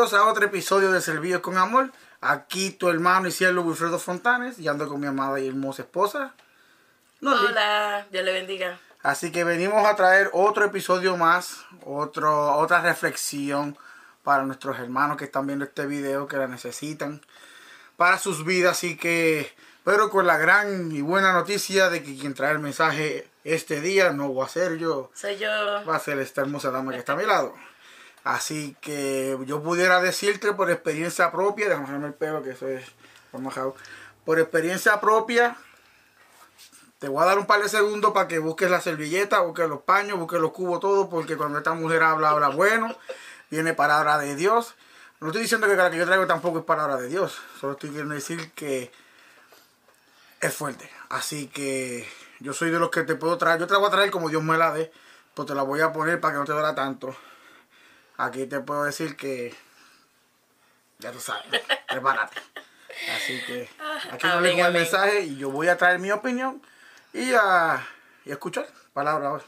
Bienvenidos 0.00 0.26
a 0.26 0.30
otro 0.30 0.46
episodio 0.46 0.92
de 0.92 1.02
Servicios 1.02 1.42
con 1.42 1.58
Amor. 1.58 1.92
Aquí 2.22 2.70
tu 2.70 2.88
hermano 2.88 3.28
y 3.28 3.32
cielo 3.32 3.60
Wilfredo 3.60 3.98
Fontanes 3.98 4.58
y 4.58 4.66
ando 4.66 4.88
con 4.88 4.98
mi 4.98 5.06
amada 5.06 5.38
y 5.38 5.46
hermosa 5.46 5.82
esposa. 5.82 6.32
Hola, 7.20 8.06
Dios 8.10 8.24
le 8.24 8.32
bendiga. 8.32 8.78
Así 9.02 9.30
que 9.30 9.44
venimos 9.44 9.86
a 9.86 9.96
traer 9.96 10.30
otro 10.32 10.64
episodio 10.64 11.18
más, 11.18 11.66
otro, 11.84 12.56
otra 12.56 12.80
reflexión 12.80 13.76
para 14.24 14.44
nuestros 14.44 14.78
hermanos 14.78 15.18
que 15.18 15.26
están 15.26 15.46
viendo 15.46 15.66
este 15.66 15.84
video, 15.84 16.26
que 16.26 16.38
la 16.38 16.46
necesitan 16.46 17.20
para 17.98 18.16
sus 18.16 18.46
vidas. 18.46 18.78
Así 18.78 18.96
que, 18.96 19.54
pero 19.84 20.08
con 20.08 20.26
la 20.26 20.38
gran 20.38 20.90
y 20.92 21.02
buena 21.02 21.34
noticia 21.34 21.90
de 21.90 22.02
que 22.02 22.16
quien 22.16 22.32
trae 22.32 22.52
el 22.52 22.58
mensaje 22.58 23.28
este 23.44 23.82
día 23.82 24.14
no 24.14 24.30
voy 24.30 24.46
a 24.46 24.48
ser 24.48 24.78
yo. 24.78 25.10
Soy 25.12 25.36
yo. 25.36 25.50
Va 25.86 25.96
a 25.96 26.00
ser 26.00 26.18
esta 26.20 26.40
hermosa 26.40 26.70
dama 26.70 26.92
que 26.92 26.98
está 26.98 27.12
a 27.12 27.16
mi 27.16 27.26
lado. 27.26 27.54
Así 28.24 28.76
que 28.80 29.38
yo 29.46 29.62
pudiera 29.62 30.00
decirte 30.00 30.52
por 30.52 30.70
experiencia 30.70 31.32
propia, 31.32 31.68
déjame 31.68 32.06
el 32.06 32.14
pelo 32.14 32.42
que 32.42 32.50
eso 32.50 32.68
es 32.68 32.84
mojado. 33.32 33.74
Por 34.24 34.38
experiencia 34.38 35.00
propia, 35.00 35.56
te 36.98 37.08
voy 37.08 37.22
a 37.22 37.26
dar 37.26 37.38
un 37.38 37.46
par 37.46 37.62
de 37.62 37.68
segundos 37.68 38.12
para 38.12 38.28
que 38.28 38.38
busques 38.38 38.70
la 38.70 38.80
servilleta, 38.80 39.40
busques 39.40 39.66
los 39.68 39.80
paños, 39.82 40.18
busques 40.18 40.38
los 40.38 40.52
cubos, 40.52 40.80
todo, 40.80 41.08
porque 41.08 41.36
cuando 41.36 41.58
esta 41.58 41.72
mujer 41.72 42.02
habla, 42.02 42.30
habla 42.30 42.48
bueno, 42.48 42.94
viene 43.50 43.72
palabra 43.72 44.18
de 44.18 44.36
Dios. 44.36 44.74
No 45.20 45.28
estoy 45.28 45.42
diciendo 45.42 45.66
que 45.66 45.76
la 45.76 45.90
que 45.90 45.96
yo 45.96 46.04
traigo 46.04 46.26
tampoco 46.26 46.58
es 46.58 46.64
palabra 46.64 46.96
de 46.98 47.08
Dios, 47.08 47.38
solo 47.58 47.72
estoy 47.72 47.90
queriendo 47.90 48.14
decir 48.14 48.52
que 48.52 48.92
es 50.40 50.54
fuerte. 50.54 50.90
Así 51.08 51.46
que 51.46 52.06
yo 52.38 52.52
soy 52.52 52.70
de 52.70 52.78
los 52.78 52.90
que 52.90 53.02
te 53.02 53.14
puedo 53.14 53.38
traer, 53.38 53.60
yo 53.60 53.66
te 53.66 53.72
la 53.72 53.78
voy 53.78 53.88
a 53.88 53.92
traer 53.92 54.10
como 54.10 54.28
Dios 54.28 54.42
me 54.42 54.58
la 54.58 54.72
dé, 54.72 54.92
pues 55.34 55.48
te 55.48 55.54
la 55.54 55.62
voy 55.62 55.80
a 55.80 55.92
poner 55.92 56.20
para 56.20 56.34
que 56.34 56.38
no 56.40 56.44
te 56.44 56.52
duela 56.52 56.74
tanto. 56.74 57.16
Aquí 58.20 58.44
te 58.44 58.60
puedo 58.60 58.84
decir 58.84 59.16
que 59.16 59.54
ya 60.98 61.10
tú 61.10 61.20
sabes, 61.20 61.46
prepárate. 61.88 62.36
Así 63.16 63.42
que 63.46 63.66
aquí 64.10 64.26
no 64.26 64.42
le 64.42 64.60
el 64.60 64.72
mensaje 64.74 65.22
y 65.22 65.38
yo 65.38 65.50
voy 65.50 65.68
a 65.68 65.78
traer 65.78 65.98
mi 65.98 66.10
opinión 66.10 66.60
y 67.14 67.32
a, 67.32 67.86
y 68.26 68.30
a 68.30 68.34
escuchar 68.34 68.66
palabras 68.92 69.42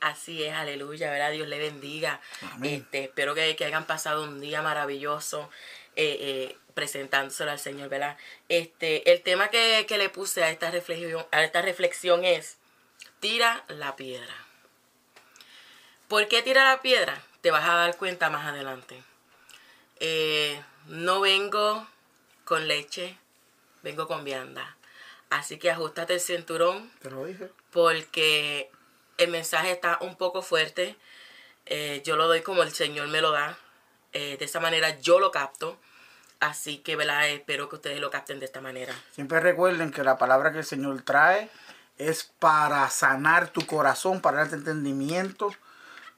Así 0.00 0.42
es, 0.42 0.52
aleluya, 0.52 1.12
¿verdad? 1.12 1.30
Dios 1.30 1.46
le 1.46 1.58
bendiga. 1.58 2.20
Este, 2.62 3.04
espero 3.04 3.36
que, 3.36 3.54
que, 3.54 3.64
hayan 3.64 3.84
pasado 3.84 4.24
un 4.24 4.40
día 4.40 4.62
maravilloso 4.62 5.48
eh, 5.94 6.16
eh, 6.20 6.56
presentándoselo 6.74 7.52
al 7.52 7.58
Señor, 7.60 7.88
¿verdad? 7.88 8.16
Este, 8.48 9.12
el 9.12 9.22
tema 9.22 9.48
que, 9.48 9.86
que 9.88 9.98
le 9.98 10.08
puse 10.08 10.42
a 10.42 10.50
esta 10.50 10.72
reflexión, 10.72 11.24
a 11.30 11.42
esta 11.44 11.62
reflexión 11.62 12.24
es 12.24 12.58
tira 13.20 13.64
la 13.68 13.94
piedra. 13.94 14.34
¿Por 16.08 16.26
qué 16.26 16.42
tira 16.42 16.64
la 16.64 16.80
piedra? 16.80 17.22
Te 17.48 17.52
vas 17.52 17.66
a 17.66 17.76
dar 17.76 17.96
cuenta 17.96 18.28
más 18.28 18.46
adelante. 18.46 19.02
Eh, 20.00 20.62
no 20.88 21.22
vengo 21.22 21.86
con 22.44 22.68
leche, 22.68 23.16
vengo 23.82 24.06
con 24.06 24.22
vianda. 24.22 24.76
Así 25.30 25.58
que 25.58 25.70
ajustate 25.70 26.12
el 26.12 26.20
cinturón. 26.20 26.92
Te 27.00 27.10
lo 27.10 27.24
dije. 27.24 27.50
Porque 27.72 28.70
el 29.16 29.30
mensaje 29.30 29.70
está 29.70 29.96
un 30.02 30.16
poco 30.16 30.42
fuerte. 30.42 30.94
Eh, 31.64 32.02
yo 32.04 32.16
lo 32.16 32.28
doy 32.28 32.42
como 32.42 32.62
el 32.62 32.70
Señor 32.70 33.08
me 33.08 33.22
lo 33.22 33.30
da. 33.30 33.56
Eh, 34.12 34.36
de 34.38 34.44
esa 34.44 34.60
manera 34.60 35.00
yo 35.00 35.18
lo 35.18 35.30
capto. 35.30 35.78
Así 36.40 36.76
que, 36.76 36.96
¿verdad? 36.96 37.30
Espero 37.30 37.70
que 37.70 37.76
ustedes 37.76 37.98
lo 37.98 38.10
capten 38.10 38.40
de 38.40 38.44
esta 38.44 38.60
manera. 38.60 38.94
Siempre 39.12 39.40
recuerden 39.40 39.90
que 39.90 40.04
la 40.04 40.18
palabra 40.18 40.52
que 40.52 40.58
el 40.58 40.66
Señor 40.66 41.00
trae 41.00 41.48
es 41.96 42.24
para 42.24 42.90
sanar 42.90 43.48
tu 43.48 43.64
corazón, 43.64 44.20
para 44.20 44.36
darte 44.36 44.56
entendimiento 44.56 45.50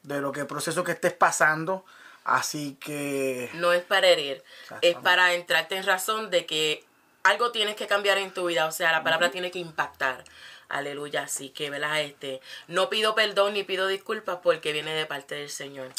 de 0.02 0.20
lo 0.20 0.32
que 0.32 0.40
el 0.40 0.46
proceso 0.46 0.84
que 0.84 0.92
estés 0.92 1.12
pasando. 1.12 1.84
Así 2.24 2.76
que... 2.80 3.50
No 3.54 3.72
es 3.72 3.82
para 3.82 4.06
herir, 4.06 4.42
es 4.82 4.94
para 4.96 5.32
entrarte 5.34 5.76
en 5.76 5.84
razón 5.84 6.30
de 6.30 6.44
que 6.46 6.84
algo 7.22 7.50
tienes 7.50 7.76
que 7.76 7.86
cambiar 7.86 8.18
en 8.18 8.32
tu 8.32 8.46
vida, 8.46 8.66
o 8.66 8.72
sea, 8.72 8.92
la 8.92 9.02
palabra 9.02 9.30
tiene 9.30 9.50
que 9.50 9.58
impactar. 9.58 10.24
Aleluya, 10.68 11.22
así 11.22 11.48
que, 11.48 11.68
¿verdad? 11.68 12.00
Este, 12.00 12.40
no 12.68 12.88
pido 12.88 13.16
perdón 13.16 13.54
ni 13.54 13.64
pido 13.64 13.88
disculpas 13.88 14.38
porque 14.42 14.72
viene 14.72 14.94
de 14.94 15.04
parte 15.04 15.34
del 15.34 15.50
Señor. 15.50 15.92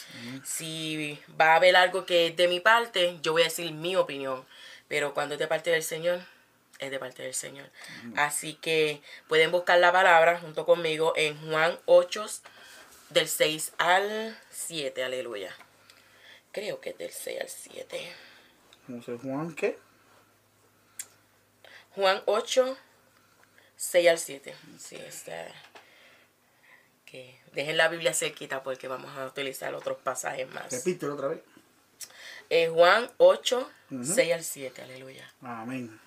Si 0.45 1.19
va 1.39 1.53
a 1.53 1.55
haber 1.55 1.75
algo 1.75 2.05
que 2.05 2.27
es 2.27 2.37
de 2.37 2.47
mi 2.47 2.61
parte, 2.61 3.19
yo 3.21 3.33
voy 3.33 3.41
a 3.41 3.45
decir 3.45 3.69
mi 3.73 3.97
opinión, 3.97 4.45
pero 4.87 5.13
cuando 5.13 5.35
es 5.35 5.39
de 5.39 5.47
parte 5.47 5.71
del 5.71 5.83
Señor, 5.83 6.21
es 6.79 6.89
de 6.89 6.99
parte 6.99 7.23
del 7.23 7.33
Señor. 7.33 7.69
Así 8.15 8.53
que 8.53 9.01
pueden 9.27 9.51
buscar 9.51 9.77
la 9.79 9.91
palabra 9.91 10.39
junto 10.39 10.65
conmigo 10.65 11.11
en 11.17 11.37
Juan 11.49 11.77
8, 11.85 12.25
del 13.13 13.27
6 13.27 13.73
al 13.77 14.37
7, 14.49 15.03
aleluya. 15.03 15.55
Creo 16.51 16.81
que 16.81 16.91
es 16.91 16.97
del 16.97 17.11
6 17.11 17.41
al 17.41 17.49
7. 17.49 18.13
No 18.87 19.01
sé, 19.01 19.17
Juan, 19.17 19.53
¿qué? 19.55 19.77
Juan 21.95 22.21
8, 22.25 22.77
6 23.75 24.09
al 24.09 24.17
7. 24.17 24.55
Sí, 24.79 24.95
está. 24.95 25.47
Que 27.05 27.39
dejen 27.53 27.77
la 27.77 27.89
Biblia 27.89 28.13
cerquita 28.13 28.63
porque 28.63 28.87
vamos 28.87 29.17
a 29.17 29.25
utilizar 29.25 29.73
otros 29.75 29.97
pasajes 29.97 30.49
más. 30.49 30.71
Repítelo 30.71 31.15
otra 31.15 31.27
vez. 31.29 31.41
Eh, 32.49 32.67
Juan 32.69 33.09
8, 33.17 33.69
6 34.03 34.33
al 34.33 34.43
7, 34.43 34.81
aleluya. 34.81 35.33
Amén. 35.41 35.99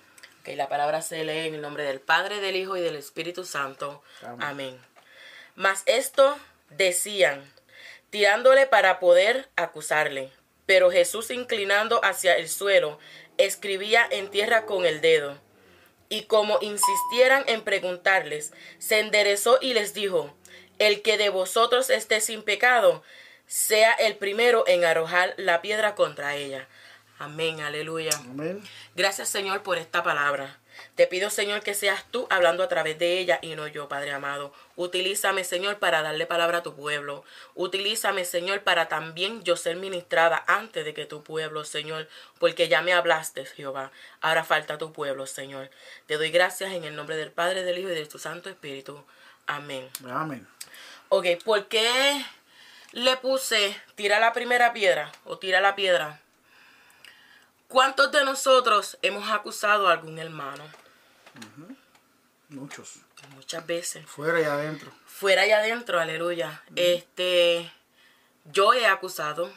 Que 0.43 0.55
la 0.55 0.69
palabra 0.69 1.01
se 1.01 1.23
lee 1.23 1.47
en 1.47 1.55
el 1.55 1.61
nombre 1.61 1.83
del 1.83 1.99
Padre, 1.99 2.39
del 2.39 2.55
Hijo 2.55 2.77
y 2.77 2.81
del 2.81 2.95
Espíritu 2.95 3.45
Santo. 3.45 4.03
Amén. 4.21 4.41
Amén. 4.41 4.81
Mas 5.55 5.83
esto 5.87 6.37
decían, 6.69 7.43
tirándole 8.09 8.65
para 8.65 8.99
poder 8.99 9.49
acusarle. 9.55 10.31
Pero 10.65 10.91
Jesús, 10.91 11.31
inclinando 11.31 12.03
hacia 12.03 12.35
el 12.35 12.49
suelo, 12.49 12.99
escribía 13.37 14.07
en 14.09 14.29
tierra 14.29 14.65
con 14.65 14.85
el 14.85 15.01
dedo. 15.01 15.37
Y 16.09 16.23
como 16.23 16.59
insistieran 16.61 17.43
en 17.47 17.63
preguntarles, 17.63 18.53
se 18.79 18.99
enderezó 18.99 19.57
y 19.61 19.73
les 19.73 19.93
dijo, 19.93 20.35
el 20.79 21.01
que 21.01 21.17
de 21.17 21.29
vosotros 21.29 21.89
esté 21.89 22.21
sin 22.21 22.43
pecado, 22.43 23.03
sea 23.47 23.93
el 23.93 24.15
primero 24.15 24.63
en 24.67 24.85
arrojar 24.85 25.33
la 25.37 25.61
piedra 25.61 25.95
contra 25.95 26.35
ella. 26.35 26.67
Amén, 27.17 27.61
aleluya. 27.61 28.11
Amén. 28.15 28.61
Gracias 28.95 29.29
Señor 29.29 29.63
por 29.63 29.77
esta 29.77 30.03
palabra. 30.03 30.59
Te 30.95 31.07
pido, 31.07 31.29
Señor, 31.29 31.61
que 31.61 31.73
seas 31.73 32.05
tú 32.11 32.27
hablando 32.29 32.63
a 32.63 32.67
través 32.67 32.97
de 32.99 33.19
ella 33.19 33.39
y 33.41 33.55
no 33.55 33.67
yo, 33.67 33.87
Padre 33.87 34.11
amado. 34.11 34.53
Utilízame, 34.75 35.43
Señor, 35.43 35.79
para 35.79 36.01
darle 36.01 36.25
palabra 36.25 36.59
a 36.59 36.63
tu 36.63 36.75
pueblo. 36.75 37.23
Utilízame, 37.53 38.25
Señor, 38.25 38.61
para 38.61 38.87
también 38.87 39.43
yo 39.43 39.55
ser 39.55 39.75
ministrada 39.75 40.43
antes 40.47 40.85
de 40.85 40.93
que 40.93 41.05
tu 41.05 41.23
pueblo, 41.23 41.63
Señor, 41.63 42.07
porque 42.39 42.67
ya 42.67 42.81
me 42.81 42.93
hablaste, 42.93 43.45
Jehová. 43.45 43.91
Ahora 44.21 44.43
falta 44.43 44.77
tu 44.77 44.93
pueblo, 44.93 45.27
Señor. 45.27 45.69
Te 46.07 46.17
doy 46.17 46.31
gracias 46.31 46.73
en 46.73 46.83
el 46.83 46.95
nombre 46.95 47.15
del 47.17 47.31
Padre, 47.31 47.63
del 47.63 47.77
Hijo 47.77 47.89
y 47.89 47.95
de 47.95 48.05
tu 48.05 48.19
Santo 48.19 48.49
Espíritu. 48.49 49.03
Amén. 49.47 49.89
Amén. 50.09 50.47
Ok, 51.09 51.25
¿por 51.43 51.67
qué 51.67 52.25
le 52.91 53.17
puse 53.17 53.79
tira 53.95 54.19
la 54.19 54.33
primera 54.33 54.73
piedra 54.73 55.11
o 55.25 55.37
tira 55.37 55.61
la 55.61 55.75
piedra? 55.75 56.19
¿Cuántos 57.75 58.09
de 58.09 58.23
nosotros 58.23 58.97
hemos 59.01 59.29
acusado 59.29 59.89
a 59.89 59.91
algún 59.91 60.17
hermano? 60.17 60.63
Muchos. 62.47 62.99
Muchas 63.31 63.67
veces. 63.67 64.05
Fuera 64.05 64.39
y 64.39 64.45
adentro. 64.45 64.93
Fuera 65.05 65.45
y 65.45 65.51
adentro, 65.51 65.99
aleluya. 65.99 66.63
Este, 66.77 67.69
yo 68.45 68.73
he 68.73 68.85
acusado, 68.85 69.51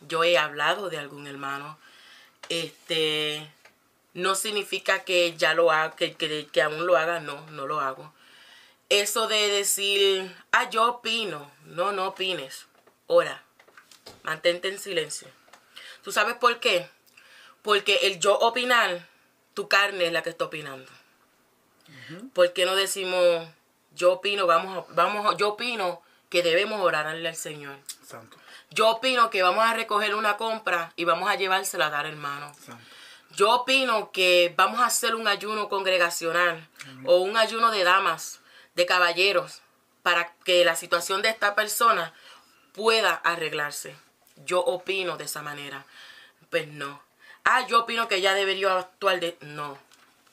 yo 0.00 0.24
he 0.24 0.36
hablado 0.36 0.90
de 0.90 0.98
algún 0.98 1.28
hermano. 1.28 1.78
Este, 2.48 3.48
no 4.14 4.34
significa 4.34 5.04
que 5.04 5.36
ya 5.36 5.54
lo 5.54 5.70
haga, 5.70 5.94
que, 5.94 6.16
que, 6.50 6.62
aún 6.62 6.88
lo 6.88 6.96
haga, 6.96 7.20
no, 7.20 7.48
no 7.52 7.68
lo 7.68 7.78
hago. 7.78 8.12
Eso 8.88 9.28
de 9.28 9.46
decir, 9.46 10.36
ah, 10.50 10.68
yo 10.70 10.90
opino, 10.90 11.48
no, 11.66 11.92
no 11.92 12.08
opines. 12.08 12.66
Ora, 13.06 13.44
mantente 14.24 14.66
en 14.66 14.80
silencio. 14.80 15.28
¿Tú 16.02 16.10
sabes 16.10 16.34
por 16.34 16.58
qué? 16.58 16.90
Porque 17.62 17.96
el 18.02 18.18
yo 18.20 18.38
opinar, 18.38 19.06
tu 19.54 19.68
carne 19.68 20.06
es 20.06 20.12
la 20.12 20.22
que 20.22 20.30
está 20.30 20.46
opinando. 20.46 20.90
¿Por 22.32 22.52
qué 22.52 22.64
no 22.64 22.74
decimos, 22.74 23.46
yo 23.94 24.12
opino, 24.14 24.46
vamos, 24.46 24.84
vamos, 24.90 25.36
yo 25.36 25.50
opino 25.50 26.02
que 26.28 26.42
debemos 26.42 26.80
orarle 26.80 27.28
al 27.28 27.36
Señor? 27.36 27.76
Santo. 28.04 28.36
Yo 28.70 28.88
opino 28.88 29.30
que 29.30 29.42
vamos 29.42 29.64
a 29.64 29.74
recoger 29.74 30.14
una 30.14 30.36
compra 30.36 30.92
y 30.96 31.04
vamos 31.04 31.28
a 31.28 31.34
llevársela 31.34 31.86
a 31.86 31.90
dar 31.90 32.06
hermano. 32.06 32.54
Santo. 32.54 32.86
Yo 33.36 33.50
opino 33.52 34.10
que 34.12 34.52
vamos 34.56 34.80
a 34.80 34.86
hacer 34.86 35.14
un 35.14 35.28
ayuno 35.28 35.68
congregacional 35.68 36.68
o 37.04 37.18
un 37.18 37.36
ayuno 37.36 37.70
de 37.70 37.84
damas, 37.84 38.40
de 38.74 38.86
caballeros, 38.86 39.62
para 40.02 40.32
que 40.44 40.64
la 40.64 40.74
situación 40.74 41.22
de 41.22 41.28
esta 41.28 41.54
persona 41.54 42.12
pueda 42.72 43.14
arreglarse. 43.14 43.94
Yo 44.44 44.60
opino 44.60 45.16
de 45.16 45.24
esa 45.24 45.42
manera. 45.42 45.84
Pues 46.48 46.66
no 46.66 47.00
ah, 47.44 47.66
yo 47.66 47.80
opino 47.80 48.08
que 48.08 48.20
ya 48.20 48.34
debería 48.34 48.78
actuar 48.78 49.20
de... 49.20 49.36
No, 49.40 49.78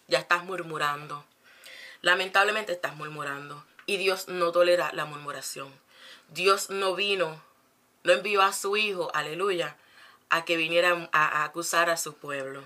ya 0.07 0.19
estás 0.19 0.43
murmurando. 0.43 1.23
Lamentablemente 2.01 2.71
estás 2.71 2.95
murmurando. 2.95 3.63
Y 3.85 3.97
Dios 3.97 4.27
no 4.27 4.51
tolera 4.51 4.91
la 4.93 5.05
murmuración. 5.05 5.71
Dios 6.29 6.69
no 6.69 6.95
vino, 6.95 7.41
no 8.03 8.13
envió 8.13 8.41
a 8.41 8.51
su 8.51 8.75
Hijo, 8.75 9.09
aleluya, 9.13 9.77
a 10.29 10.43
que 10.43 10.57
viniera 10.57 11.09
a, 11.13 11.25
a 11.25 11.43
acusar 11.45 11.89
a 11.89 11.97
su 11.97 12.13
pueblo. 12.15 12.63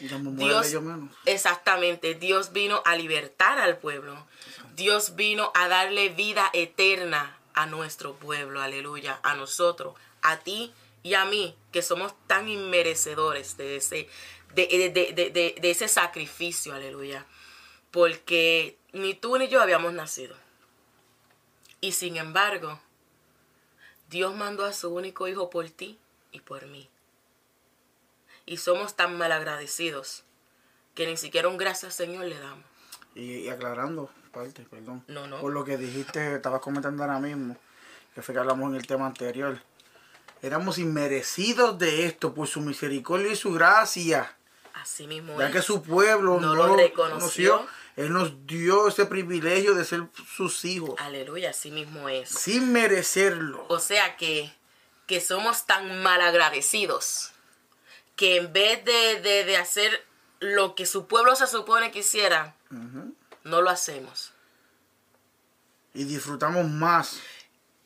Y 0.00 0.08
los 0.08 0.20
murmuran 0.20 0.62
de 0.62 0.68
Dios, 0.68 0.84
exactamente, 1.24 2.14
Dios 2.14 2.52
vino 2.52 2.82
a 2.84 2.96
libertar 2.96 3.58
al 3.58 3.78
pueblo. 3.78 4.26
Dios 4.74 5.16
vino 5.16 5.50
a 5.54 5.68
darle 5.68 6.10
vida 6.10 6.50
eterna 6.52 7.36
a 7.54 7.66
nuestro 7.66 8.14
pueblo, 8.14 8.60
aleluya, 8.60 9.18
a 9.22 9.34
nosotros, 9.34 9.94
a 10.22 10.38
ti 10.38 10.72
y 11.02 11.14
a 11.14 11.24
mí, 11.24 11.56
que 11.72 11.82
somos 11.82 12.14
tan 12.26 12.48
inmerecedores 12.48 13.56
de 13.56 13.76
ese, 13.76 14.08
de, 14.54 14.66
de- 14.66 14.90
de- 14.90 15.12
de- 15.12 15.30
de- 15.30 15.54
de 15.60 15.70
ese 15.70 15.88
sacrificio, 15.88 16.74
aleluya. 16.74 17.26
Porque 17.90 18.76
ni 18.92 19.14
tú 19.14 19.36
ni 19.38 19.48
yo 19.48 19.60
habíamos 19.62 19.92
nacido. 19.92 20.36
Y 21.80 21.92
sin 21.92 22.16
embargo, 22.16 22.80
Dios 24.10 24.34
mandó 24.34 24.64
a 24.64 24.72
su 24.72 24.92
único 24.94 25.28
hijo 25.28 25.50
por 25.50 25.68
ti 25.70 25.98
y 26.32 26.40
por 26.40 26.66
mí. 26.66 26.88
Y 28.46 28.56
somos 28.58 28.96
tan 28.96 29.16
malagradecidos 29.16 30.24
que 30.94 31.06
ni 31.06 31.16
siquiera 31.16 31.48
un 31.48 31.56
gracias 31.56 31.94
Señor 31.94 32.24
le 32.26 32.38
damos. 32.38 32.64
Y, 33.14 33.38
y 33.38 33.48
aclarando 33.48 34.10
parte, 34.32 34.62
perdón. 34.70 35.04
No, 35.08 35.26
no. 35.26 35.40
Por 35.40 35.52
lo 35.52 35.64
que 35.64 35.76
dijiste, 35.76 36.34
estabas 36.36 36.60
comentando 36.60 37.02
ahora 37.02 37.18
mismo, 37.18 37.56
que 38.14 38.22
fue 38.22 38.34
que 38.34 38.40
hablamos 38.40 38.68
en 38.70 38.76
el 38.76 38.86
tema 38.86 39.06
anterior. 39.06 39.60
Éramos 40.42 40.78
inmerecidos 40.78 41.78
de 41.78 42.06
esto 42.06 42.34
por 42.34 42.48
su 42.48 42.60
misericordia 42.60 43.32
y 43.32 43.36
su 43.36 43.52
gracia. 43.52 44.34
Así 44.74 45.06
mismo 45.06 45.38
Ya 45.38 45.48
es. 45.48 45.52
que 45.52 45.62
su 45.62 45.82
pueblo 45.82 46.40
No 46.40 46.54
no, 46.54 46.66
lo 46.68 46.76
reconoció. 46.76 47.66
Él 47.96 48.12
nos 48.12 48.46
dio 48.46 48.88
ese 48.88 49.04
privilegio 49.04 49.74
de 49.74 49.84
ser 49.84 50.04
sus 50.34 50.64
hijos. 50.64 50.94
Aleluya, 50.98 51.50
así 51.50 51.70
mismo 51.70 52.08
es. 52.08 52.30
Sin 52.30 52.72
merecerlo. 52.72 53.66
O 53.68 53.78
sea 53.78 54.16
que, 54.16 54.50
que 55.06 55.20
somos 55.20 55.66
tan 55.66 56.02
malagradecidos 56.02 57.32
que 58.16 58.36
en 58.36 58.52
vez 58.52 58.82
de, 58.84 59.20
de- 59.20 59.44
de 59.44 59.56
hacer 59.56 60.06
lo 60.38 60.74
que 60.74 60.86
su 60.86 61.06
pueblo 61.06 61.36
se 61.36 61.46
supone 61.46 61.90
que 61.90 61.98
hiciera, 61.98 62.54
no 63.44 63.60
lo 63.60 63.68
hacemos. 63.68 64.32
Y 65.92 66.04
disfrutamos 66.04 66.66
más 66.68 67.18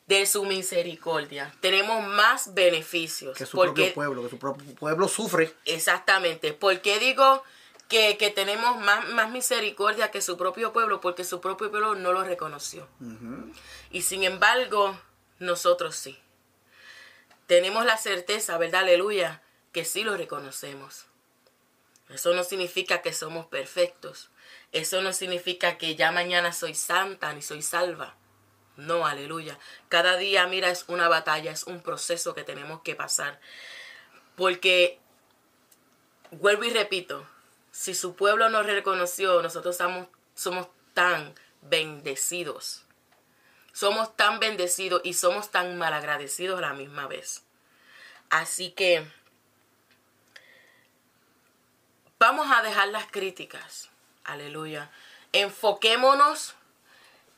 De 0.06 0.26
su 0.26 0.44
misericordia. 0.44 1.54
Tenemos 1.60 2.06
más 2.06 2.52
beneficios. 2.54 3.36
que 3.36 3.46
su 3.46 3.56
porque, 3.56 3.92
propio 3.92 3.94
pueblo, 3.94 4.22
que 4.22 4.30
su 4.30 4.38
propio 4.38 4.74
pueblo 4.74 5.08
sufre. 5.08 5.54
Exactamente. 5.64 6.52
¿Por 6.52 6.80
qué 6.82 6.98
digo 6.98 7.42
que, 7.88 8.18
que 8.18 8.30
tenemos 8.30 8.78
más, 8.80 9.08
más 9.10 9.30
misericordia 9.30 10.10
que 10.10 10.20
su 10.20 10.36
propio 10.36 10.72
pueblo? 10.72 11.00
Porque 11.00 11.24
su 11.24 11.40
propio 11.40 11.70
pueblo 11.70 11.94
no 11.94 12.12
lo 12.12 12.22
reconoció. 12.22 12.86
Y 13.90 14.02
sin 14.02 14.24
embargo, 14.24 14.98
nosotros 15.38 15.96
sí. 15.96 16.18
Tenemos 17.46 17.84
la 17.84 17.96
certeza, 17.96 18.58
¿verdad? 18.58 18.82
Aleluya, 18.82 19.42
que 19.72 19.84
sí 19.84 20.02
lo 20.02 20.16
reconocemos. 20.16 21.06
Eso 22.08 22.34
no 22.34 22.44
significa 22.44 23.02
que 23.02 23.12
somos 23.12 23.46
perfectos. 23.46 24.30
Eso 24.72 25.02
no 25.02 25.12
significa 25.12 25.78
que 25.78 25.96
ya 25.96 26.12
mañana 26.12 26.52
soy 26.52 26.74
santa 26.74 27.32
ni 27.32 27.42
soy 27.42 27.62
salva. 27.62 28.16
No, 28.76 29.06
aleluya. 29.06 29.58
Cada 29.88 30.16
día, 30.16 30.46
mira, 30.46 30.70
es 30.70 30.84
una 30.88 31.08
batalla, 31.08 31.52
es 31.52 31.64
un 31.64 31.80
proceso 31.80 32.34
que 32.34 32.42
tenemos 32.42 32.82
que 32.82 32.94
pasar. 32.94 33.40
Porque, 34.36 34.98
vuelvo 36.30 36.64
y 36.64 36.70
repito, 36.70 37.26
si 37.70 37.94
su 37.94 38.16
pueblo 38.16 38.48
nos 38.48 38.66
reconoció, 38.66 39.42
nosotros 39.42 39.76
somos, 39.76 40.08
somos 40.34 40.68
tan 40.92 41.34
bendecidos. 41.62 42.84
Somos 43.72 44.16
tan 44.16 44.38
bendecidos 44.38 45.00
y 45.04 45.14
somos 45.14 45.50
tan 45.50 45.76
malagradecidos 45.76 46.58
a 46.58 46.62
la 46.62 46.72
misma 46.74 47.06
vez. 47.06 47.44
Así 48.30 48.70
que 48.70 49.06
vamos 52.18 52.46
a 52.50 52.62
dejar 52.62 52.88
las 52.88 53.06
críticas. 53.06 53.90
Aleluya. 54.24 54.90
Enfoquémonos 55.32 56.54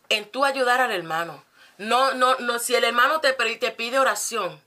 en 0.09 0.31
tú 0.31 0.45
ayudar 0.45 0.81
al 0.81 0.93
hermano. 0.93 1.45
No, 1.79 2.15
no, 2.15 2.37
no, 2.37 2.59
si 2.59 2.75
el 2.75 2.85
hermano 2.85 3.21
te, 3.21 3.33
pide 3.33 3.99
oración, 3.99 4.61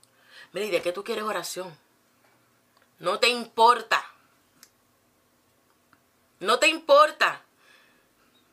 mira, 0.52 0.66
¿y 0.66 0.70
de 0.70 0.82
qué 0.82 0.92
tú 0.92 1.02
quieres 1.02 1.24
oración? 1.24 1.76
No 2.98 3.18
te 3.18 3.28
importa. 3.28 4.04
No 6.38 6.58
te 6.58 6.68
importa. 6.68 7.42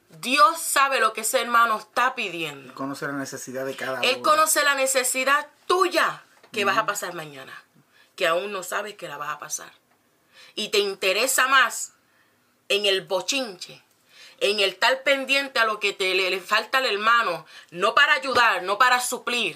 Dios 0.09 0.59
sabe 0.59 0.99
lo 0.99 1.13
que 1.13 1.21
ese 1.21 1.41
hermano 1.41 1.77
está 1.77 2.15
pidiendo. 2.15 2.73
Conoce 2.73 3.05
la 3.07 3.13
necesidad 3.13 3.65
de 3.65 3.75
cada 3.75 4.01
Él 4.01 4.15
uno. 4.15 4.23
conoce 4.23 4.63
la 4.63 4.75
necesidad 4.75 5.47
tuya 5.67 6.23
que 6.51 6.65
vas 6.65 6.77
a 6.77 6.85
pasar 6.85 7.13
mañana, 7.13 7.53
que 8.15 8.25
aún 8.25 8.51
no 8.51 8.63
sabes 8.63 8.95
que 8.95 9.07
la 9.07 9.17
vas 9.17 9.29
a 9.29 9.39
pasar. 9.39 9.71
Y 10.55 10.69
te 10.69 10.79
interesa 10.79 11.47
más 11.47 11.93
en 12.69 12.85
el 12.85 13.05
bochinche, 13.05 13.83
en 14.39 14.59
el 14.59 14.77
tal 14.77 14.99
pendiente 14.99 15.59
a 15.59 15.65
lo 15.65 15.79
que 15.79 15.93
te 15.93 16.13
le, 16.13 16.39
falta 16.39 16.77
al 16.77 16.85
hermano, 16.85 17.45
no 17.71 17.95
para 17.95 18.13
ayudar, 18.13 18.63
no 18.63 18.77
para 18.77 18.99
suplir, 18.99 19.55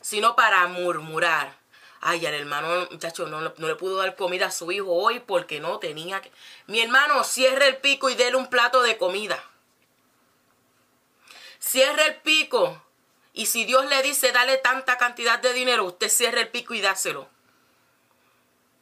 sino 0.00 0.36
para 0.36 0.66
murmurar. 0.66 1.56
Ay, 2.00 2.26
al 2.26 2.34
hermano, 2.34 2.86
muchacho, 2.90 3.26
no, 3.26 3.40
no 3.40 3.68
le 3.68 3.76
pudo 3.76 3.96
dar 3.96 4.14
comida 4.14 4.46
a 4.46 4.50
su 4.50 4.70
hijo 4.70 4.92
hoy 4.92 5.20
porque 5.20 5.58
no 5.60 5.78
tenía 5.78 6.20
que... 6.20 6.30
Mi 6.66 6.82
hermano, 6.82 7.24
cierre 7.24 7.66
el 7.68 7.78
pico 7.78 8.10
y 8.10 8.14
déle 8.14 8.36
un 8.36 8.48
plato 8.48 8.82
de 8.82 8.98
comida. 8.98 9.42
Cierre 11.58 12.04
el 12.08 12.16
pico. 12.16 12.82
Y 13.32 13.46
si 13.46 13.64
Dios 13.64 13.86
le 13.86 14.02
dice, 14.02 14.32
dale 14.32 14.58
tanta 14.58 14.98
cantidad 14.98 15.38
de 15.38 15.54
dinero, 15.54 15.84
usted 15.84 16.10
cierre 16.10 16.42
el 16.42 16.48
pico 16.48 16.74
y 16.74 16.82
dáselo. 16.82 17.26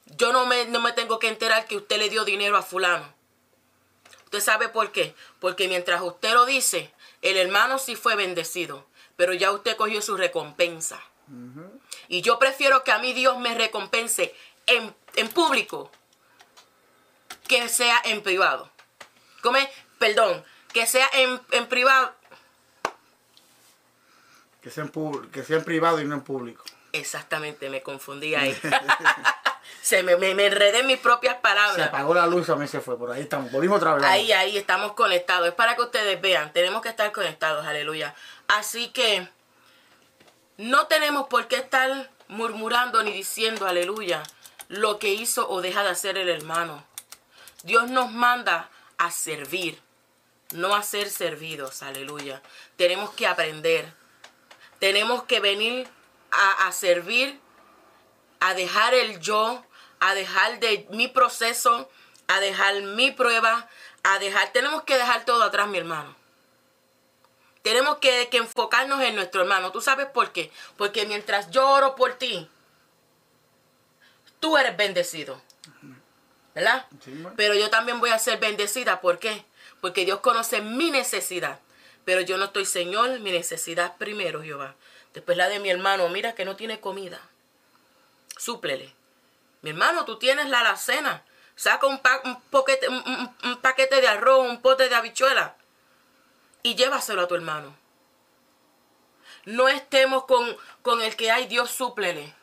Yo 0.07 0.33
no 0.33 0.45
me, 0.45 0.65
no 0.67 0.81
me 0.81 0.93
tengo 0.93 1.21
que 1.21 1.29
enterar 1.29 1.67
que 1.67 1.77
usted 1.77 1.99
le 1.99 2.11
dio 2.11 2.25
dinero 2.25 2.57
a 2.57 2.63
fulano. 2.63 3.15
¿Usted 4.33 4.51
sabe 4.51 4.71
por 4.71 4.93
qué? 4.93 5.15
Porque 5.41 5.69
mientras 5.69 6.01
usted 6.01 6.33
lo 6.33 6.47
dice, 6.47 6.91
el 7.21 7.37
hermano 7.37 7.79
sí 7.79 7.97
fue 7.97 8.17
bendecido, 8.17 8.87
pero 9.15 9.35
ya 9.35 9.51
usted 9.53 9.77
cogió 9.77 10.01
su 10.01 10.17
recompensa. 10.17 10.99
Y 12.09 12.23
yo 12.23 12.39
prefiero 12.39 12.83
que 12.83 12.93
a 12.93 12.99
mí 12.99 13.13
Dios 13.13 13.39
me 13.39 13.55
recompense 13.55 14.35
en, 14.65 14.95
en 15.17 15.29
público 15.29 15.91
que 17.47 17.69
sea 17.69 18.01
en 18.07 18.23
privado. 18.23 18.71
Come, 19.43 19.71
perdón, 19.99 20.43
que 20.73 20.87
sea 20.87 21.11
en, 21.13 21.39
en 21.51 21.67
privado. 21.67 22.15
Que 24.63 24.71
sea, 24.71 24.85
en 24.85 25.31
que 25.31 25.45
sea 25.45 25.59
en 25.59 25.65
privado 25.65 26.01
y 26.01 26.07
no 26.07 26.15
en 26.15 26.23
público. 26.23 26.65
Exactamente, 26.93 27.69
me 27.69 27.83
confundí 27.83 28.35
ahí. 28.35 28.59
Se 29.81 30.03
me, 30.03 30.17
me, 30.17 30.35
me 30.35 30.47
enredé 30.47 30.81
en 30.81 30.87
mis 30.87 30.99
propias 30.99 31.37
Se 31.37 31.41
palabras. 31.43 31.89
apagó 31.89 32.15
la 32.15 32.27
luz, 32.27 32.49
a 32.51 32.57
mí 32.57 32.67
se 32.69 32.81
fue. 32.81 32.99
Por 32.99 33.11
ahí 33.11 33.23
estamos. 33.23 33.51
Volvimos 33.51 33.79
otra 33.79 33.95
vez. 33.95 34.05
Ahí, 34.05 34.33
ahí 34.33 34.57
estamos 34.57 34.93
conectados. 34.93 35.49
Es 35.49 35.55
para 35.55 35.77
que 35.77 35.83
ustedes 35.83 36.21
vean. 36.21 36.53
Tenemos 36.53 36.83
que 36.83 36.89
estar 36.89 37.11
conectados, 37.13 37.67
aleluya. 37.67 38.15
Así 38.49 38.89
que 38.89 39.29
no 40.57 40.87
tenemos 40.87 41.29
por 41.29 41.49
qué 41.49 41.57
estar 41.57 42.11
murmurando 42.29 43.03
ni 43.03 43.13
diciendo, 43.13 43.67
aleluya, 43.67 44.23
lo 44.69 44.99
que 44.99 45.13
hizo 45.13 45.49
o 45.51 45.61
deja 45.61 45.83
de 45.83 45.91
hacer 45.91 46.17
el 46.19 46.29
hermano. 46.29 46.85
Dios 47.63 47.89
nos 47.91 48.11
manda 48.11 48.71
a 48.99 49.11
servir, 49.11 49.81
no 50.53 50.75
a 50.75 50.83
ser 50.83 51.11
servidos, 51.11 51.83
aleluya. 51.83 52.43
Tenemos 52.77 53.11
que 53.11 53.27
aprender. 53.27 53.93
Tenemos 54.79 55.25
que 55.25 55.41
venir 55.41 55.89
a, 56.31 56.67
a 56.67 56.73
servir, 56.73 57.39
a 58.43 58.55
dejar 58.55 58.93
el 58.93 59.21
yo, 59.21 59.65
a 60.01 60.15
dejar 60.15 60.59
de 60.59 60.85
mi 60.91 61.07
proceso, 61.07 61.89
a 62.27 62.41
dejar 62.41 62.83
mi 62.83 63.13
prueba, 63.13 63.69
a 64.03 64.19
dejar, 64.19 64.53
tenemos 64.53 64.83
que 64.83 64.97
dejar 64.97 65.25
todo 65.25 65.45
atrás, 65.45 65.69
mi 65.69 65.79
hermano. 65.79 66.17
Tenemos 67.63 67.99
que, 67.99 68.29
que 68.33 68.39
enfocarnos 68.39 69.01
en 69.03 69.15
nuestro 69.15 69.43
hermano. 69.43 69.71
¿Tú 69.71 69.81
sabes 69.81 70.07
por 70.07 70.33
qué? 70.33 70.51
Porque 70.77 71.07
mientras 71.07 71.53
yo 71.53 71.69
oro 71.71 71.95
por 71.95 72.15
ti, 72.15 72.49
tú 74.41 74.59
eres 74.59 74.77
bendecido. 74.77 75.41
¿Verdad? 76.53 76.87
Pero 77.37 77.55
yo 77.55 77.71
también 77.71 78.01
voy 78.01 78.11
a 78.11 78.19
ser 78.19 78.41
bendecida. 78.41 79.01
¿Por 79.01 79.21
qué? 79.21 79.45
Porque 79.81 80.05
Dios 80.05 80.19
conoce 80.19 80.61
mi 80.61 80.91
necesidad. 80.91 81.61
Pero 82.05 82.23
yo 82.23 82.39
no 82.39 82.47
estoy, 82.47 82.67
Señor, 82.67 83.21
mi 83.21 83.31
necesidad 83.31 83.97
primero, 83.99 84.43
Jehová. 84.43 84.75
Después 85.15 85.39
la 85.39 85.49
de 85.49 85.61
mi 85.61 85.71
hermano, 85.71 86.09
mira 86.09 86.35
que 86.35 86.45
no 86.45 86.57
tiene 86.57 86.81
comida. 86.81 87.21
Súplele. 88.43 88.93
Mi 89.61 89.71
hermano, 89.71 90.05
tú 90.05 90.19
tienes 90.19 90.49
la 90.49 90.61
alacena. 90.61 91.25
Saca 91.55 91.87
un, 91.87 92.01
paquete 92.01 94.01
de 94.01 94.09
arroz, 94.09 94.49
un 94.49 94.61
pote 94.61 94.89
de 94.89 94.95
habichuela 94.97 95.55
y 96.65 96.75
llévaselo 96.75 97.23
a 97.23 97.29
tu 97.29 97.37
hermano. 97.37 97.77
No 99.45 99.69
estemos 99.69 100.25
con, 100.25 100.57
con 100.83 101.03
el 101.03 101.15
que 101.15 101.31
hay 101.31 101.47
Dios 101.47 101.71
súplele. 101.71 102.35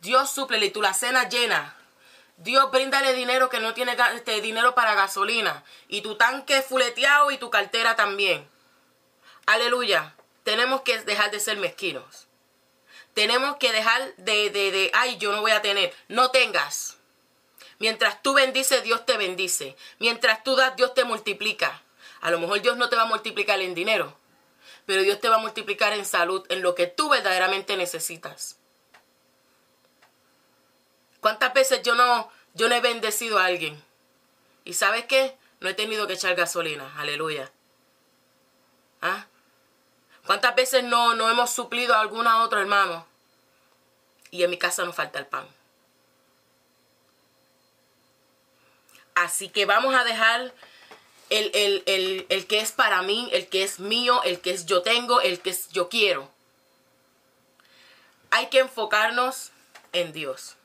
Dios 0.00 0.30
súplele 0.30 0.66
y 0.66 0.70
tú 0.70 0.80
la 0.80 0.94
cena 0.94 1.28
llena. 1.28 1.76
Dios 2.38 2.70
bríndale 2.70 3.12
dinero 3.12 3.50
que 3.50 3.60
no 3.60 3.74
tiene 3.74 3.98
este, 4.14 4.40
dinero 4.40 4.74
para 4.74 4.94
gasolina. 4.94 5.62
Y 5.88 6.00
tu 6.00 6.14
tanque 6.14 6.62
fuleteado 6.62 7.30
y 7.30 7.36
tu 7.36 7.50
cartera 7.50 7.96
también. 7.96 8.48
Aleluya. 9.44 10.14
Tenemos 10.42 10.80
que 10.80 11.02
dejar 11.02 11.30
de 11.30 11.40
ser 11.40 11.58
mezquinos. 11.58 12.25
Tenemos 13.16 13.56
que 13.56 13.72
dejar 13.72 14.14
de, 14.16 14.50
de, 14.50 14.70
de, 14.70 14.90
ay, 14.92 15.16
yo 15.16 15.32
no 15.32 15.40
voy 15.40 15.52
a 15.52 15.62
tener. 15.62 15.90
No 16.06 16.30
tengas. 16.30 16.98
Mientras 17.78 18.20
tú 18.20 18.34
bendices, 18.34 18.82
Dios 18.82 19.06
te 19.06 19.16
bendice. 19.16 19.74
Mientras 19.98 20.44
tú 20.44 20.54
das, 20.54 20.76
Dios 20.76 20.92
te 20.92 21.04
multiplica. 21.04 21.80
A 22.20 22.30
lo 22.30 22.38
mejor 22.38 22.60
Dios 22.60 22.76
no 22.76 22.90
te 22.90 22.96
va 22.96 23.04
a 23.04 23.06
multiplicar 23.06 23.58
en 23.62 23.74
dinero, 23.74 24.14
pero 24.84 25.00
Dios 25.00 25.18
te 25.18 25.30
va 25.30 25.36
a 25.36 25.38
multiplicar 25.38 25.94
en 25.94 26.04
salud, 26.04 26.44
en 26.50 26.60
lo 26.60 26.74
que 26.74 26.88
tú 26.88 27.08
verdaderamente 27.08 27.78
necesitas. 27.78 28.58
¿Cuántas 31.20 31.54
veces 31.54 31.80
yo 31.82 31.94
no, 31.94 32.30
yo 32.52 32.68
no 32.68 32.74
he 32.74 32.82
bendecido 32.82 33.38
a 33.38 33.46
alguien? 33.46 33.82
¿Y 34.66 34.74
sabes 34.74 35.06
qué? 35.06 35.38
No 35.60 35.70
he 35.70 35.74
tenido 35.74 36.06
que 36.06 36.12
echar 36.12 36.34
gasolina. 36.34 36.92
Aleluya. 36.98 37.50
¿Ah? 39.00 39.26
¿Cuántas 40.26 40.54
veces 40.56 40.82
no, 40.82 41.14
no 41.14 41.30
hemos 41.30 41.50
suplido 41.50 41.94
a 41.94 42.00
alguna 42.00 42.42
otra 42.42 42.60
hermano? 42.60 43.06
Y 44.32 44.42
en 44.42 44.50
mi 44.50 44.58
casa 44.58 44.84
no 44.84 44.92
falta 44.92 45.20
el 45.20 45.26
pan. 45.26 45.46
Así 49.14 49.48
que 49.48 49.64
vamos 49.64 49.94
a 49.94 50.04
dejar 50.04 50.52
el, 51.30 51.50
el, 51.54 52.26
el, 52.28 52.46
que 52.46 52.60
es 52.60 52.72
para 52.72 53.02
mí, 53.02 53.28
el 53.32 53.48
que 53.48 53.62
es 53.62 53.80
mío, 53.80 54.20
el 54.24 54.40
que 54.40 54.50
es 54.50 54.66
yo 54.66 54.82
tengo, 54.82 55.20
el 55.20 55.40
que 55.40 55.50
es 55.50 55.68
yo 55.70 55.88
quiero. 55.88 56.30
Hay 58.30 58.48
que 58.48 58.58
enfocarnos 58.58 59.52
en 59.92 60.12
Dios. 60.12 60.56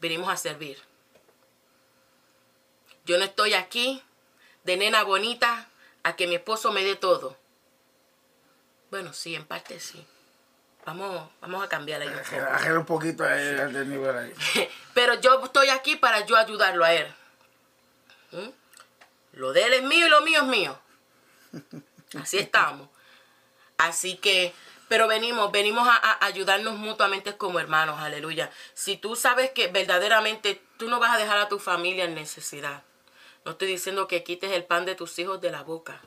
Venimos 0.00 0.30
a 0.30 0.36
servir. 0.36 0.80
Yo 3.04 3.18
no 3.18 3.24
estoy 3.24 3.54
aquí 3.54 4.02
de 4.64 4.76
nena 4.76 5.02
bonita 5.02 5.68
a 6.04 6.16
que 6.16 6.26
mi 6.26 6.36
esposo 6.36 6.70
me 6.72 6.84
dé 6.84 6.96
todo. 6.96 7.36
Bueno, 8.90 9.12
sí, 9.12 9.34
en 9.34 9.44
parte 9.44 9.78
sí. 9.80 10.04
Vamos, 10.84 11.30
vamos 11.40 11.62
a 11.62 11.68
cambiar 11.68 12.00
ahí 12.00 12.08
un 12.08 12.78
un 12.78 12.86
poquito 12.86 13.24
el 13.28 13.88
nivel 13.88 14.16
ahí. 14.16 14.34
Pero 14.94 15.20
yo 15.20 15.44
estoy 15.44 15.68
aquí 15.68 15.96
para 15.96 16.24
yo 16.26 16.36
ayudarlo 16.36 16.84
a 16.84 16.92
él. 16.92 17.14
¿Mm? 18.32 18.48
Lo 19.32 19.52
de 19.52 19.64
él 19.64 19.72
es 19.74 19.82
mío 19.82 20.06
y 20.06 20.10
lo 20.10 20.22
mío 20.22 20.40
es 20.40 20.46
mío. 20.46 20.78
Así 22.20 22.38
estamos. 22.38 22.88
Así 23.78 24.16
que, 24.16 24.52
pero 24.88 25.08
venimos, 25.08 25.50
venimos 25.52 25.88
a, 25.88 26.24
ayudarnos 26.24 26.76
mutuamente 26.76 27.36
como 27.36 27.60
hermanos, 27.60 28.00
aleluya. 28.00 28.50
Si 28.74 28.96
tú 28.96 29.16
sabes 29.16 29.50
que 29.50 29.68
verdaderamente 29.68 30.62
tú 30.76 30.88
no 30.88 31.00
vas 31.00 31.14
a 31.14 31.18
dejar 31.18 31.38
a 31.38 31.48
tu 31.48 31.58
familia 31.58 32.04
en 32.04 32.14
necesidad. 32.14 32.82
No 33.44 33.52
estoy 33.52 33.68
diciendo 33.68 34.06
que 34.06 34.22
quites 34.22 34.52
el 34.52 34.64
pan 34.64 34.84
de 34.84 34.96
tus 34.96 35.18
hijos 35.18 35.40
de 35.40 35.50
la 35.50 35.62
boca. 35.62 36.00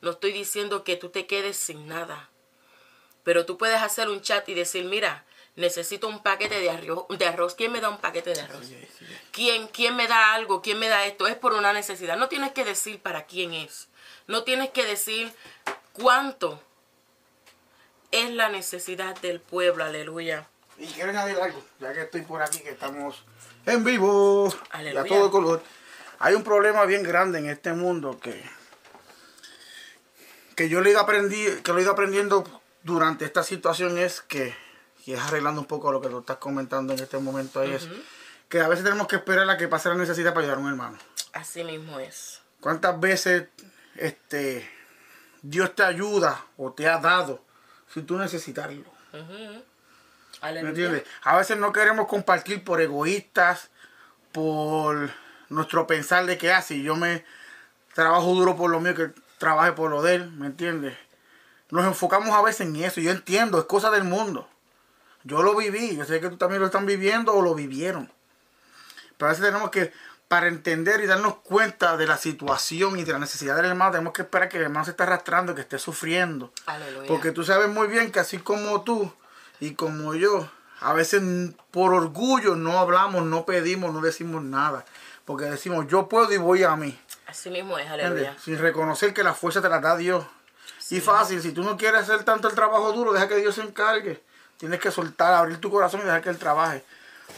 No 0.00 0.10
estoy 0.12 0.32
diciendo 0.32 0.84
que 0.84 0.96
tú 0.96 1.08
te 1.08 1.26
quedes 1.26 1.56
sin 1.56 1.88
nada. 1.88 2.30
Pero 3.24 3.44
tú 3.46 3.58
puedes 3.58 3.82
hacer 3.82 4.08
un 4.08 4.22
chat 4.22 4.48
y 4.48 4.54
decir, 4.54 4.84
mira, 4.84 5.24
necesito 5.56 6.08
un 6.08 6.22
paquete 6.22 6.60
de 6.60 6.70
arroz. 6.70 7.06
De 7.10 7.26
arroz. 7.26 7.54
¿Quién 7.54 7.72
me 7.72 7.80
da 7.80 7.90
un 7.90 7.98
paquete 7.98 8.32
de 8.32 8.40
arroz? 8.40 8.66
¿Quién, 9.32 9.66
¿Quién 9.68 9.96
me 9.96 10.06
da 10.06 10.34
algo? 10.34 10.62
¿Quién 10.62 10.78
me 10.78 10.88
da 10.88 11.04
esto? 11.04 11.26
Es 11.26 11.36
por 11.36 11.52
una 11.52 11.72
necesidad. 11.72 12.16
No 12.16 12.28
tienes 12.28 12.52
que 12.52 12.64
decir 12.64 13.00
para 13.00 13.26
quién 13.26 13.52
es. 13.52 13.88
No 14.26 14.44
tienes 14.44 14.70
que 14.70 14.86
decir 14.86 15.32
cuánto 15.92 16.62
es 18.12 18.30
la 18.30 18.48
necesidad 18.48 19.18
del 19.20 19.40
pueblo. 19.40 19.84
Aleluya. 19.84 20.46
Y 20.78 20.86
quiero 20.86 21.10
añadir 21.10 21.36
algo, 21.40 21.62
ya 21.80 21.92
que 21.92 22.02
estoy 22.02 22.22
por 22.22 22.40
aquí, 22.40 22.60
que 22.60 22.70
estamos 22.70 23.24
en 23.66 23.82
vivo. 23.82 24.54
Aleluya. 24.70 25.00
a 25.00 25.04
todo 25.04 25.30
color. 25.30 25.62
Hay 26.20 26.34
un 26.34 26.44
problema 26.44 26.84
bien 26.84 27.02
grande 27.02 27.38
en 27.38 27.48
este 27.48 27.72
mundo 27.72 28.18
que, 28.20 28.42
que 30.58 30.68
yo 30.68 30.80
lo 30.80 30.88
he 30.88 30.90
ido 30.90 31.06
que 31.06 31.72
lo 31.72 31.78
he 31.78 31.82
ido 31.82 31.92
aprendiendo 31.92 32.42
durante 32.82 33.24
esta 33.24 33.44
situación 33.44 33.96
es 33.96 34.22
que 34.22 34.56
y 35.06 35.12
es 35.12 35.20
arreglando 35.20 35.60
un 35.60 35.68
poco 35.68 35.92
lo 35.92 36.00
que 36.00 36.08
tú 36.08 36.18
estás 36.18 36.38
comentando 36.38 36.92
en 36.92 36.98
este 36.98 37.16
momento, 37.18 37.60
ahí 37.60 37.74
es 37.74 37.88
que 38.48 38.60
a 38.60 38.66
veces 38.66 38.84
tenemos 38.84 39.06
que 39.06 39.14
esperar 39.14 39.48
a 39.48 39.56
que 39.56 39.68
pase 39.68 39.88
la 39.88 39.94
necesidad 39.94 40.34
para 40.34 40.40
ayudar 40.40 40.58
a 40.58 40.60
un 40.60 40.68
hermano. 40.68 40.98
Así 41.32 41.62
mismo 41.62 42.00
es. 42.00 42.40
¿Cuántas 42.60 42.98
veces 42.98 43.46
este, 43.94 44.68
Dios 45.42 45.76
te 45.76 45.84
ayuda 45.84 46.44
o 46.56 46.72
te 46.72 46.88
ha 46.88 46.98
dado 46.98 47.40
si 47.94 48.02
tú 48.02 48.18
necesitarlo? 48.18 48.90
¿Me 50.42 50.60
entiendes? 50.60 51.04
A 51.22 51.36
veces 51.36 51.56
no 51.56 51.72
queremos 51.72 52.08
compartir 52.08 52.64
por 52.64 52.80
egoístas, 52.80 53.70
por 54.32 55.08
nuestro 55.50 55.86
pensar 55.86 56.26
de 56.26 56.36
que 56.36 56.52
así 56.52 56.80
ah, 56.80 56.84
yo 56.84 56.96
me 56.96 57.24
trabajo 57.94 58.34
duro 58.34 58.56
por 58.56 58.70
lo 58.70 58.80
mío 58.80 58.96
que 58.96 59.12
trabaje 59.38 59.72
por 59.72 59.90
lo 59.90 60.02
de 60.02 60.16
él, 60.16 60.32
¿me 60.32 60.46
entiendes? 60.46 60.96
Nos 61.70 61.84
enfocamos 61.84 62.30
a 62.30 62.42
veces 62.42 62.62
en 62.62 62.76
eso, 62.76 63.00
yo 63.00 63.10
entiendo, 63.10 63.58
es 63.58 63.64
cosa 63.64 63.90
del 63.90 64.04
mundo. 64.04 64.48
Yo 65.24 65.42
lo 65.42 65.54
viví, 65.54 65.96
yo 65.96 66.04
sé 66.04 66.20
que 66.20 66.30
tú 66.30 66.36
también 66.36 66.60
lo 66.60 66.66
están 66.66 66.86
viviendo 66.86 67.34
o 67.34 67.42
lo 67.42 67.54
vivieron. 67.54 68.10
Pero 69.16 69.28
a 69.28 69.32
veces 69.32 69.44
tenemos 69.44 69.70
que, 69.70 69.92
para 70.28 70.48
entender 70.48 71.02
y 71.02 71.06
darnos 71.06 71.36
cuenta 71.36 71.96
de 71.96 72.06
la 72.06 72.16
situación 72.16 72.98
y 72.98 73.04
de 73.04 73.12
la 73.12 73.18
necesidad 73.18 73.56
del 73.56 73.66
hermano, 73.66 73.90
tenemos 73.90 74.12
que 74.12 74.22
esperar 74.22 74.48
que 74.48 74.56
el 74.56 74.64
hermano 74.64 74.84
se 74.84 74.92
esté 74.92 75.02
arrastrando, 75.02 75.54
que 75.54 75.60
esté 75.60 75.78
sufriendo. 75.78 76.52
Porque 77.06 77.32
tú 77.32 77.44
sabes 77.44 77.68
muy 77.68 77.88
bien 77.88 78.12
que 78.12 78.20
así 78.20 78.38
como 78.38 78.82
tú 78.82 79.12
y 79.60 79.74
como 79.74 80.14
yo, 80.14 80.48
a 80.80 80.92
veces 80.92 81.22
por 81.70 81.92
orgullo 81.92 82.54
no 82.54 82.78
hablamos, 82.78 83.24
no 83.24 83.44
pedimos, 83.44 83.92
no 83.92 84.00
decimos 84.00 84.42
nada. 84.42 84.84
Porque 85.24 85.44
decimos, 85.44 85.86
yo 85.88 86.08
puedo 86.08 86.32
y 86.32 86.38
voy 86.38 86.62
a 86.62 86.74
mí. 86.76 86.98
Así 87.28 87.50
mismo 87.50 87.78
es, 87.78 87.88
aleluya. 87.88 88.34
Sin 88.42 88.58
reconocer 88.58 89.12
que 89.12 89.22
la 89.22 89.34
fuerza 89.34 89.60
te 89.60 89.68
la 89.68 89.80
da 89.80 89.96
Dios. 89.96 90.24
Y 90.90 91.00
fácil, 91.00 91.42
si 91.42 91.52
tú 91.52 91.62
no 91.62 91.76
quieres 91.76 92.00
hacer 92.00 92.24
tanto 92.24 92.48
el 92.48 92.54
trabajo 92.54 92.90
duro, 92.92 93.12
deja 93.12 93.28
que 93.28 93.36
Dios 93.36 93.54
se 93.54 93.60
encargue. 93.60 94.22
Tienes 94.56 94.80
que 94.80 94.90
soltar, 94.90 95.34
abrir 95.34 95.60
tu 95.60 95.70
corazón 95.70 96.00
y 96.00 96.04
dejar 96.04 96.22
que 96.22 96.30
Él 96.30 96.38
trabaje. 96.38 96.82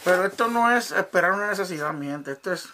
Pero 0.05 0.25
esto 0.25 0.47
no 0.47 0.71
es 0.71 0.93
esperar 0.93 1.33
una 1.33 1.49
necesidad, 1.49 1.93
miente. 1.93 2.31
Esto 2.31 2.53
es 2.53 2.69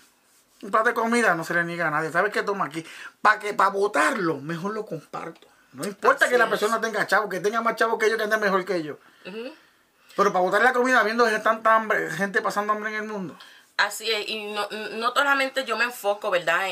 un 0.60 0.70
plato 0.70 0.90
de 0.90 0.94
comida, 0.94 1.34
no 1.34 1.42
se 1.42 1.54
le 1.54 1.64
niega 1.64 1.88
a 1.88 1.90
nadie. 1.90 2.12
¿Sabes 2.12 2.32
qué 2.32 2.42
toma 2.42 2.66
aquí? 2.66 2.84
Para 3.22 3.38
que 3.38 3.54
para 3.54 3.70
votarlo, 3.70 4.38
mejor 4.38 4.74
lo 4.74 4.84
comparto. 4.84 5.48
No 5.72 5.86
importa 5.86 6.28
que 6.28 6.36
la 6.36 6.50
persona 6.50 6.82
tenga 6.82 7.06
chavo, 7.06 7.30
que 7.30 7.40
tenga 7.40 7.62
más 7.62 7.76
chavo 7.76 7.98
que 7.98 8.10
yo, 8.10 8.18
que 8.18 8.24
ande 8.24 8.36
mejor 8.36 8.64
que 8.66 8.82
yo. 8.82 8.98
Pero 9.24 10.32
para 10.32 10.42
botar 10.44 10.62
la 10.62 10.74
comida, 10.74 11.02
viendo 11.02 11.24
que 11.24 11.38
tanta 11.38 11.74
hambre, 11.74 12.10
gente 12.10 12.42
pasando 12.42 12.74
hambre 12.74 12.90
en 12.90 13.02
el 13.02 13.08
mundo. 13.08 13.38
Así 13.76 14.10
es, 14.10 14.28
y 14.28 14.44
no, 14.46 14.68
no 14.70 15.12
solamente 15.12 15.64
yo 15.64 15.76
me 15.76 15.84
enfoco, 15.84 16.30
¿verdad? 16.30 16.68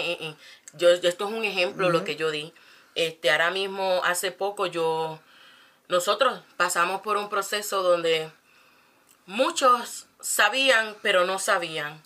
yo, 0.72 0.88
esto 0.88 1.28
es 1.28 1.34
un 1.34 1.44
ejemplo, 1.44 1.90
lo 1.90 2.02
que 2.02 2.16
yo 2.16 2.30
di. 2.30 2.52
Este, 2.94 3.30
ahora 3.30 3.50
mismo, 3.50 4.00
hace 4.04 4.32
poco, 4.32 4.66
yo 4.66 5.20
nosotros 5.88 6.40
pasamos 6.56 7.02
por 7.02 7.18
un 7.18 7.28
proceso 7.28 7.82
donde 7.82 8.30
muchos 9.26 10.06
sabían, 10.20 10.96
pero 11.02 11.26
no 11.26 11.38
sabían. 11.38 12.02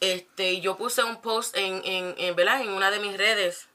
Este, 0.00 0.62
yo 0.62 0.78
puse 0.78 1.04
un 1.04 1.20
post 1.20 1.54
en, 1.56 1.82
en, 1.84 2.14
en, 2.16 2.38
en 2.38 2.68
una 2.70 2.90
de 2.90 3.00
mis 3.00 3.16
redes. 3.18 3.66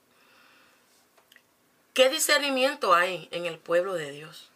¿Qué 1.93 2.09
discernimiento 2.09 2.95
hay 2.95 3.27
en 3.31 3.45
el 3.45 3.59
pueblo 3.59 3.93
de 3.93 4.11
Dios? 4.11 4.49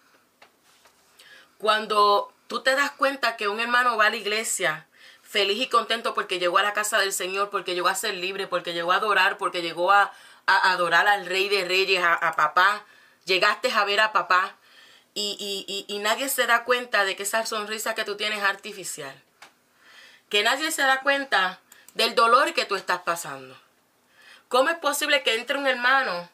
Cuando 1.60 2.34
tú 2.48 2.64
te 2.64 2.76
das 2.76 2.92
cuenta 2.92 3.38
que 3.38 3.48
un 3.48 3.60
hermano 3.60 3.96
va 3.96 4.08
a 4.08 4.10
la 4.10 4.16
iglesia 4.16 4.88
feliz 5.30 5.62
y 5.62 5.68
contento 5.68 6.14
porque 6.14 6.40
llegó 6.40 6.58
a 6.58 6.64
la 6.64 6.74
casa 6.74 6.98
del 6.98 7.14
Señor, 7.14 7.50
porque 7.50 7.76
llegó 7.76 7.88
a 7.88 7.96
ser 7.96 8.16
libre, 8.16 8.48
porque 8.48 8.74
llegó 8.74 8.92
a 8.92 8.96
adorar, 8.96 9.38
porque 9.38 9.62
llegó 9.62 9.92
a, 9.92 10.12
adorar 10.46 11.08
al 11.08 11.28
Rey 11.28 11.48
de 11.48 11.66
Reyes, 11.66 12.04
a 12.04 12.34
papá. 12.36 12.84
Llegaste 13.26 13.72
a 13.72 13.86
ver 13.86 14.00
a 14.00 14.12
papá 14.12 14.56
y, 15.14 16.00
nadie 16.02 16.30
se 16.30 16.48
da 16.48 16.64
cuenta 16.64 17.04
de 17.04 17.16
que 17.16 17.24
esa 17.24 17.46
sonrisa 17.46 17.96
que 17.96 18.06
tú 18.06 18.16
tienes 18.16 18.40
es 18.40 18.46
artificial. 18.46 19.16
Que 20.30 20.44
nadie 20.44 20.72
se 20.72 20.84
da 20.84 21.02
cuenta 21.02 21.60
del 21.94 22.16
dolor 22.16 22.54
que 22.54 22.66
tú 22.66 22.76
estás 22.76 23.02
pasando. 23.02 23.60
¿Cómo 24.48 24.70
es 24.70 24.78
posible 24.78 25.24
que 25.24 25.36
entre 25.36 25.58
un 25.58 25.68
hermano, 25.68 26.30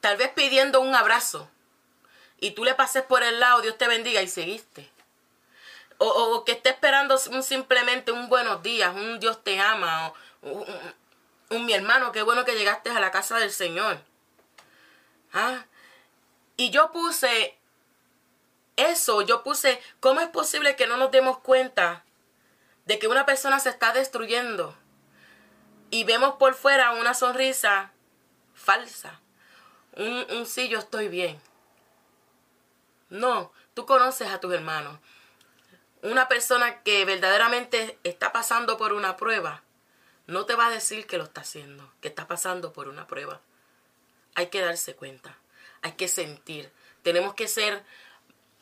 tal 0.00 0.16
vez 0.16 0.30
pidiendo 0.30 0.80
un 0.80 0.94
abrazo, 0.94 1.48
y 2.40 2.50
tú 2.50 2.64
le 2.64 2.74
pases 2.74 3.04
por 3.04 3.22
el 3.22 3.40
lado, 3.40 3.62
Dios 3.62 3.78
te 3.78 3.88
bendiga 3.88 4.20
y 4.20 4.28
seguiste? 4.28 4.90
O, 5.98 6.44
que 6.44 6.52
esté 6.52 6.70
esperando 6.70 7.16
simplemente 7.18 8.12
un 8.12 8.28
buenos 8.28 8.62
días, 8.62 8.94
un 8.94 9.20
Dios 9.20 9.42
te 9.42 9.60
ama, 9.60 10.12
un, 10.42 11.64
mi 11.64 11.72
hermano, 11.72 12.12
qué 12.12 12.22
bueno 12.22 12.44
que 12.44 12.56
llegaste 12.56 12.90
a 12.90 13.00
la 13.00 13.10
casa 13.10 13.38
del 13.38 13.50
Señor. 13.50 13.98
¿Ah? 15.32 15.64
Y 16.56 16.70
yo 16.70 16.92
puse 16.92 17.56
eso, 18.76 19.22
yo 19.22 19.42
puse, 19.42 19.80
¿cómo 20.00 20.20
es 20.20 20.28
posible 20.28 20.76
que 20.76 20.86
no 20.86 20.96
nos 20.96 21.10
demos 21.10 21.38
cuenta 21.38 22.04
de 22.86 22.98
que 22.98 23.08
una 23.08 23.24
persona 23.24 23.60
se 23.60 23.70
está 23.70 23.92
destruyendo? 23.92 24.76
Y 25.90 26.04
vemos 26.04 26.34
por 26.34 26.54
fuera 26.54 26.92
una 26.92 27.14
sonrisa 27.14 27.92
falsa. 28.52 29.20
Un, 29.96 30.26
un 30.30 30.46
sí, 30.46 30.68
yo 30.68 30.80
estoy 30.80 31.08
bien. 31.08 31.40
No, 33.10 33.52
tú 33.74 33.86
conoces 33.86 34.28
a 34.28 34.40
tus 34.40 34.52
hermanos. 34.52 34.98
Una 36.04 36.28
persona 36.28 36.82
que 36.82 37.04
verdaderamente 37.04 37.98
está 38.04 38.32
pasando 38.32 38.78
por 38.78 38.92
una 38.92 39.16
prueba, 39.16 39.62
no 40.28 40.46
te 40.46 40.54
va 40.54 40.68
a 40.68 40.70
decir 40.70 41.06
que 41.06 41.18
lo 41.18 41.24
está 41.24 41.40
haciendo, 41.40 41.92
que 42.00 42.08
está 42.08 42.28
pasando 42.28 42.72
por 42.72 42.88
una 42.88 43.08
prueba. 43.08 43.40
Hay 44.36 44.46
que 44.46 44.60
darse 44.60 44.94
cuenta 44.94 45.36
hay 45.84 45.92
que 45.92 46.08
sentir. 46.08 46.72
Tenemos 47.02 47.34
que 47.34 47.46
ser 47.46 47.84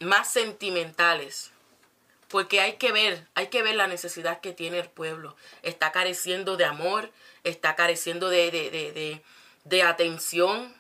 más 0.01 0.31
sentimentales. 0.31 1.53
Porque 2.29 2.61
hay 2.61 2.75
que 2.75 2.91
ver, 2.91 3.29
hay 3.35 3.47
que 3.47 3.63
ver 3.63 3.77
la 3.77 3.87
necesidad 3.87 4.41
que 4.41 4.53
tiene 4.53 4.81
el 4.81 4.91
pueblo. 4.91 5.37
Está 5.63 5.93
careciendo 5.93 6.57
de 6.57 6.65
amor, 6.65 7.13
está 7.45 7.77
careciendo 7.77 8.29
de, 8.29 8.51
de, 8.51 8.71
de, 8.71 9.23
de 9.65 9.83
atención, 9.83 10.75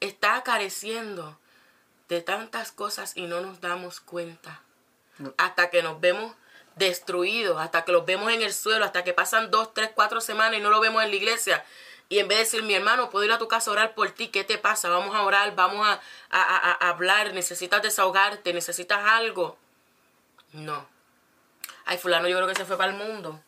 está 0.00 0.42
careciendo 0.42 1.38
de 2.08 2.22
tantas 2.22 2.72
cosas 2.72 3.14
y 3.16 3.26
no 3.26 3.40
nos 3.40 3.60
damos 3.60 4.00
cuenta. 4.00 4.62
Hasta 5.36 5.70
que 5.70 5.82
nos 5.82 6.00
vemos 6.00 6.34
destruidos, 6.76 7.60
hasta 7.60 7.84
que 7.84 7.92
los 7.92 8.06
vemos 8.06 8.32
en 8.32 8.42
el 8.42 8.52
suelo, 8.52 8.84
hasta 8.84 9.04
que 9.04 9.12
pasan 9.12 9.50
dos, 9.50 9.74
tres, 9.74 9.90
cuatro 9.94 10.20
semanas 10.20 10.58
y 10.58 10.62
no 10.62 10.70
lo 10.70 10.80
vemos 10.80 11.02
en 11.02 11.10
la 11.10 11.16
iglesia. 11.16 11.64
Y 12.08 12.18
en 12.18 12.28
vez 12.28 12.38
de 12.38 12.44
decir, 12.44 12.62
mi 12.62 12.74
hermano, 12.74 13.08
puedo 13.10 13.24
ir 13.24 13.32
a 13.32 13.38
tu 13.38 13.48
casa 13.48 13.70
a 13.70 13.72
orar 13.72 13.94
por 13.94 14.10
ti, 14.10 14.28
¿qué 14.28 14.44
te 14.44 14.58
pasa? 14.58 14.90
Vamos 14.90 15.14
a 15.14 15.22
orar, 15.22 15.54
vamos 15.54 15.86
a, 16.30 16.88
hablar, 16.88 17.32
necesitas 17.32 17.80
desahogarte, 17.82 18.52
necesitas 18.52 19.02
algo. 19.02 19.56
No. 20.52 20.86
Ay, 21.86 21.96
fulano 21.98 22.28
yo 22.28 22.36
creo 22.36 22.48
que 22.48 22.54
se 22.54 22.66
fue 22.66 22.76
para 22.76 22.92
el 22.92 22.98
mundo. 22.98 23.40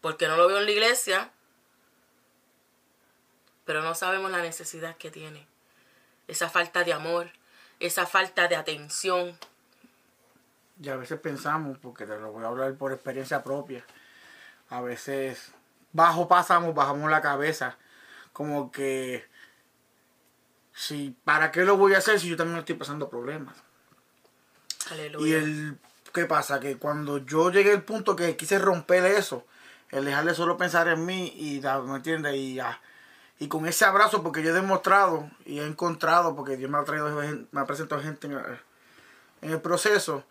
Porque 0.00 0.26
no 0.26 0.36
lo 0.36 0.48
veo 0.48 0.58
en 0.58 0.64
la 0.64 0.70
iglesia. 0.70 1.30
Pero 3.66 3.82
no 3.82 3.94
sabemos 3.94 4.30
la 4.30 4.40
necesidad 4.40 4.96
que 4.96 5.10
tiene. 5.10 5.46
Esa 6.28 6.48
falta 6.48 6.82
de 6.84 6.94
amor, 6.94 7.30
esa 7.78 8.06
falta 8.06 8.48
de 8.48 8.56
atención, 8.56 9.38
y 10.80 10.88
a 10.88 10.96
veces 10.96 11.18
pensamos, 11.20 11.78
porque 11.78 12.06
te 12.06 12.18
lo 12.18 12.32
voy 12.32 12.44
a 12.44 12.48
hablar 12.48 12.74
por 12.74 12.92
experiencia 12.92 13.42
propia, 13.42 13.84
a 14.70 14.80
veces 14.80 15.52
bajo 15.92 16.28
pasamos, 16.28 16.74
bajamos 16.74 17.10
la 17.10 17.20
cabeza, 17.20 17.76
como 18.32 18.70
que, 18.70 19.26
si, 20.72 21.16
¿para 21.24 21.50
qué 21.50 21.64
lo 21.64 21.76
voy 21.76 21.94
a 21.94 21.98
hacer 21.98 22.20
si 22.20 22.28
yo 22.28 22.36
también 22.36 22.58
estoy 22.58 22.76
pasando 22.76 23.08
problemas? 23.08 23.56
Aleluya. 24.90 25.26
Y 25.26 25.32
el, 25.32 25.78
¿qué 26.12 26.26
pasa? 26.26 26.60
Que 26.60 26.76
cuando 26.76 27.18
yo 27.18 27.50
llegué 27.50 27.72
al 27.72 27.82
punto 27.82 28.14
que 28.14 28.36
quise 28.36 28.58
romper 28.58 29.04
eso, 29.04 29.44
el 29.90 30.04
dejarle 30.04 30.34
solo 30.34 30.56
pensar 30.56 30.86
en 30.88 31.04
mí 31.04 31.32
y, 31.36 31.60
¿me 31.60 31.96
entiendes? 31.96 32.34
Y. 32.36 32.60
Y 33.40 33.46
con 33.46 33.66
ese 33.66 33.84
abrazo, 33.84 34.24
porque 34.24 34.42
yo 34.42 34.50
he 34.50 34.52
demostrado 34.52 35.30
y 35.44 35.60
he 35.60 35.64
encontrado, 35.64 36.34
porque 36.34 36.56
Dios 36.56 36.68
me 36.68 36.78
ha 36.78 36.82
traído, 36.82 37.08
me 37.52 37.60
ha 37.60 37.66
presentado 37.66 38.02
gente 38.02 38.26
en 38.26 38.36
en 39.40 39.50
el 39.50 39.60
proceso, 39.60 40.24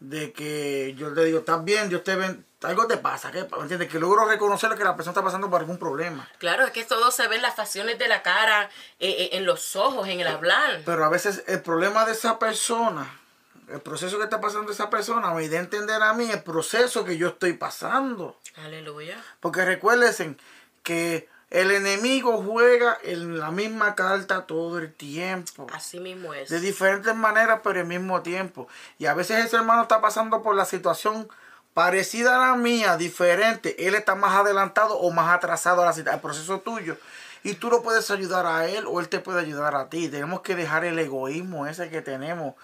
de 0.00 0.32
que 0.32 0.94
yo 0.96 1.12
te 1.12 1.24
digo, 1.24 1.40
estás 1.40 1.62
bien, 1.62 1.90
Dios 1.90 2.02
te 2.02 2.16
ven, 2.16 2.44
algo 2.62 2.86
te 2.86 2.96
pasa, 2.96 3.30
¿qué? 3.30 3.46
¿entiendes? 3.60 3.88
Que 3.88 3.98
logro 3.98 4.26
reconocer 4.26 4.74
que 4.74 4.82
la 4.82 4.96
persona 4.96 5.12
está 5.12 5.22
pasando 5.22 5.50
por 5.50 5.60
algún 5.60 5.78
problema. 5.78 6.28
Claro, 6.38 6.64
es 6.64 6.72
que 6.72 6.84
todo 6.84 7.10
se 7.10 7.28
ve 7.28 7.36
en 7.36 7.42
las 7.42 7.54
facciones 7.54 7.98
de 7.98 8.08
la 8.08 8.22
cara, 8.22 8.70
eh, 8.98 9.10
eh, 9.10 9.28
en 9.32 9.44
los 9.44 9.76
ojos, 9.76 10.08
en 10.08 10.20
el 10.20 10.26
hablar. 10.26 10.80
Pero 10.86 11.04
a 11.04 11.10
veces 11.10 11.44
el 11.46 11.60
problema 11.60 12.06
de 12.06 12.12
esa 12.12 12.38
persona, 12.38 13.20
el 13.68 13.80
proceso 13.80 14.16
que 14.16 14.24
está 14.24 14.40
pasando 14.40 14.72
esa 14.72 14.88
persona, 14.88 15.32
me 15.34 15.46
da 15.48 15.58
a 15.58 15.60
entender 15.60 16.02
a 16.02 16.14
mí 16.14 16.30
el 16.30 16.42
proceso 16.42 17.04
que 17.04 17.18
yo 17.18 17.28
estoy 17.28 17.52
pasando. 17.52 18.38
Aleluya. 18.56 19.22
Porque 19.40 19.66
recuérdense 19.66 20.34
que 20.82 21.28
el 21.50 21.72
enemigo 21.72 22.42
juega 22.42 22.96
en 23.02 23.40
la 23.40 23.50
misma 23.50 23.96
carta 23.96 24.46
todo 24.46 24.78
el 24.78 24.92
tiempo. 24.92 25.66
Así 25.72 25.98
mismo 25.98 26.32
es. 26.32 26.48
De 26.48 26.60
diferentes 26.60 27.14
maneras, 27.14 27.60
pero 27.64 27.80
al 27.80 27.86
mismo 27.86 28.22
tiempo. 28.22 28.68
Y 28.98 29.06
a 29.06 29.14
veces 29.14 29.44
ese 29.44 29.56
hermano 29.56 29.82
está 29.82 30.00
pasando 30.00 30.42
por 30.42 30.54
la 30.54 30.64
situación 30.64 31.28
parecida 31.74 32.36
a 32.36 32.50
la 32.50 32.56
mía, 32.56 32.96
diferente. 32.96 33.86
Él 33.86 33.96
está 33.96 34.14
más 34.14 34.36
adelantado 34.36 34.96
o 34.96 35.10
más 35.10 35.34
atrasado 35.34 35.82
al 35.82 36.20
proceso 36.20 36.60
tuyo. 36.60 36.96
Y 37.42 37.54
tú 37.54 37.68
lo 37.68 37.82
puedes 37.82 38.10
ayudar 38.12 38.46
a 38.46 38.68
él 38.68 38.84
o 38.86 39.00
él 39.00 39.08
te 39.08 39.18
puede 39.18 39.40
ayudar 39.40 39.74
a 39.74 39.88
ti. 39.88 40.08
Tenemos 40.08 40.42
que 40.42 40.54
dejar 40.54 40.84
el 40.84 40.98
egoísmo 41.00 41.66
ese 41.66 41.90
que 41.90 42.00
tenemos. 42.00 42.54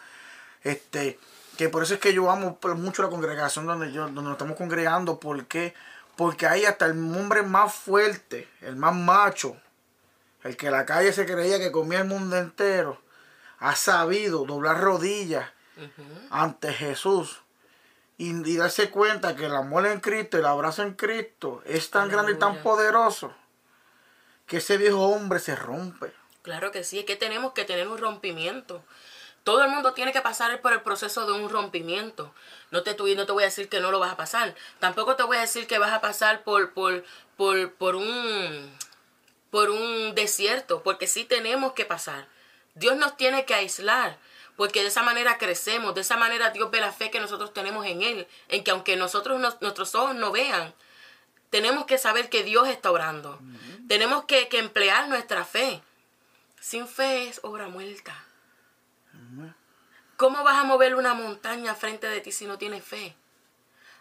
Este, 0.63 1.19
que 1.57 1.69
por 1.69 1.83
eso 1.83 1.95
es 1.95 2.01
que 2.01 2.13
yo 2.13 2.31
amo 2.31 2.59
mucho 2.77 3.03
la 3.03 3.09
congregación 3.09 3.67
donde 3.67 3.91
yo, 3.91 4.03
donde 4.03 4.23
nos 4.23 4.33
estamos 4.33 4.57
congregando, 4.57 5.19
porque 5.19 5.75
porque 6.17 6.47
ahí 6.47 6.65
hasta 6.65 6.87
el 6.87 6.93
hombre 6.93 7.43
más 7.43 7.75
fuerte, 7.75 8.49
el 8.63 8.77
más 8.77 8.95
macho, 8.95 9.57
el 10.43 10.57
que 10.57 10.71
la 10.71 10.87
calle 10.87 11.13
se 11.13 11.27
creía 11.27 11.59
que 11.59 11.73
comía 11.73 12.01
el 12.01 12.07
mundo 12.07 12.37
entero, 12.37 13.01
ha 13.59 13.75
sabido 13.75 14.45
doblar 14.45 14.81
rodillas 14.81 15.51
ante 16.31 16.73
Jesús 16.73 17.43
y, 18.19 18.57
darse 18.57 18.91
cuenta 18.91 19.37
que 19.37 19.47
el 19.47 19.55
amor 19.55 19.87
en 19.87 20.01
Cristo, 20.01 20.39
el 20.39 20.47
abrazo 20.47 20.83
en 20.83 20.95
Cristo 20.95 21.63
es 21.67 21.91
tan 21.91 22.09
grande 22.09 22.33
y 22.33 22.39
tan 22.39 22.63
poderoso 22.63 23.35
que 24.47 24.59
ese 24.59 24.79
viejo 24.79 25.09
hombre 25.09 25.39
se 25.39 25.55
rompe. 25.55 26.13
Claro 26.43 26.71
que 26.71 26.85
sí, 26.85 27.01
es 27.01 27.05
que 27.05 27.17
tenemos 27.17 27.53
que 27.53 27.65
tener 27.65 27.89
un 27.89 27.99
rompimiento. 27.99 28.83
Todo 29.47 29.63
el 29.63 29.71
mundo 29.71 29.93
tiene 29.93 30.13
que 30.13 30.23
pasar 30.23 30.61
por 30.61 30.73
el 30.73 30.81
proceso 30.81 31.25
de 31.25 31.33
un 31.33 31.49
rompimiento. 31.49 32.35
No 32.73 32.83
te, 32.83 32.97
no 32.97 33.27
te 33.27 33.33
voy 33.33 33.45
a 33.45 33.47
decir 33.47 33.69
que 33.69 33.79
no 33.79 33.93
lo 33.93 34.01
vas 34.01 34.11
a 34.11 34.17
pasar. 34.17 34.57
Tampoco 34.81 35.15
te 35.15 35.23
voy 35.23 35.37
a 35.37 35.43
decir 35.43 35.69
que 35.69 35.79
vas 35.79 35.93
a 35.93 36.01
pasar 36.01 36.43
por, 36.43 36.73
por, 36.73 37.05
por, 37.37 37.73
por, 37.75 37.95
un, 37.95 38.77
por 39.53 39.71
un 39.71 40.17
desierto, 40.17 40.83
porque 40.83 41.07
sí 41.07 41.25
tenemos 41.25 41.75
que 41.75 41.85
pasar. 41.85 42.27
Dios 42.75 42.97
nos 42.97 43.17
tiene 43.17 43.45
que 43.45 43.55
aislar, 43.55 44.19
porque 44.57 44.83
de 44.83 44.89
esa 44.89 45.05
manera 45.05 45.39
crecemos, 45.39 45.95
de 45.95 46.01
esa 46.01 46.17
manera 46.17 46.51
Dios 46.51 46.69
ve 46.73 46.81
la 46.81 46.91
fe 46.91 47.13
que 47.13 47.21
nosotros 47.21 47.55
tenemos 47.55 47.87
en 47.87 48.03
Él, 48.03 48.27
en 48.49 48.65
que 48.65 48.73
aunque 48.73 48.97
nosotros 48.97 49.41
nuestros 49.61 49.95
ojos 49.95 50.17
no 50.17 50.33
vean, 50.33 50.75
tenemos 51.51 51.87
que 51.87 51.99
saber 51.99 52.31
que 52.31 52.43
Dios 52.43 52.67
está 52.67 52.91
orando. 52.91 53.39
Tenemos 53.87 54.25
que, 54.25 54.49
que 54.49 54.59
emplear 54.59 55.09
nuestra 55.09 55.45
fe. 55.45 55.81
Sin 56.61 56.89
fe 56.89 57.29
es 57.29 57.39
obra 57.45 57.69
muerta. 57.69 58.26
¿Cómo 60.17 60.43
vas 60.45 60.57
a 60.57 60.65
mover 60.65 60.95
una 60.95 61.15
montaña 61.15 61.75
frente 61.75 62.09
de 62.09 62.21
ti 62.21 62.33
si 62.33 62.47
no 62.47 62.59
tienes 62.59 62.85
fe? 62.85 63.15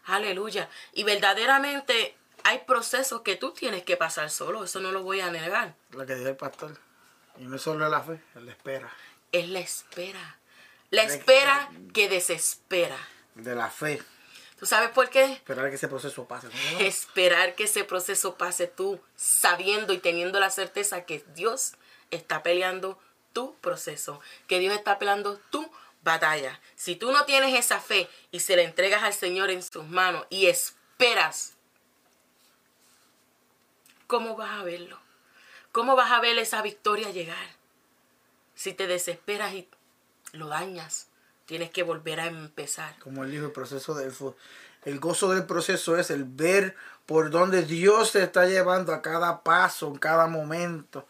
Aleluya. 0.05 0.69
Y 0.93 1.03
verdaderamente 1.03 2.15
hay 2.43 2.59
procesos 2.59 3.21
que 3.21 3.35
tú 3.35 3.51
tienes 3.51 3.83
que 3.83 3.97
pasar 3.97 4.29
solo, 4.29 4.63
eso 4.63 4.79
no 4.79 4.91
lo 4.91 5.03
voy 5.03 5.19
a 5.21 5.31
negar. 5.31 5.75
Lo 5.91 6.05
que 6.05 6.15
dice 6.15 6.29
el 6.29 6.35
pastor. 6.35 6.77
Y 7.37 7.45
no 7.45 7.55
es 7.55 7.61
solo 7.61 7.89
la 7.89 8.01
fe, 8.01 8.21
es 8.35 8.43
la 8.43 8.51
espera. 8.51 8.89
Es 9.31 9.49
la 9.49 9.59
espera. 9.59 10.37
La 10.91 11.03
espera 11.03 11.69
que 11.93 12.07
desespera. 12.07 12.97
De 13.33 13.55
la 13.55 13.69
fe. 13.69 14.01
¿Tú 14.59 14.65
sabes 14.65 14.89
por 14.91 15.09
qué? 15.09 15.33
Esperar 15.33 15.69
que 15.69 15.75
ese 15.75 15.89
proceso 15.89 16.25
pase. 16.25 16.47
Esperar 16.79 17.55
que 17.55 17.65
ese 17.65 17.83
proceso 17.83 18.37
pase 18.37 18.67
tú, 18.67 19.01
sabiendo 19.15 19.91
y 19.91 19.97
teniendo 19.97 20.39
la 20.39 20.49
certeza 20.49 21.03
que 21.03 21.25
Dios 21.33 21.73
está 22.11 22.41
peleando 22.43 22.97
tu 23.35 23.53
proceso, 23.55 24.21
que 24.47 24.59
Dios 24.59 24.73
está 24.73 24.97
peleando 24.97 25.37
tu 25.51 25.69
batalla. 26.03 26.61
Si 26.75 26.95
tú 26.95 27.11
no 27.11 27.25
tienes 27.25 27.53
esa 27.53 27.81
fe 27.81 28.09
y 28.31 28.39
se 28.39 28.55
la 28.55 28.61
entregas 28.61 29.03
al 29.03 29.13
Señor 29.13 29.51
en 29.51 29.61
sus 29.61 29.85
manos 29.85 30.25
y 30.29 30.45
esperas, 30.45 31.55
¿cómo 34.07 34.37
vas 34.37 34.61
a 34.61 34.63
verlo? 34.63 34.97
¿Cómo 35.73 35.97
vas 35.97 36.11
a 36.13 36.21
ver 36.21 36.37
esa 36.39 36.61
victoria 36.61 37.11
llegar? 37.11 37.49
Si 38.55 38.73
te 38.73 38.87
desesperas 38.87 39.53
y 39.53 39.67
lo 40.31 40.47
dañas, 40.47 41.09
tienes 41.45 41.71
que 41.71 41.83
volver 41.83 42.21
a 42.21 42.27
empezar. 42.27 42.97
Como 42.99 43.25
él 43.25 43.31
dijo, 43.31 43.47
el 43.47 43.51
proceso 43.51 43.93
del 43.95 44.13
el 44.85 44.99
gozo 44.99 45.31
del 45.31 45.45
proceso 45.45 45.97
es 45.97 46.09
el 46.09 46.23
ver 46.23 46.75
por 47.05 47.31
dónde 47.31 47.63
Dios 47.63 48.13
te 48.13 48.23
está 48.23 48.45
llevando 48.45 48.93
a 48.93 49.01
cada 49.01 49.41
paso, 49.41 49.87
en 49.87 49.97
cada 49.97 50.27
momento. 50.27 51.05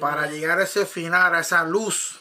Para 0.00 0.26
llegar 0.26 0.58
a 0.58 0.64
ese 0.64 0.86
final, 0.86 1.34
a 1.34 1.40
esa 1.40 1.64
luz. 1.64 2.20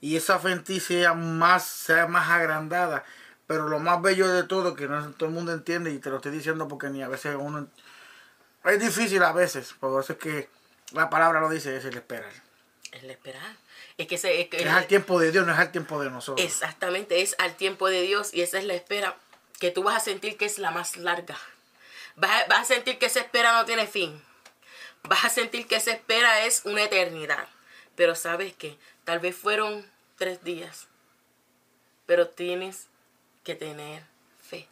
Y 0.00 0.16
esa 0.16 0.38
fe 0.38 0.80
sea 0.80 1.14
más, 1.14 1.64
sea 1.64 2.06
más 2.06 2.28
agrandada. 2.30 3.04
Pero 3.46 3.68
lo 3.68 3.78
más 3.78 4.00
bello 4.02 4.28
de 4.28 4.44
todo, 4.44 4.74
que 4.74 4.86
no 4.86 5.12
todo 5.12 5.28
el 5.28 5.34
mundo 5.34 5.52
entiende, 5.52 5.90
y 5.92 5.98
te 5.98 6.10
lo 6.10 6.16
estoy 6.16 6.32
diciendo 6.32 6.68
porque 6.68 6.88
ni 6.88 7.02
a 7.02 7.08
veces 7.08 7.36
uno... 7.38 7.68
Es 8.64 8.80
difícil 8.80 9.22
a 9.22 9.32
veces, 9.32 9.74
por 9.78 10.02
eso 10.02 10.14
es 10.14 10.18
que 10.18 10.48
la 10.92 11.08
palabra 11.08 11.40
lo 11.40 11.48
dice, 11.48 11.76
es 11.76 11.84
el 11.84 11.96
esperar. 11.96 12.32
Es 12.90 13.04
el 13.04 13.10
esperar. 13.10 13.56
Es 13.96 14.08
que, 14.08 14.16
es, 14.16 14.24
es 14.24 14.66
al 14.66 14.86
tiempo 14.86 15.20
de 15.20 15.30
Dios, 15.30 15.46
no 15.46 15.52
es 15.52 15.58
al 15.58 15.70
tiempo 15.70 16.02
de 16.02 16.10
nosotros. 16.10 16.44
Exactamente, 16.44 17.22
es 17.22 17.36
al 17.38 17.54
tiempo 17.54 17.88
de 17.88 18.02
Dios 18.02 18.34
y 18.34 18.42
esa 18.42 18.58
es 18.58 18.64
la 18.64 18.74
espera 18.74 19.16
que 19.60 19.70
tú 19.70 19.84
vas 19.84 19.96
a 19.96 20.00
sentir 20.00 20.36
que 20.36 20.46
es 20.46 20.58
la 20.58 20.72
más 20.72 20.96
larga. 20.96 21.36
Vas 22.16 22.48
vas 22.48 22.62
a 22.62 22.64
sentir 22.64 22.98
que 22.98 23.06
esa 23.06 23.20
espera 23.20 23.52
no 23.52 23.64
tiene 23.64 23.86
fin 23.86 24.20
vas 25.08 25.24
a 25.24 25.28
sentir 25.28 25.66
que 25.66 25.76
esa 25.76 25.92
espera 25.92 26.44
es 26.44 26.64
una 26.64 26.82
eternidad. 26.82 27.48
Pero 27.94 28.14
sabes 28.14 28.54
que 28.54 28.78
tal 29.04 29.20
vez 29.20 29.36
fueron 29.36 29.84
tres 30.16 30.42
días. 30.44 30.88
Pero 32.06 32.28
tienes 32.28 32.88
que 33.42 33.54
tener 33.54 34.04
fe. 34.42 34.68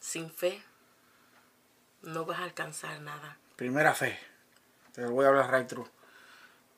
Sin 0.00 0.30
fe 0.30 0.62
no 2.02 2.24
vas 2.24 2.40
a 2.40 2.44
alcanzar 2.44 3.00
nada. 3.00 3.36
Primera 3.56 3.94
fe. 3.94 4.18
Te 4.92 5.04
voy 5.04 5.24
a 5.24 5.28
hablar 5.28 5.52
right 5.52 5.68
true. 5.68 5.86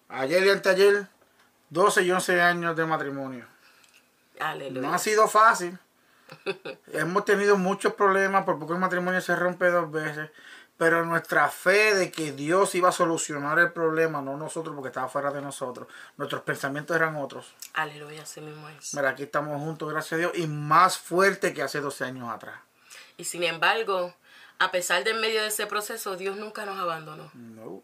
Ayer 0.08 0.44
y 0.44 0.50
anteayer, 0.50 1.06
12 1.70 2.02
y 2.02 2.10
11 2.10 2.40
años 2.40 2.76
de 2.76 2.86
matrimonio. 2.86 3.46
Aleluya. 4.40 4.88
No 4.88 4.94
ha 4.94 4.98
sido 4.98 5.28
fácil. 5.28 5.78
Hemos 6.92 7.24
tenido 7.24 7.56
muchos 7.56 7.94
problemas, 7.94 8.44
por 8.44 8.58
poco 8.58 8.72
el 8.72 8.80
matrimonio 8.80 9.20
se 9.20 9.36
rompe 9.36 9.70
dos 9.70 9.90
veces. 9.90 10.30
Pero 10.78 11.04
nuestra 11.04 11.48
fe 11.48 11.94
de 11.94 12.12
que 12.12 12.30
Dios 12.30 12.76
iba 12.76 12.90
a 12.90 12.92
solucionar 12.92 13.58
el 13.58 13.72
problema, 13.72 14.22
no 14.22 14.36
nosotros 14.36 14.74
porque 14.76 14.88
estaba 14.88 15.08
fuera 15.08 15.32
de 15.32 15.42
nosotros. 15.42 15.88
Nuestros 16.16 16.42
pensamientos 16.42 16.94
eran 16.96 17.16
otros. 17.16 17.52
Aleluya, 17.74 18.22
así 18.22 18.40
mismo 18.40 18.68
es. 18.68 18.94
Mira, 18.94 19.10
aquí 19.10 19.24
estamos 19.24 19.60
juntos, 19.60 19.90
gracias 19.90 20.12
a 20.12 20.16
Dios, 20.16 20.32
y 20.36 20.46
más 20.46 20.96
fuerte 20.96 21.52
que 21.52 21.62
hace 21.62 21.80
12 21.80 22.04
años 22.04 22.30
atrás. 22.30 22.60
Y 23.16 23.24
sin 23.24 23.42
embargo, 23.42 24.14
a 24.60 24.70
pesar 24.70 25.02
de 25.02 25.10
en 25.10 25.20
medio 25.20 25.42
de 25.42 25.48
ese 25.48 25.66
proceso, 25.66 26.16
Dios 26.16 26.36
nunca 26.36 26.64
nos 26.64 26.78
abandonó. 26.78 27.30
No. 27.34 27.82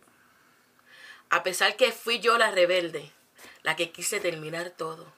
A 1.30 1.42
pesar 1.42 1.76
que 1.76 1.90
fui 1.90 2.20
yo 2.20 2.38
la 2.38 2.52
rebelde, 2.52 3.10
la 3.64 3.74
que 3.74 3.90
quise 3.90 4.20
terminar 4.20 4.70
todo. 4.70 5.12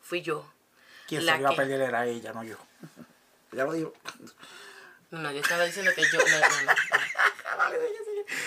Fui 0.00 0.20
yo. 0.20 0.52
Quien 1.06 1.22
se 1.22 1.38
iba 1.38 1.50
a 1.50 1.56
perder 1.56 1.80
era 1.80 2.06
ella, 2.06 2.32
no 2.32 2.42
yo. 2.42 2.56
ya 3.52 3.64
lo 3.64 3.72
digo. 3.72 3.92
No, 5.12 5.20
no, 5.20 5.30
yo 5.30 5.40
estaba 5.40 5.64
diciendo 5.64 5.92
que 5.94 6.02
yo. 6.02 6.18
No, 6.18 6.38
no, 6.40 6.62
no. 6.62 6.72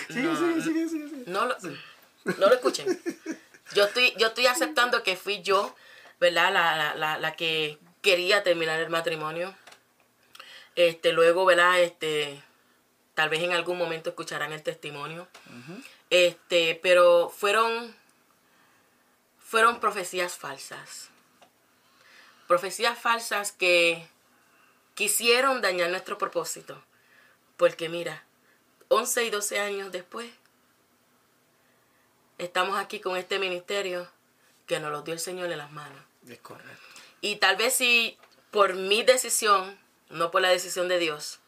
Sí, 0.08 0.62
sí, 0.62 0.88
sí, 0.88 0.88
sí. 0.88 1.24
No 1.26 1.46
lo, 1.46 1.56
no 1.58 2.46
lo 2.48 2.54
escuchen. 2.54 3.00
Yo 3.72 3.84
estoy, 3.84 4.12
yo 4.18 4.26
estoy 4.28 4.46
aceptando 4.46 5.02
que 5.02 5.16
fui 5.16 5.42
yo, 5.42 5.74
¿verdad? 6.18 6.52
La, 6.52 6.76
la, 6.76 6.94
la, 6.96 7.18
la 7.18 7.36
que 7.36 7.78
quería 8.02 8.42
terminar 8.42 8.80
el 8.80 8.90
matrimonio. 8.90 9.54
Este, 10.74 11.12
luego, 11.12 11.44
¿verdad? 11.44 11.80
Este, 11.80 12.42
tal 13.14 13.28
vez 13.28 13.42
en 13.42 13.52
algún 13.52 13.78
momento 13.78 14.10
escucharán 14.10 14.52
el 14.52 14.62
testimonio. 14.62 15.28
Este, 16.10 16.78
pero 16.82 17.30
fueron, 17.30 17.94
fueron 19.38 19.78
profecías 19.78 20.36
falsas. 20.36 21.10
Profecías 22.48 22.98
falsas 22.98 23.52
que 23.52 24.06
quisieron 24.96 25.60
dañar 25.60 25.90
nuestro 25.90 26.18
propósito. 26.18 26.82
Porque 27.56 27.88
mira, 27.88 28.24
11 28.88 29.24
y 29.24 29.30
12 29.30 29.60
años 29.60 29.92
después, 29.92 30.28
estamos 32.38 32.76
aquí 32.78 32.98
con 32.98 33.16
este 33.16 33.38
ministerio 33.38 34.08
que 34.66 34.80
nos 34.80 34.90
lo 34.90 35.02
dio 35.02 35.14
el 35.14 35.20
Señor 35.20 35.52
en 35.52 35.58
las 35.58 35.70
manos. 35.70 36.02
Es 36.28 36.40
correcto. 36.40 36.82
Y 37.20 37.36
tal 37.36 37.56
vez 37.56 37.74
si 37.74 38.18
por 38.50 38.74
mi 38.74 39.04
decisión, 39.04 39.78
no 40.08 40.30
por 40.30 40.42
la 40.42 40.48
decisión 40.48 40.88
de 40.88 40.98
Dios, 40.98 41.38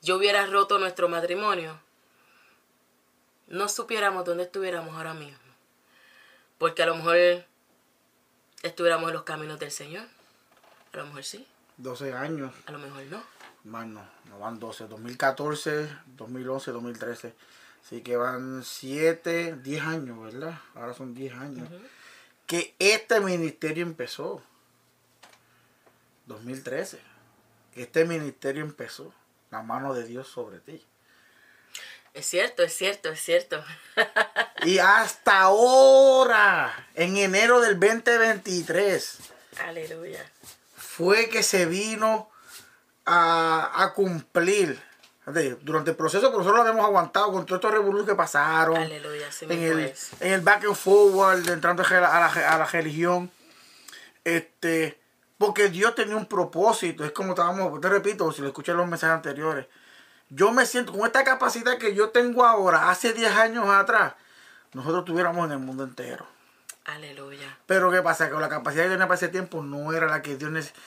yo 0.00 0.16
hubiera 0.16 0.46
roto 0.46 0.78
nuestro 0.78 1.08
matrimonio, 1.08 1.80
no 3.46 3.68
supiéramos 3.68 4.24
dónde 4.24 4.44
estuviéramos 4.44 4.96
ahora 4.96 5.14
mismo. 5.14 5.38
Porque 6.58 6.82
a 6.82 6.86
lo 6.86 6.96
mejor 6.96 7.44
estuviéramos 8.62 9.08
en 9.08 9.14
los 9.14 9.24
caminos 9.24 9.58
del 9.58 9.70
Señor. 9.70 10.06
A 10.92 10.96
lo 10.96 11.06
mejor 11.06 11.24
sí, 11.24 11.46
12 11.82 12.12
años. 12.12 12.52
a 12.66 12.72
lo 12.72 12.78
mejor 12.78 13.02
no. 13.10 13.22
Más 13.64 13.86
no, 13.86 14.04
no 14.28 14.38
van 14.38 14.58
12. 14.58 14.86
2014, 14.88 15.88
2011, 16.16 16.70
2013. 16.70 17.34
Así 17.84 18.00
que 18.02 18.16
van 18.16 18.62
7, 18.64 19.56
10 19.62 19.82
años, 19.82 20.22
¿verdad? 20.22 20.58
Ahora 20.74 20.94
son 20.94 21.14
10 21.14 21.34
años. 21.34 21.68
Que 22.46 22.74
este 22.78 23.20
ministerio 23.20 23.82
empezó. 23.82 24.42
2013. 26.26 27.00
Este 27.74 28.04
ministerio 28.04 28.62
empezó. 28.62 29.12
La 29.50 29.62
mano 29.62 29.94
de 29.94 30.04
Dios 30.04 30.28
sobre 30.28 30.60
ti. 30.60 30.84
Es 32.14 32.26
cierto, 32.26 32.62
es 32.62 32.74
cierto, 32.74 33.10
es 33.10 33.20
cierto. 33.20 33.62
Y 34.64 34.78
hasta 34.78 35.40
ahora, 35.40 36.86
en 36.94 37.16
enero 37.16 37.60
del 37.60 37.80
2023, 37.80 39.18
Aleluya. 39.58 40.24
Fue 40.96 41.28
que 41.28 41.42
se 41.42 41.66
vino 41.66 42.28
a, 43.06 43.82
a 43.82 43.92
cumplir. 43.94 44.80
Durante 45.62 45.90
el 45.92 45.96
proceso, 45.96 46.26
pero 46.26 46.38
nosotros 46.38 46.56
lo 46.56 46.62
habíamos 46.62 46.84
aguantado 46.84 47.30
con 47.30 47.46
todos 47.46 47.58
estos 47.58 47.70
revoluciones 47.70 48.08
que 48.10 48.16
pasaron. 48.16 48.76
Aleluya, 48.76 49.28
en 49.42 49.52
el, 49.52 49.78
es. 49.80 50.10
en 50.18 50.32
el 50.32 50.40
back 50.40 50.64
and 50.64 50.74
forward, 50.74 51.48
entrando 51.48 51.84
a 51.84 51.90
la, 52.00 52.08
a 52.16 52.20
la- 52.34 52.54
a 52.54 52.58
la 52.58 52.64
religión. 52.66 53.30
Este, 54.24 54.98
porque 55.38 55.68
Dios 55.68 55.94
tenía 55.94 56.16
un 56.16 56.26
propósito. 56.26 57.04
Es 57.04 57.12
como 57.12 57.30
estábamos, 57.30 57.80
te 57.80 57.88
repito, 57.88 58.32
si 58.32 58.42
lo 58.42 58.48
escuché 58.48 58.72
en 58.72 58.78
los 58.78 58.88
mensajes 58.88 59.14
anteriores. 59.14 59.66
Yo 60.28 60.50
me 60.50 60.66
siento 60.66 60.92
con 60.92 61.06
esta 61.06 61.22
capacidad 61.22 61.78
que 61.78 61.94
yo 61.94 62.08
tengo 62.10 62.44
ahora, 62.44 62.90
hace 62.90 63.12
10 63.12 63.30
años 63.36 63.68
atrás, 63.68 64.14
nosotros 64.72 65.04
tuviéramos 65.04 65.46
en 65.46 65.52
el 65.52 65.58
mundo 65.60 65.84
entero. 65.84 66.26
Aleluya. 66.84 67.58
Pero 67.66 67.90
¿qué 67.92 68.02
pasa? 68.02 68.28
Que 68.28 68.34
la 68.36 68.48
capacidad 68.48 68.84
que 68.84 68.90
tenía 68.90 69.06
para 69.06 69.14
ese 69.16 69.28
tiempo 69.28 69.62
no 69.62 69.92
era 69.92 70.06
la 70.08 70.20
que 70.20 70.36
Dios 70.36 70.50
necesitaba. 70.50 70.82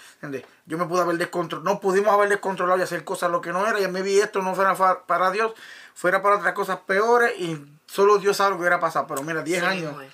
Yo 0.65 0.77
me 0.77 0.86
pude 0.88 1.01
haber 1.01 1.17
descontrolado, 1.17 1.73
no 1.73 1.79
pudimos 1.79 2.13
haber 2.13 2.27
descontrolado 2.29 2.79
y 2.79 2.84
hacer 2.84 3.03
cosas 3.05 3.31
lo 3.31 3.39
que 3.41 3.53
no 3.53 3.65
era. 3.65 3.79
Y 3.79 3.88
me 3.88 4.01
vi 4.01 4.19
esto 4.19 4.41
no 4.41 4.53
fuera 4.55 4.75
para 5.08 5.31
Dios, 5.31 5.53
fuera 5.93 6.21
para 6.21 6.36
otras 6.38 6.53
cosas 6.53 6.79
peores 6.86 7.34
y 7.39 7.63
solo 7.86 8.17
Dios 8.17 8.36
sabe 8.38 8.51
lo 8.51 8.55
que 8.58 8.62
hubiera 8.62 8.79
pasado. 8.79 9.08
Pero 9.08 9.23
mira, 9.23 9.41
10 9.41 9.63
Así 9.63 9.71
años. 9.71 9.91
mismo 9.91 10.01
es. 10.01 10.13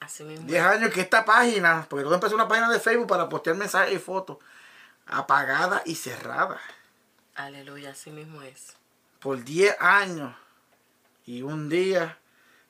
Así 0.00 0.22
mismo 0.24 0.46
10 0.46 0.60
es. 0.60 0.66
años 0.68 0.90
que 0.92 1.00
esta 1.00 1.24
página, 1.24 1.86
porque 1.88 2.04
todo 2.04 2.14
empezó 2.14 2.34
una 2.36 2.46
página 2.46 2.70
de 2.70 2.78
Facebook 2.78 3.08
para 3.08 3.28
postear 3.28 3.56
mensajes 3.56 3.94
y 3.94 3.98
fotos, 3.98 4.38
apagada 5.06 5.82
y 5.86 5.96
cerrada. 5.96 6.60
Aleluya, 7.34 7.90
así 7.90 8.10
mismo 8.10 8.42
es. 8.42 8.74
Por 9.18 9.42
10 9.42 9.76
años. 9.80 10.34
Y 11.26 11.42
un 11.42 11.68
día, 11.68 12.18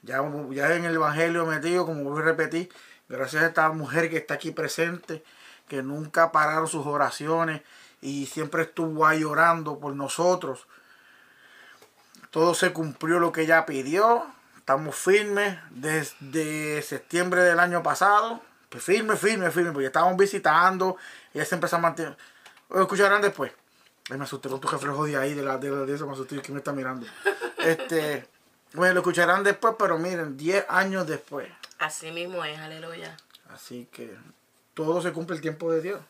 ya, 0.05 0.23
ya 0.51 0.75
en 0.75 0.85
el 0.85 0.95
Evangelio 0.95 1.47
metido, 1.47 1.87
como 1.87 2.05
voy 2.05 2.23
a 2.23 2.25
repetir, 2.25 2.71
gracias 3.09 3.43
a 3.43 3.47
esta 3.47 3.69
mujer 3.71 4.11
que 4.11 4.17
está 4.19 4.35
aquí 4.35 4.51
presente, 4.51 5.25
que 5.69 5.83
nunca 5.83 6.31
pararon 6.33 6.69
sus 6.69 6.87
oraciones 6.87 7.62
y 8.01 8.27
siempre 8.27 8.62
estuvo 8.62 9.07
ahí 9.07 9.25
orando 9.25 9.79
por 9.79 9.95
nosotros. 9.97 10.67
Todo 12.31 12.55
se 12.55 12.73
cumplió 12.73 13.19
lo 13.19 13.33
que 13.33 13.43
ella 13.43 13.64
pidió. 13.67 14.27
Estamos 14.59 14.97
firmes 14.97 15.59
desde 15.71 16.83
septiembre 16.83 17.43
del 17.43 17.61
año 17.61 17.83
pasado. 17.83 18.40
Pues 18.69 18.83
firme, 18.83 19.17
firme, 19.17 19.51
firme, 19.51 19.73
porque 19.73 19.87
estábamos 19.87 20.17
visitando. 20.17 20.97
Ella 21.33 21.45
siempre 21.45 21.69
se 21.69 21.79
mantenido. 21.79 22.17
Lo 22.71 22.83
escucharán 22.83 23.23
después. 23.23 23.53
Ay, 24.11 24.19
me 24.19 24.25
asusté 24.25 24.49
con 24.49 24.61
tu 24.61 24.69
reflejo 24.69 25.05
de 25.05 25.17
ahí, 25.17 25.35
de, 25.35 25.43
la, 25.43 25.59
de, 25.59 25.71
la- 25.71 25.87
de 25.87 25.95
eso, 25.95 26.07
me 26.07 26.12
asusté 26.12 26.40
que 26.43 26.53
me 26.53 26.59
está 26.59 26.73
mirando. 26.73 27.07
Este, 27.59 28.29
bueno, 28.75 28.95
lo 28.95 29.01
escucharán 29.01 29.43
después, 29.45 29.75
pero 29.79 29.99
miren, 29.99 30.37
10 30.37 30.67
años 30.69 31.07
después. 31.07 31.49
Así 31.79 32.11
mismo 32.13 32.45
es, 32.45 32.59
aleluya. 32.59 33.17
Así 33.51 33.89
que 33.93 34.15
todo 34.75 35.01
se 35.01 35.13
cumple 35.13 35.37
el 35.37 35.43
tiempo 35.43 35.71
de 35.73 35.81
Dios. 35.81 36.01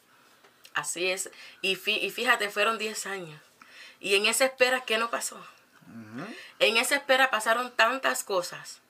Así 0.74 1.08
es. 1.10 1.30
Y, 1.62 1.76
fí- 1.76 2.00
y 2.02 2.10
fíjate, 2.10 2.50
fueron 2.50 2.78
10 2.78 3.06
años. 3.06 3.40
Y 4.00 4.16
en 4.16 4.26
esa 4.26 4.44
espera, 4.44 4.80
¿qué 4.84 4.98
no 4.98 5.10
pasó? 5.10 5.38
En 6.58 6.76
esa 6.76 6.96
espera 6.96 7.30
pasaron 7.30 7.70
tantas 7.70 8.24
cosas 8.24 8.80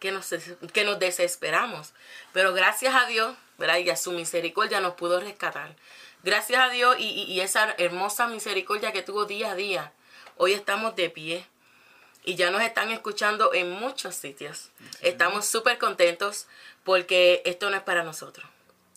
que 0.00 0.12
nos, 0.12 0.28
que 0.72 0.84
nos 0.84 0.98
desesperamos. 0.98 1.92
Pero 2.32 2.52
gracias 2.52 2.94
a 2.94 3.06
Dios, 3.06 3.36
¿verdad? 3.58 3.78
Y 3.78 3.88
a 3.90 3.96
su 3.96 4.12
misericordia 4.12 4.80
nos 4.80 4.94
pudo 4.94 5.20
rescatar. 5.20 5.74
Gracias 6.24 6.60
a 6.60 6.68
Dios 6.68 6.96
y, 6.98 7.04
y- 7.10 7.24
y 7.24 7.40
esa 7.40 7.72
hermosa 7.78 8.26
misericordia 8.26 8.92
que 8.92 9.02
tuvo 9.02 9.24
día 9.24 9.52
a 9.52 9.54
día. 9.54 9.92
Hoy 10.36 10.52
estamos 10.52 10.94
de 10.96 11.10
pie. 11.10 11.46
Y 12.24 12.36
ya 12.36 12.50
nos 12.50 12.62
están 12.62 12.90
escuchando 12.90 13.52
en 13.52 13.70
muchos 13.70 14.14
sitios. 14.14 14.70
Estamos 15.00 15.46
súper 15.46 15.78
contentos 15.78 16.46
porque 16.84 17.42
esto 17.44 17.68
no 17.70 17.76
es 17.76 17.82
para 17.82 18.04
nosotros. 18.04 18.46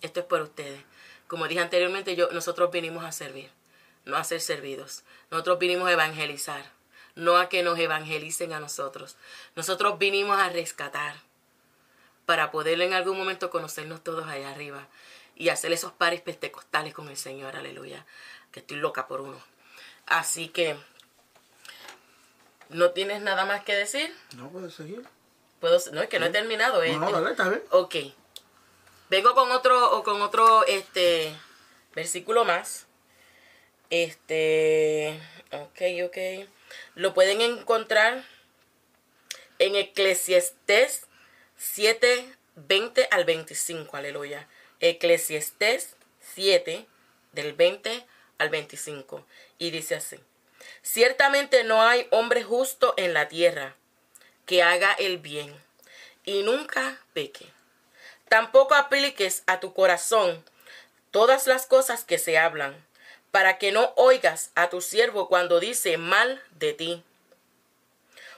Esto 0.02 0.20
es 0.20 0.26
para 0.26 0.44
ustedes. 0.44 0.84
Como 1.28 1.48
dije 1.48 1.62
anteriormente, 1.62 2.16
yo, 2.16 2.30
nosotros 2.32 2.72
vinimos 2.72 3.04
a 3.04 3.12
servir, 3.12 3.50
no 4.06 4.16
a 4.16 4.24
ser 4.24 4.42
servidos. 4.42 5.04
Nosotros 5.32 5.58
vinimos 5.58 5.88
a 5.88 5.94
evangelizar, 5.94 6.72
no 7.16 7.38
a 7.38 7.50
que 7.50 7.64
nos 7.64 7.80
evangelicen 7.80 8.54
a 8.54 8.60
nosotros. 8.60 9.18
Nosotros 9.56 9.98
vinimos 9.98 10.38
a 10.40 10.50
rescatar 10.50 11.16
para 12.28 12.52
poder 12.52 12.80
en 12.82 12.94
algún 12.94 13.18
momento 13.18 13.50
conocernos 13.50 14.04
todos 14.04 14.28
allá 14.28 14.52
arriba 14.52 14.88
y 15.36 15.50
hacer 15.50 15.72
esos 15.72 15.92
pares 15.92 16.22
pentecostales 16.22 16.94
con 16.94 17.10
el 17.10 17.18
Señor, 17.18 17.56
aleluya. 17.56 18.06
Que 18.52 18.60
estoy 18.60 18.78
loca 18.78 19.08
por 19.08 19.22
uno. 19.22 19.40
Así 20.06 20.50
que, 20.50 20.78
¿no 22.70 22.92
tienes 22.92 23.22
nada 23.22 23.46
más 23.46 23.64
que 23.64 23.76
decir? 23.76 24.14
No 24.36 24.50
puedes 24.50 24.74
seguir. 24.74 25.04
Puedo, 25.60 25.80
no, 25.94 26.02
es 26.02 26.10
que 26.10 26.20
no 26.20 26.26
he 26.26 26.30
terminado. 26.32 26.84
eh. 26.84 26.94
No, 26.94 27.00
no, 27.00 27.12
dale, 27.12 27.32
está 27.32 27.50
bien. 27.50 27.64
Ok. 27.72 27.96
Vengo 29.10 29.34
con 29.34 29.52
otro, 29.52 29.98
o 29.98 30.04
con 30.04 30.22
otro 30.22 30.66
este 30.66 31.36
versículo 31.94 32.44
más. 32.46 32.88
Este. 33.90 35.20
Ok, 35.52 35.82
ok. 36.06 36.48
Lo 36.96 37.14
pueden 37.14 37.42
encontrar 37.42 38.24
en 39.60 39.76
Eclesiastés 39.76 41.06
7, 41.58 42.36
20 42.56 43.08
al 43.12 43.26
25. 43.26 43.96
Aleluya. 43.96 44.48
Eclesiastés 44.80 45.96
7, 46.20 46.86
del 47.32 47.54
20 47.54 48.06
al 48.40 48.50
25. 48.50 49.26
Y 49.60 49.70
dice 49.72 49.96
así: 49.96 50.18
Ciertamente 50.82 51.64
no 51.64 51.82
hay 51.82 52.08
hombre 52.12 52.44
justo 52.44 52.94
en 52.98 53.14
la 53.14 53.28
tierra 53.28 53.76
que 54.46 54.64
haga 54.64 54.94
el 54.94 55.18
bien 55.18 55.56
y 56.26 56.44
nunca 56.44 57.00
peque. 57.14 57.48
Tampoco 58.30 58.76
apliques 58.76 59.44
a 59.46 59.60
tu 59.60 59.74
corazón 59.74 60.44
todas 61.12 61.48
las 61.48 61.66
cosas 61.66 62.04
que 62.04 62.18
se 62.18 62.38
hablan, 62.38 62.76
para 63.32 63.58
que 63.58 63.72
no 63.72 63.94
oigas 63.96 64.52
a 64.56 64.70
tu 64.70 64.82
siervo 64.82 65.28
cuando 65.28 65.60
dice 65.60 65.98
mal 65.98 66.42
de 66.52 66.74
ti. 66.74 67.04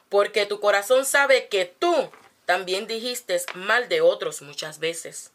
Porque 0.10 0.46
tu 0.46 0.60
corazón 0.60 1.06
sabe 1.06 1.48
que 1.48 1.66
tú 1.66 2.12
también 2.46 2.88
dijiste 2.88 3.40
mal 3.54 3.90
de 3.90 4.02
otros 4.02 4.42
muchas 4.42 4.80
veces. 4.80 5.32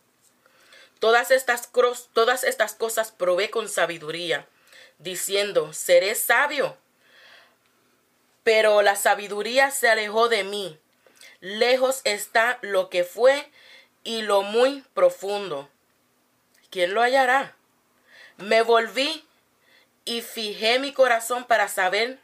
Todas 0.99 1.31
estas, 1.31 1.71
todas 2.13 2.45
estas 2.45 2.75
cosas 2.75 3.13
probé 3.13 3.51
con 3.51 3.69
sabiduría, 3.69 4.47
diciendo, 4.99 5.73
seré 5.73 6.15
sabio. 6.15 6.77
Pero 8.43 8.83
la 8.83 8.97
sabiduría 8.97 9.71
se 9.71 9.89
alejó 9.89 10.29
de 10.29 10.45
mí. 10.45 10.79
Lejos 11.41 12.01
está 12.05 12.59
lo 12.63 12.91
que 12.91 13.05
fue 13.05 13.49
y 14.05 14.23
lo 14.23 14.43
muy 14.43 14.85
profundo. 14.95 15.69
¿Quién 16.71 16.95
lo 16.95 17.03
hallará? 17.03 17.55
Me 18.37 18.63
volví 18.63 19.25
y 20.05 20.23
fijé 20.23 20.79
mi 20.79 20.93
corazón 20.93 21.45
para 21.45 21.69
saber 21.69 22.19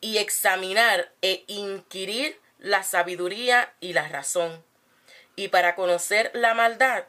y 0.00 0.18
examinar 0.18 1.12
e 1.22 1.44
inquirir 1.46 2.38
la 2.58 2.82
sabiduría 2.82 3.72
y 3.80 3.92
la 3.92 4.08
razón, 4.08 4.64
y 5.36 5.48
para 5.48 5.74
conocer 5.74 6.30
la 6.34 6.54
maldad 6.54 7.04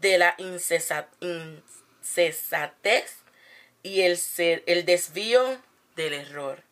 de 0.00 0.18
la 0.18 0.34
incesatez 0.38 1.08
y 3.82 4.02
el, 4.02 4.18
el 4.66 4.84
desvío 4.84 5.62
del 5.96 6.14
error. 6.14 6.62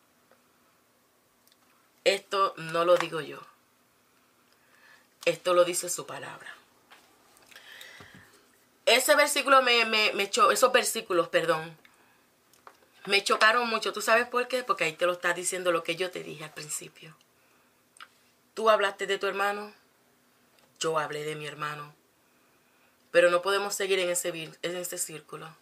Esto 2.07 2.53
no 2.55 2.85
lo 2.85 2.95
digo 2.95 3.19
yo. 3.19 3.37
Esto 5.25 5.53
lo 5.53 5.65
dice 5.65 5.89
su 5.89 6.05
palabra. 6.05 6.55
Ese 8.85 9.13
versículo 9.17 9.61
me, 9.61 9.83
me, 9.83 10.13
me 10.13 10.23
esos 10.23 10.71
versículos, 10.71 11.27
perdón, 11.27 11.77
me 13.07 13.21
chocaron 13.25 13.67
mucho. 13.67 13.91
¿Tú 13.91 14.01
sabes 14.01 14.25
por 14.25 14.47
qué? 14.47 14.63
Porque 14.63 14.85
ahí 14.85 14.93
te 14.93 15.05
lo 15.05 15.11
está 15.11 15.33
diciendo 15.33 15.73
lo 15.73 15.83
que 15.83 15.97
yo 15.97 16.09
te 16.09 16.23
dije 16.23 16.45
al 16.45 16.53
principio. 16.53 17.13
Tú 18.53 18.69
hablaste 18.69 19.05
de 19.05 19.17
tu 19.17 19.27
hermano, 19.27 19.73
yo 20.79 20.97
hablé 20.99 21.25
de 21.25 21.35
mi 21.35 21.45
hermano. 21.45 21.93
Pero 23.11 23.29
no 23.29 23.41
podemos 23.41 23.75
seguir 23.75 23.99
en 23.99 24.09
ese, 24.09 24.29
en 24.29 24.75
ese 24.77 24.97
círculo. 24.97 25.53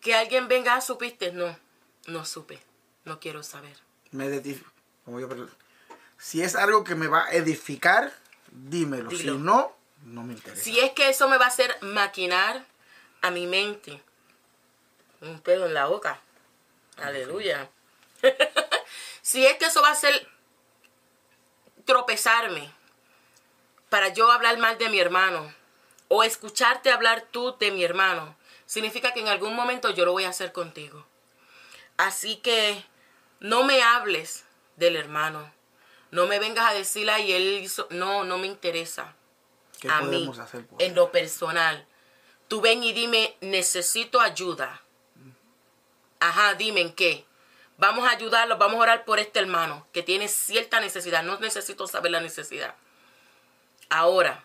Que 0.00 0.14
alguien 0.14 0.48
venga, 0.48 0.80
¿supiste? 0.80 1.32
No, 1.32 1.54
no 2.06 2.24
supe. 2.24 2.62
No 3.04 3.20
quiero 3.20 3.42
saber. 3.42 3.76
Me 4.10 4.30
como 5.08 5.20
yo, 5.20 5.28
si 6.18 6.42
es 6.42 6.54
algo 6.54 6.84
que 6.84 6.94
me 6.94 7.06
va 7.06 7.24
a 7.24 7.32
edificar, 7.32 8.12
dímelo. 8.50 9.10
Si 9.10 9.30
no, 9.30 9.74
no 10.04 10.22
me 10.22 10.34
interesa. 10.34 10.62
Si 10.62 10.78
es 10.78 10.92
que 10.92 11.08
eso 11.08 11.30
me 11.30 11.38
va 11.38 11.46
a 11.46 11.48
hacer 11.48 11.74
maquinar 11.80 12.62
a 13.22 13.30
mi 13.30 13.46
mente. 13.46 14.02
Un 15.22 15.40
pedo 15.40 15.64
en 15.64 15.72
la 15.72 15.86
boca. 15.86 16.20
Aleluya. 16.98 17.70
si 19.22 19.46
es 19.46 19.56
que 19.56 19.64
eso 19.64 19.80
va 19.80 19.92
a 19.92 19.94
ser 19.94 20.28
tropezarme 21.86 22.70
para 23.88 24.08
yo 24.08 24.30
hablar 24.30 24.58
mal 24.58 24.76
de 24.76 24.90
mi 24.90 25.00
hermano 25.00 25.54
o 26.08 26.22
escucharte 26.22 26.90
hablar 26.90 27.22
tú 27.30 27.56
de 27.58 27.70
mi 27.70 27.82
hermano, 27.82 28.36
significa 28.66 29.14
que 29.14 29.20
en 29.20 29.28
algún 29.28 29.56
momento 29.56 29.88
yo 29.88 30.04
lo 30.04 30.12
voy 30.12 30.24
a 30.24 30.30
hacer 30.30 30.52
contigo. 30.52 31.06
Así 31.96 32.36
que 32.36 32.84
no 33.40 33.64
me 33.64 33.82
hables 33.82 34.44
del 34.78 34.96
hermano. 34.96 35.52
No 36.10 36.26
me 36.26 36.38
vengas 36.38 36.70
a 36.70 36.74
decirle 36.74 37.20
y 37.20 37.32
él 37.32 37.60
hizo. 37.62 37.86
No, 37.90 38.24
no 38.24 38.38
me 38.38 38.46
interesa. 38.46 39.14
a 39.88 40.02
mí, 40.02 40.30
en 40.78 40.94
lo 40.94 41.12
personal. 41.12 41.86
Tú 42.48 42.62
ven 42.62 42.82
y 42.82 42.92
dime, 42.94 43.36
necesito 43.42 44.20
ayuda. 44.20 44.82
Ajá, 46.18 46.54
dime 46.54 46.80
en 46.80 46.92
qué. 46.94 47.26
Vamos 47.76 48.08
a 48.08 48.12
ayudarlo, 48.12 48.56
vamos 48.56 48.80
a 48.80 48.82
orar 48.82 49.04
por 49.04 49.20
este 49.20 49.38
hermano 49.38 49.86
que 49.92 50.02
tiene 50.02 50.28
cierta 50.28 50.80
necesidad. 50.80 51.22
No 51.22 51.38
necesito 51.38 51.86
saber 51.86 52.10
la 52.10 52.20
necesidad. 52.20 52.74
Ahora, 53.90 54.44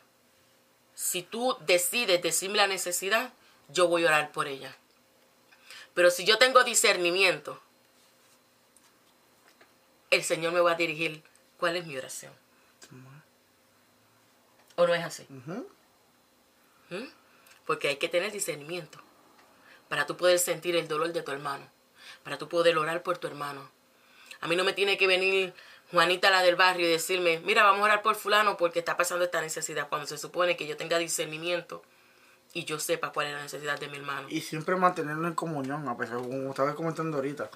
si 0.93 1.23
tú 1.23 1.57
decides 1.61 2.21
decirme 2.21 2.57
la 2.57 2.67
necesidad, 2.67 3.33
yo 3.69 3.87
voy 3.87 4.03
a 4.03 4.09
orar 4.09 4.31
por 4.31 4.47
ella. 4.47 4.77
Pero 5.93 6.11
si 6.11 6.25
yo 6.25 6.37
tengo 6.37 6.63
discernimiento, 6.63 7.61
el 10.15 10.23
Señor 10.23 10.53
me 10.53 10.61
va 10.61 10.71
a 10.71 10.75
dirigir 10.75 11.23
cuál 11.57 11.75
es 11.75 11.85
mi 11.85 11.97
oración. 11.97 12.33
¿O 14.75 14.87
no 14.87 14.93
es 14.95 15.03
así? 15.03 15.27
¿Mm? 15.29 17.05
Porque 17.65 17.89
hay 17.89 17.97
que 17.97 18.09
tener 18.09 18.31
discernimiento 18.31 18.99
para 19.87 20.05
tú 20.05 20.17
poder 20.17 20.39
sentir 20.39 20.75
el 20.75 20.87
dolor 20.87 21.13
de 21.13 21.21
tu 21.21 21.31
hermano 21.31 21.73
para 22.23 22.37
tú 22.37 22.47
poder 22.47 22.77
orar 22.77 23.03
por 23.03 23.17
tu 23.17 23.27
hermano. 23.27 23.69
A 24.41 24.47
mí 24.47 24.55
no 24.55 24.63
me 24.63 24.73
tiene 24.73 24.97
que 24.97 25.07
venir 25.07 25.53
Juanita 25.91 26.29
la 26.31 26.41
del 26.41 26.55
barrio 26.55 26.87
y 26.87 26.91
decirme, 26.91 27.39
mira, 27.45 27.63
vamos 27.63 27.81
a 27.81 27.85
orar 27.85 28.01
por 28.01 28.15
fulano 28.15 28.57
porque 28.57 28.79
está 28.79 28.97
pasando 28.97 29.25
esta 29.25 29.41
necesidad, 29.41 29.89
cuando 29.89 30.07
se 30.07 30.17
supone 30.17 30.57
que 30.57 30.65
yo 30.65 30.75
tenga 30.75 30.97
discernimiento 30.97 31.83
y 32.53 32.65
yo 32.65 32.79
sepa 32.79 33.11
cuál 33.11 33.27
es 33.27 33.33
la 33.33 33.43
necesidad 33.43 33.79
de 33.79 33.87
mi 33.89 33.97
hermano. 33.97 34.27
Y 34.29 34.41
siempre 34.41 34.75
mantenerlo 34.75 35.27
en 35.27 35.35
comunión, 35.35 35.87
a 35.87 35.97
pesar 35.97 36.17
como 36.17 36.49
estaba 36.49 36.73
comentando 36.75 37.17
ahorita. 37.17 37.49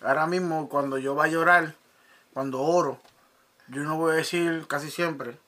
Ahora 0.00 0.26
mismo, 0.26 0.68
cuando 0.68 0.98
yo 0.98 1.14
vaya 1.14 1.36
a 1.36 1.40
orar, 1.40 1.74
cuando 2.34 2.60
oro, 2.60 3.00
yo 3.68 3.82
no 3.82 3.96
voy 3.96 4.12
a 4.12 4.16
decir 4.16 4.66
casi 4.68 4.90
siempre, 4.90 5.38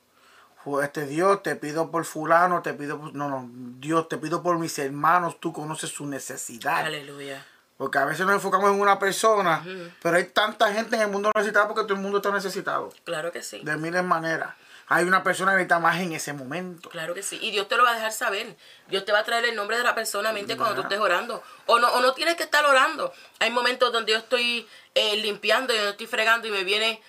este 0.82 1.06
Dios, 1.06 1.42
te 1.42 1.54
pido 1.54 1.90
por 1.90 2.04
fulano, 2.04 2.62
te 2.62 2.74
pido 2.74 2.98
por... 2.98 3.14
No, 3.14 3.28
no, 3.28 3.48
Dios, 3.78 4.08
te 4.08 4.18
pido 4.18 4.42
por 4.42 4.58
mis 4.58 4.76
hermanos, 4.78 5.38
tú 5.38 5.52
conoces 5.52 5.90
su 5.90 6.06
necesidad. 6.06 6.86
Aleluya. 6.86 7.44
Porque 7.76 7.98
a 7.98 8.04
veces 8.04 8.26
nos 8.26 8.34
enfocamos 8.34 8.70
en 8.70 8.80
una 8.80 8.98
persona, 8.98 9.62
pero 10.02 10.16
hay 10.16 10.24
tanta 10.24 10.72
gente 10.72 10.96
en 10.96 11.02
el 11.02 11.08
mundo 11.08 11.30
necesitada 11.34 11.68
porque 11.68 11.82
todo 11.82 11.94
el 11.94 12.00
mundo 12.00 12.18
está 12.18 12.32
necesitado. 12.32 12.90
Claro 13.04 13.30
que 13.30 13.42
sí. 13.42 13.60
De 13.62 13.76
miles 13.76 14.02
maneras. 14.02 14.54
Hay 14.88 15.04
una 15.04 15.24
persona 15.24 15.50
que 15.52 15.56
necesita 15.56 15.80
más 15.80 16.00
en 16.00 16.12
ese 16.12 16.32
momento. 16.32 16.88
Claro 16.90 17.12
que 17.12 17.22
sí. 17.22 17.38
Y 17.42 17.50
Dios 17.50 17.66
te 17.66 17.76
lo 17.76 17.82
va 17.82 17.90
a 17.90 17.94
dejar 17.94 18.12
saber. 18.12 18.56
Dios 18.86 19.04
te 19.04 19.10
va 19.10 19.20
a 19.20 19.24
traer 19.24 19.44
el 19.46 19.56
nombre 19.56 19.76
de 19.76 19.82
la 19.82 19.96
persona 19.96 20.30
a 20.30 20.32
mente 20.32 20.56
cuando 20.56 20.76
tú 20.76 20.82
estés 20.82 21.00
orando. 21.00 21.42
O 21.66 21.80
no, 21.80 21.88
o 21.88 22.00
no 22.00 22.14
tienes 22.14 22.36
que 22.36 22.44
estar 22.44 22.64
orando. 22.64 23.12
Hay 23.40 23.50
momentos 23.50 23.92
donde 23.92 24.12
yo 24.12 24.18
estoy 24.18 24.68
eh, 24.94 25.16
limpiando 25.16 25.74
y 25.74 25.76
yo 25.76 25.88
estoy 25.88 26.06
fregando 26.06 26.46
y 26.46 26.52
me 26.52 26.62
viene 26.62 27.02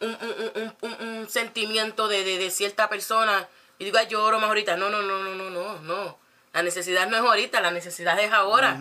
un, 0.00 1.26
sentimiento 1.28 2.08
de, 2.08 2.50
cierta 2.50 2.88
persona. 2.88 3.46
Y 3.78 3.84
digo, 3.84 3.98
Ay, 3.98 4.06
yo 4.08 4.24
oro 4.24 4.38
más 4.38 4.48
ahorita. 4.48 4.78
No, 4.78 4.88
no, 4.88 5.02
no, 5.02 5.18
no, 5.18 5.34
no, 5.34 5.50
no, 5.50 5.78
no. 5.80 6.18
La 6.54 6.62
necesidad 6.62 7.06
no 7.06 7.16
es 7.16 7.22
ahorita, 7.22 7.60
la 7.60 7.70
necesidad 7.70 8.18
es 8.18 8.32
ahora. 8.32 8.78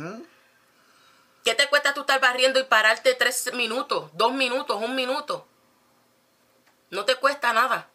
¿Qué 1.44 1.56
te 1.56 1.68
cuesta 1.68 1.94
tú 1.94 2.02
estar 2.02 2.22
barriendo 2.22 2.60
y 2.60 2.64
pararte 2.64 3.14
tres 3.16 3.54
minutos, 3.54 4.10
dos 4.14 4.32
minutos, 4.32 4.82
un 4.82 4.96
minuto? 4.96 5.46
No 6.90 7.04
te 7.04 7.16
cuesta 7.16 7.52
nada. 7.54 7.90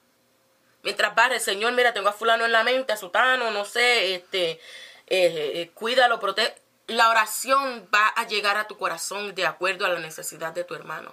Mientras 0.85 1.15
barre, 1.15 1.41
Señor, 1.41 1.73
mira, 1.73 1.93
tengo 1.93 2.09
a 2.09 2.13
fulano 2.13 2.45
en 2.45 2.53
la 2.53 2.63
mente, 2.63 2.93
a 2.93 2.97
sutano, 2.97 3.51
no 3.51 3.65
sé, 3.65 4.15
este, 4.15 4.53
eh, 4.53 4.61
eh, 5.09 5.71
cuídalo, 5.75 6.21
protege. 6.21 6.55
La 6.87 7.09
oración 7.09 7.89
va 7.93 8.09
a 8.09 8.27
llegar 8.27 8.57
a 8.57 8.69
tu 8.69 8.77
corazón 8.77 9.35
de 9.35 9.47
acuerdo 9.47 9.87
a 9.87 9.89
la 9.89 9.99
necesidad 9.99 10.53
de 10.53 10.65
tu 10.65 10.75
hermano. 10.75 11.13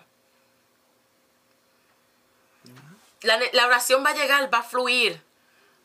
La, 3.21 3.39
la, 3.53 3.65
oración 3.65 4.03
va 4.03 4.10
a 4.10 4.15
llegar, 4.15 4.53
va 4.53 4.60
a 4.60 4.63
fluir, 4.63 5.21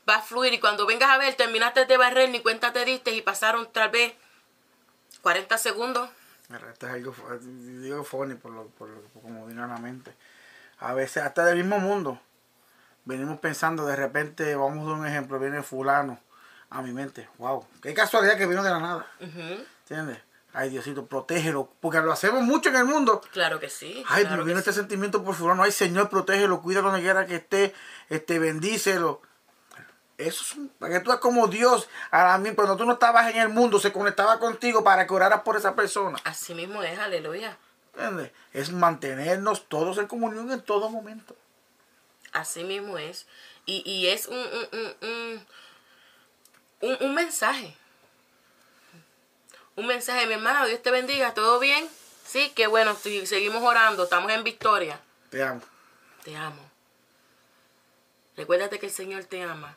va 0.09 0.17
a 0.17 0.23
fluir. 0.23 0.53
Y 0.55 0.61
cuando 0.61 0.87
vengas 0.87 1.11
a 1.11 1.19
ver, 1.19 1.35
terminaste 1.35 1.85
de 1.85 1.97
barrer, 1.97 2.31
ni 2.31 2.41
cuenta 2.41 2.73
te 2.73 2.85
diste 2.85 3.13
y 3.13 3.23
pasaron 3.23 3.71
tal 3.73 3.91
vez 3.91 4.15
40 5.23 5.57
segundos 5.59 6.11
esto 6.55 6.87
es 6.87 6.93
algo, 6.93 7.15
digo 7.41 8.05
funny 8.05 8.35
por, 8.35 8.53
lo, 8.53 8.67
por, 8.69 8.89
como 9.21 9.47
vino 9.47 9.65
a 9.65 9.67
la 9.67 9.79
mente. 9.79 10.15
A 10.79 10.95
veces, 10.95 11.23
hasta 11.23 11.45
del 11.45 11.59
mismo 11.59 11.79
mundo, 11.79 12.21
venimos 13.07 13.39
pensando, 13.39 13.87
de 13.87 13.97
repente, 13.97 14.55
vamos 14.55 14.87
a 14.87 14.91
dar 14.91 15.01
un 15.01 15.07
ejemplo, 15.07 15.39
viene 15.39 15.63
fulano 15.63 16.21
a 16.69 16.83
mi 16.83 16.93
mente. 16.93 17.29
Wow, 17.39 17.67
qué 17.81 17.95
casualidad 17.95 18.37
que 18.37 18.47
vino 18.47 18.63
de 18.63 18.71
la 18.71 18.81
nada. 18.81 19.07
¿Entiendes? 19.21 20.19
Ay, 20.53 20.71
Diosito, 20.71 21.07
protégelo. 21.07 21.71
Porque 21.81 22.01
lo 22.01 22.13
hacemos 22.13 22.43
mucho 22.43 22.71
en 22.71 22.77
el 22.77 22.85
mundo. 22.85 23.21
Claro 23.33 23.61
que 23.61 23.69
sí. 23.69 24.03
Ay, 24.09 24.27
pero 24.29 24.45
viene 24.45 24.61
este 24.61 24.73
sentimiento 24.73 25.23
por 25.23 25.35
fulano. 25.35 25.63
Ay, 25.63 25.73
Señor, 25.73 26.09
protégelo, 26.09 26.63
cuídalo 26.63 26.89
donde 26.89 27.03
quiera 27.03 27.27
que 27.27 27.37
esté, 27.37 27.75
este, 28.09 28.39
bendícelo. 28.39 29.21
Eso 30.19 30.43
es 30.43 30.71
para 30.79 30.95
que 30.95 31.01
tú 31.01 31.11
como 31.21 31.47
Dios, 31.47 31.91
a 32.11 32.39
mí, 32.39 32.51
cuando 32.55 32.77
tú 32.77 32.87
no 32.87 32.95
estabas 32.95 33.31
en 33.35 33.37
el 33.37 33.51
mundo, 33.51 33.79
se 33.79 33.93
conectaba 33.93 34.39
contigo 34.39 34.83
para 34.83 35.07
que 35.07 35.13
oraras 35.13 35.43
por 35.43 35.57
esa 35.57 35.77
persona. 35.77 36.19
Así 36.25 36.55
mismo 36.55 36.83
es, 36.83 36.99
aleluya. 36.99 37.59
¿Entiendes? 37.93 38.33
Es 38.55 38.73
mantenernos 38.73 39.69
todos 39.69 39.99
en 39.99 40.07
comunión 40.07 40.51
en 40.51 40.63
todo 40.63 40.89
momento. 40.89 41.37
Así 42.37 42.65
mismo 42.65 42.99
es. 42.99 43.27
Y, 43.65 44.07
es 44.07 44.27
un, 44.27 44.39
un, 45.01 45.47
un, 47.01 47.15
mensaje. 47.15 47.75
Un 49.75 49.87
mensaje, 49.87 50.27
mi 50.27 50.35
hermano, 50.35 50.67
Dios 50.67 50.83
te 50.83 50.91
bendiga, 50.91 51.35
¿todo 51.35 51.59
bien? 51.59 51.89
Sí, 52.25 52.53
qué 52.55 52.67
bueno, 52.67 52.95
seguimos 52.95 53.63
orando, 53.63 54.05
estamos 54.05 54.31
en 54.31 54.45
victoria. 54.45 55.01
Te 55.31 55.43
amo. 55.43 55.63
Te 56.23 56.37
amo. 56.37 56.71
Recuérdate 58.37 58.79
que 58.79 58.87
el 58.87 58.93
Señor 58.93 59.25
te 59.25 59.43
ama 59.43 59.77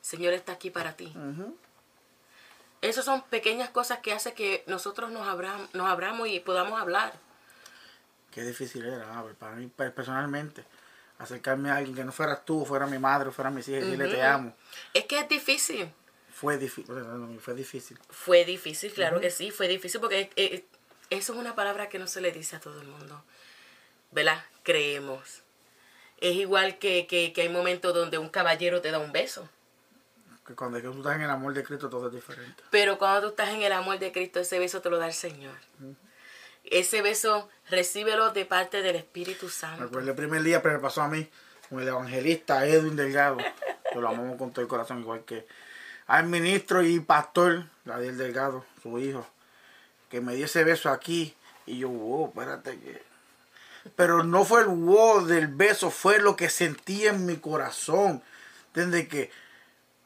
Señor 0.00 0.32
está 0.32 0.52
aquí 0.52 0.70
para 0.70 0.96
ti. 0.96 1.12
Esas 2.80 3.04
son 3.04 3.22
pequeñas 3.22 3.70
cosas 3.70 3.98
que 3.98 4.12
hacen 4.12 4.34
que 4.34 4.64
nosotros 4.66 5.10
nos, 5.10 5.26
abramos, 5.26 5.74
nos 5.74 5.86
abramos 5.88 6.28
y 6.28 6.40
podamos 6.40 6.80
hablar. 6.80 7.12
Qué 8.30 8.42
difícil 8.42 8.86
era, 8.86 9.22
para 9.38 9.56
mí 9.56 9.66
personalmente. 9.66 10.64
Acercarme 11.18 11.70
a 11.70 11.76
alguien 11.76 11.96
que 11.96 12.04
no 12.04 12.12
fueras 12.12 12.44
tú, 12.44 12.64
fuera 12.64 12.86
mi 12.86 12.98
madre, 12.98 13.30
fuera 13.30 13.50
mis 13.50 13.66
hijas 13.68 13.82
y 13.82 13.84
decirle 13.86 14.08
te 14.08 14.22
amo. 14.22 14.54
Es 14.94 15.04
que 15.04 15.18
es 15.18 15.28
difícil. 15.28 15.92
Fue 16.32 16.56
difícil, 16.56 16.94
fue 17.40 17.54
difícil. 17.54 17.98
Fue 18.10 18.44
difícil, 18.44 18.92
claro 18.92 19.20
que 19.20 19.30
sí, 19.30 19.50
fue 19.50 19.66
difícil 19.66 20.00
porque 20.00 20.30
eh, 20.36 20.64
eso 21.10 21.32
es 21.32 21.38
una 21.38 21.56
palabra 21.56 21.88
que 21.88 21.98
no 21.98 22.06
se 22.06 22.20
le 22.20 22.30
dice 22.30 22.54
a 22.54 22.60
todo 22.60 22.80
el 22.80 22.86
mundo. 22.86 23.24
¿Verdad? 24.12 24.44
Creemos. 24.62 25.42
Es 26.20 26.36
igual 26.36 26.78
que, 26.78 27.08
que, 27.08 27.32
que 27.32 27.42
hay 27.42 27.48
momentos 27.48 27.92
donde 27.92 28.18
un 28.18 28.28
caballero 28.28 28.80
te 28.80 28.92
da 28.92 29.00
un 29.00 29.10
beso. 29.10 29.48
Que 30.46 30.54
cuando 30.54 30.80
tú 30.80 30.92
estás 30.92 31.16
en 31.16 31.22
el 31.22 31.30
amor 31.30 31.52
de 31.52 31.64
Cristo 31.64 31.88
todo 31.90 32.06
es 32.06 32.14
diferente. 32.14 32.62
Pero 32.70 32.98
cuando 32.98 33.22
tú 33.22 33.28
estás 33.28 33.50
en 33.50 33.62
el 33.62 33.72
amor 33.72 33.98
de 33.98 34.12
Cristo, 34.12 34.40
ese 34.40 34.58
beso 34.58 34.80
te 34.80 34.90
lo 34.90 34.98
da 34.98 35.06
el 35.06 35.12
Señor. 35.12 35.56
Ese 36.70 37.02
beso, 37.02 37.48
recíbelo 37.70 38.32
de 38.32 38.44
parte 38.44 38.82
del 38.82 38.96
Espíritu 38.96 39.48
Santo. 39.48 39.80
Me 39.80 39.86
acuerdo 39.86 40.10
el 40.10 40.16
primer 40.16 40.42
día, 40.42 40.62
pero 40.62 40.74
me 40.74 40.80
pasó 40.80 41.02
a 41.02 41.08
mí, 41.08 41.28
con 41.68 41.80
el 41.80 41.88
evangelista 41.88 42.66
Edwin 42.66 42.96
Delgado. 42.96 43.38
que 43.92 44.00
lo 44.00 44.08
amamos 44.08 44.36
con 44.38 44.52
todo 44.52 44.62
el 44.62 44.68
corazón, 44.68 45.00
igual 45.00 45.24
que 45.24 45.46
al 46.06 46.26
ministro 46.26 46.82
y 46.82 47.00
pastor, 47.00 47.64
Gabriel 47.84 48.16
Delgado, 48.16 48.64
su 48.82 48.98
hijo, 48.98 49.26
que 50.10 50.20
me 50.20 50.34
dio 50.34 50.46
ese 50.46 50.64
beso 50.64 50.90
aquí. 50.90 51.34
Y 51.66 51.78
yo, 51.78 51.88
wow, 51.88 52.28
espérate 52.28 52.78
que. 52.78 53.02
Pero 53.94 54.24
no 54.24 54.44
fue 54.44 54.62
el 54.62 54.68
wow 54.68 55.26
del 55.26 55.48
beso, 55.48 55.90
fue 55.90 56.18
lo 56.18 56.36
que 56.36 56.48
sentí 56.48 57.06
en 57.06 57.26
mi 57.26 57.36
corazón. 57.36 58.22
Desde 58.74 59.08
que 59.08 59.30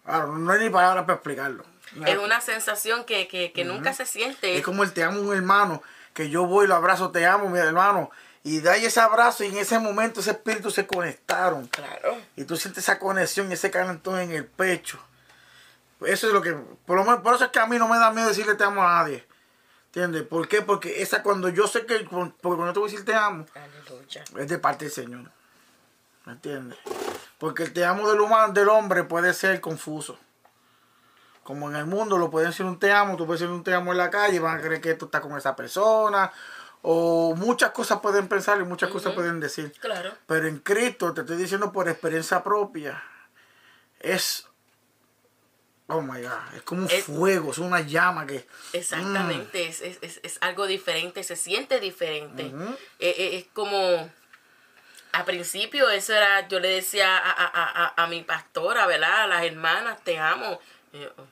Claro, 0.04 0.38
no 0.38 0.52
hay 0.52 0.60
ni 0.60 0.70
palabras 0.70 1.04
para 1.04 1.14
explicarlo. 1.14 1.64
Es 2.06 2.18
una 2.18 2.40
sensación 2.40 3.04
que, 3.04 3.52
nunca 3.64 3.92
se 3.92 4.06
siente. 4.06 4.56
Es 4.56 4.64
como 4.64 4.82
el 4.82 4.92
te 4.92 5.04
amo 5.04 5.20
un 5.20 5.34
hermano, 5.34 5.82
que 6.14 6.30
yo 6.30 6.46
voy 6.46 6.64
y 6.64 6.68
lo 6.68 6.74
abrazo, 6.74 7.10
te 7.10 7.26
amo, 7.26 7.48
mi 7.48 7.58
hermano. 7.58 8.10
Y 8.44 8.60
da 8.60 8.76
ese 8.76 9.00
abrazo 9.00 9.44
y 9.44 9.48
en 9.48 9.58
ese 9.58 9.78
momento 9.78 10.20
ese 10.20 10.32
espíritu 10.32 10.70
se 10.70 10.86
conectaron. 10.86 11.66
Claro. 11.68 12.16
Y 12.36 12.44
tú 12.44 12.56
sientes 12.56 12.84
esa 12.84 12.98
conexión, 12.98 13.50
ese 13.52 13.70
calentón 13.70 14.18
en 14.18 14.32
el 14.32 14.46
pecho. 14.46 14.98
Eso 16.04 16.26
es 16.26 16.32
lo 16.32 16.42
que, 16.42 16.52
por 16.52 16.96
lo 16.96 17.04
menos, 17.04 17.20
por 17.20 17.34
eso 17.34 17.44
es 17.44 17.50
que 17.50 17.60
a 17.60 17.66
mí 17.66 17.78
no 17.78 17.88
me 17.88 17.98
da 17.98 18.10
miedo 18.10 18.28
decirle 18.28 18.54
te 18.54 18.64
amo 18.64 18.82
a 18.82 19.02
nadie. 19.02 19.26
¿Entiendes? 19.86 20.22
¿Por 20.22 20.48
qué? 20.48 20.62
Porque 20.62 21.02
esa 21.02 21.22
cuando 21.22 21.48
yo 21.50 21.66
sé 21.66 21.84
que, 21.86 21.98
porque 21.98 22.40
cuando 22.40 22.72
te 22.72 22.78
voy 22.78 22.88
a 22.88 22.90
decir 22.90 23.04
te 23.04 23.14
amo, 23.14 23.46
es 24.38 24.48
de 24.48 24.58
parte 24.58 24.86
del 24.86 24.94
Señor. 24.94 25.30
¿Me 26.24 26.32
entiendes? 26.32 26.78
Porque 27.38 27.64
el 27.64 27.72
te 27.72 27.84
amo 27.84 28.08
del, 28.08 28.20
humano, 28.20 28.52
del 28.52 28.68
hombre 28.68 29.04
puede 29.04 29.34
ser 29.34 29.60
confuso. 29.60 30.18
Como 31.42 31.70
en 31.70 31.76
el 31.76 31.86
mundo 31.86 32.18
lo 32.18 32.30
pueden 32.30 32.50
decir 32.50 32.66
un 32.66 32.78
te 32.78 32.92
amo, 32.92 33.16
tú 33.16 33.26
puedes 33.26 33.40
decir 33.40 33.52
un 33.52 33.64
te 33.64 33.74
amo 33.74 33.92
en 33.92 33.98
la 33.98 34.10
calle, 34.10 34.38
van 34.38 34.58
a 34.58 34.62
creer 34.62 34.80
que 34.80 34.94
tú 34.94 35.06
estás 35.06 35.20
con 35.20 35.36
esa 35.36 35.56
persona. 35.56 36.32
O 36.82 37.34
muchas 37.36 37.70
cosas 37.70 38.00
pueden 38.00 38.28
pensar 38.28 38.60
y 38.60 38.64
muchas 38.64 38.90
cosas 38.90 39.12
pueden 39.12 39.38
decir. 39.40 39.72
Claro. 39.80 40.12
Pero 40.26 40.48
en 40.48 40.58
Cristo, 40.58 41.12
te 41.14 41.20
estoy 41.20 41.36
diciendo 41.36 41.72
por 41.72 41.88
experiencia 41.88 42.42
propia, 42.42 43.02
es 44.00 44.48
Oh 45.88 46.00
my 46.00 46.22
God, 46.22 46.54
es 46.56 46.62
como 46.62 46.82
un 46.82 46.88
fuego, 46.88 47.50
es 47.50 47.58
una 47.58 47.80
llama 47.80 48.26
que. 48.26 48.46
Exactamente, 48.72 49.68
mm. 49.68 50.04
es, 50.22 50.38
algo 50.40 50.66
diferente, 50.66 51.22
se 51.22 51.36
siente 51.36 51.80
diferente. 51.80 52.50
Eh, 52.98 53.14
eh, 53.18 53.36
es, 53.36 53.46
como 53.52 54.10
a 55.12 55.24
principio 55.26 55.90
eso 55.90 56.14
era, 56.14 56.48
yo 56.48 56.60
le 56.60 56.68
decía 56.68 57.18
a, 57.18 57.30
a, 57.30 57.92
a, 57.94 58.02
a 58.02 58.06
mi 58.06 58.22
pastora, 58.22 58.86
¿verdad? 58.86 59.24
A 59.24 59.26
las 59.26 59.44
hermanas, 59.44 60.02
te 60.02 60.18
amo. 60.18 60.60
Oh, 60.94 61.24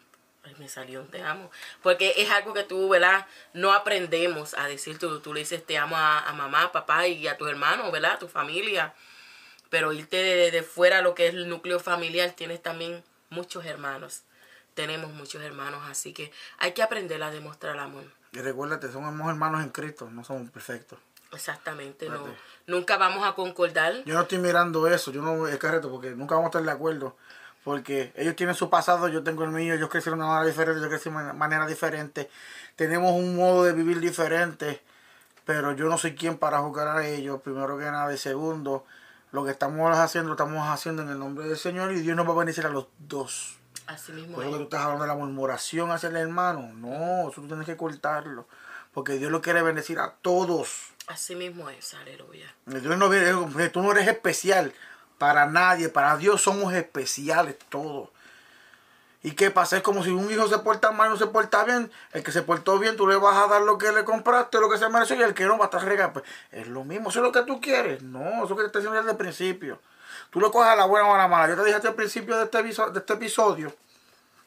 ay, 0.45 0.55
me 0.59 0.69
salió 0.69 1.01
un 1.01 1.09
te 1.09 1.23
amo. 1.23 1.51
Porque 1.83 2.15
es 2.17 2.31
algo 2.31 2.55
que 2.55 2.65
tú, 2.65 2.89
¿verdad? 2.89 3.27
No 3.53 3.73
aprendemos 3.73 4.55
a 4.55 4.67
decir, 4.67 4.99
tú, 4.99 5.21
tú 5.21 5.35
le 5.35 5.41
dices 5.41 5.65
te 5.65 5.79
amo 5.79 5.97
a, 5.97 6.33
mamá, 6.33 6.73
papá 6.73 7.07
y 7.07 7.27
a 7.29 7.37
tus 7.37 7.49
hermanos, 7.49 7.91
¿verdad? 7.93 8.13
A 8.13 8.19
tu 8.19 8.29
familia. 8.29 8.95
Pero 9.69 9.93
irte 9.93 10.17
de, 10.17 10.51
de 10.51 10.63
fuera, 10.63 11.03
lo 11.03 11.15
que 11.15 11.29
es 11.29 11.35
el 11.35 11.49
núcleo 11.49 11.79
familiar, 11.79 12.31
tienes 12.33 12.63
también 12.63 13.05
muchos 13.29 13.65
hermanos. 13.65 14.23
Tenemos 14.75 15.13
muchos 15.13 15.43
hermanos, 15.43 15.83
así 15.89 16.13
que 16.13 16.33
hay 16.59 16.73
que 16.73 16.83
aprender 16.83 17.23
a 17.23 17.31
demostrar 17.31 17.79
amor. 17.79 18.05
Y 18.33 18.39
recuérdate, 18.39 18.91
somos 18.91 19.13
hermanos 19.29 19.63
en 19.63 19.71
Cristo, 19.71 20.09
no 20.11 20.25
somos 20.25 20.51
perfectos. 20.51 20.99
Exactamente, 21.33 22.09
no, 22.09 22.27
nunca 22.67 22.97
vamos 22.97 23.27
a 23.27 23.35
concordar. 23.35 24.03
Yo 24.05 24.15
no 24.15 24.23
estoy 24.23 24.39
mirando 24.39 24.87
eso, 24.89 25.13
yo 25.13 25.23
no 25.23 25.47
es 25.47 25.59
correcto 25.59 25.91
porque 25.91 26.11
nunca 26.11 26.35
vamos 26.35 26.49
a 26.49 26.51
estar 26.51 26.63
de 26.63 26.71
acuerdo. 26.71 27.17
Porque 27.65 28.13
ellos 28.17 28.37
tienen 28.37 28.55
su 28.55 28.71
pasado, 28.71 29.09
yo 29.09 29.23
tengo 29.23 29.45
el 29.45 29.51
mío, 29.51 29.75
ellos 29.75 29.91
crecieron 29.91 30.19
de 30.19 30.25
una 30.25 30.35
manera 30.35 30.49
diferente, 30.49 30.81
yo 30.81 30.89
crecí 30.89 31.11
de 31.11 31.17
una 31.17 31.33
manera 31.35 31.67
diferente. 31.67 32.31
Tenemos 32.75 33.13
un 33.13 33.37
modo 33.37 33.65
de 33.65 33.73
vivir 33.73 34.01
diferente, 34.01 34.81
pero 35.45 35.73
yo 35.73 35.87
no 35.87 35.99
soy 35.99 36.15
quien 36.15 36.39
para 36.39 36.61
juzgar 36.61 36.89
a 36.89 37.07
ellos, 37.07 37.43
primero 37.43 37.79
que 37.79 37.85
nada. 37.85 38.13
Y 38.15 38.19
segundo, 38.19 38.87
lo 39.33 39.45
que 39.45 39.51
estamos 39.51 39.97
haciendo, 39.97 40.29
lo 40.29 40.35
estamos 40.35 40.67
haciendo 40.69 41.03
en 41.03 41.11
el 41.11 41.19
nombre 41.19 41.47
del 41.47 41.59
Señor 41.59 41.93
y 41.93 42.01
Dios 42.01 42.17
nos 42.17 42.27
va 42.27 42.33
a 42.33 42.37
bendecir 42.37 42.65
a 42.65 42.71
los 42.71 42.87
dos. 42.99 43.59
Así 43.87 44.13
mismo. 44.13 44.37
Por 44.37 44.45
eso 44.45 44.53
que 44.53 44.59
tú 44.59 44.65
estás 44.65 44.81
hablando 44.81 45.05
de 45.05 45.09
la 45.09 45.17
murmuración 45.17 45.91
hacia 45.91 46.09
el 46.09 46.17
hermano. 46.17 46.73
No, 46.75 47.29
eso 47.29 47.41
tú 47.43 47.47
tienes 47.47 47.67
que 47.67 47.77
cortarlo. 47.77 48.47
Porque 48.93 49.19
Dios 49.19 49.31
lo 49.31 49.43
quiere 49.43 49.63
bendecir 49.63 49.99
a 49.99 50.15
todos. 50.23 50.93
Así 51.09 51.35
mismo 51.35 51.69
es, 51.71 51.95
aleluya. 51.95 52.55
Dios 52.67 52.97
no, 52.97 53.11
tú 53.71 53.83
no 53.83 53.93
eres 53.93 54.09
especial 54.09 54.73
para 55.21 55.45
nadie, 55.45 55.91
para 55.91 56.17
Dios 56.17 56.41
somos 56.41 56.73
especiales 56.73 57.55
todos. 57.69 58.09
¿Y 59.23 59.33
qué 59.33 59.51
pasa? 59.51 59.77
Es 59.77 59.83
como 59.83 60.03
si 60.03 60.09
un 60.09 60.31
hijo 60.31 60.49
se 60.49 60.57
porta 60.61 60.93
mal, 60.93 61.11
no 61.11 61.19
se 61.19 61.27
porta 61.27 61.63
bien. 61.65 61.93
El 62.13 62.23
que 62.23 62.33
se 62.33 62.41
portó 62.41 62.79
bien, 62.79 62.97
tú 62.97 63.07
le 63.07 63.17
vas 63.17 63.37
a 63.37 63.47
dar 63.47 63.61
lo 63.61 63.77
que 63.77 63.93
le 63.93 64.03
compraste, 64.03 64.59
lo 64.59 64.71
que 64.71 64.79
se 64.79 64.89
mereció, 64.89 65.17
y 65.17 65.23
el 65.23 65.35
que 65.35 65.45
no 65.45 65.59
va 65.59 65.67
a 65.67 65.69
estar 65.69 65.85
regado. 65.85 66.15
Pues 66.15 66.25
es 66.53 66.69
lo 66.69 66.85
mismo, 66.85 67.11
eso 67.11 67.19
es 67.19 67.25
lo 67.25 67.33
que 67.33 67.43
tú 67.43 67.61
quieres. 67.61 68.03
No, 68.03 68.47
eso 68.47 68.57
que 68.57 68.63
te 68.63 68.69
estoy 68.69 68.81
diciendo 68.81 68.97
desde 68.97 69.11
el 69.11 69.19
principio. 69.19 69.79
Tú 70.31 70.41
lo 70.41 70.51
coges 70.51 70.71
a 70.71 70.77
la 70.77 70.87
buena 70.87 71.07
o 71.07 71.15
a 71.15 71.19
la 71.19 71.29
mala. 71.29 71.49
Yo 71.49 71.63
te 71.63 71.65
dije 71.71 71.87
al 71.87 71.95
principio 71.95 72.39
de 72.39 72.45
este, 72.45 72.63
de 72.63 72.99
este 72.99 73.13
episodio 73.13 73.75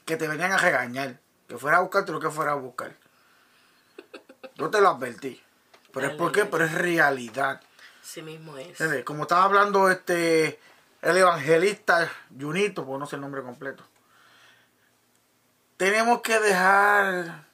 que 0.06 0.18
te 0.18 0.28
venían 0.28 0.54
a 0.54 0.58
regañar. 0.58 1.20
Que 1.48 1.60
fuera 1.60 1.78
a 1.78 1.82
buscarte 1.82 2.12
lo 2.12 2.20
que 2.20 2.32
fuera 2.32 2.54
a 2.54 2.56
buscar. 2.56 2.96
Yo 4.56 4.72
te 4.72 4.82
lo 4.82 4.90
advertí. 4.90 5.40
Pero 5.94 6.08
es 6.08 6.14
porque, 6.16 6.46
pero 6.46 6.66
es 6.66 6.74
realidad. 6.74 7.62
Sí 8.04 8.22
mismo 8.22 8.58
es. 8.58 8.78
Como 9.06 9.24
estaba 9.24 9.46
hablando 9.46 9.90
este 9.90 10.60
el 11.02 11.18
evangelista 11.18 12.12
Junito, 12.40 12.86
pues 12.86 13.00
no 13.00 13.08
sé 13.08 13.16
el 13.16 13.22
nombre 13.22 13.42
completo. 13.42 13.84
Tenemos 15.78 16.22
que 16.22 16.40
dejar 16.40 17.46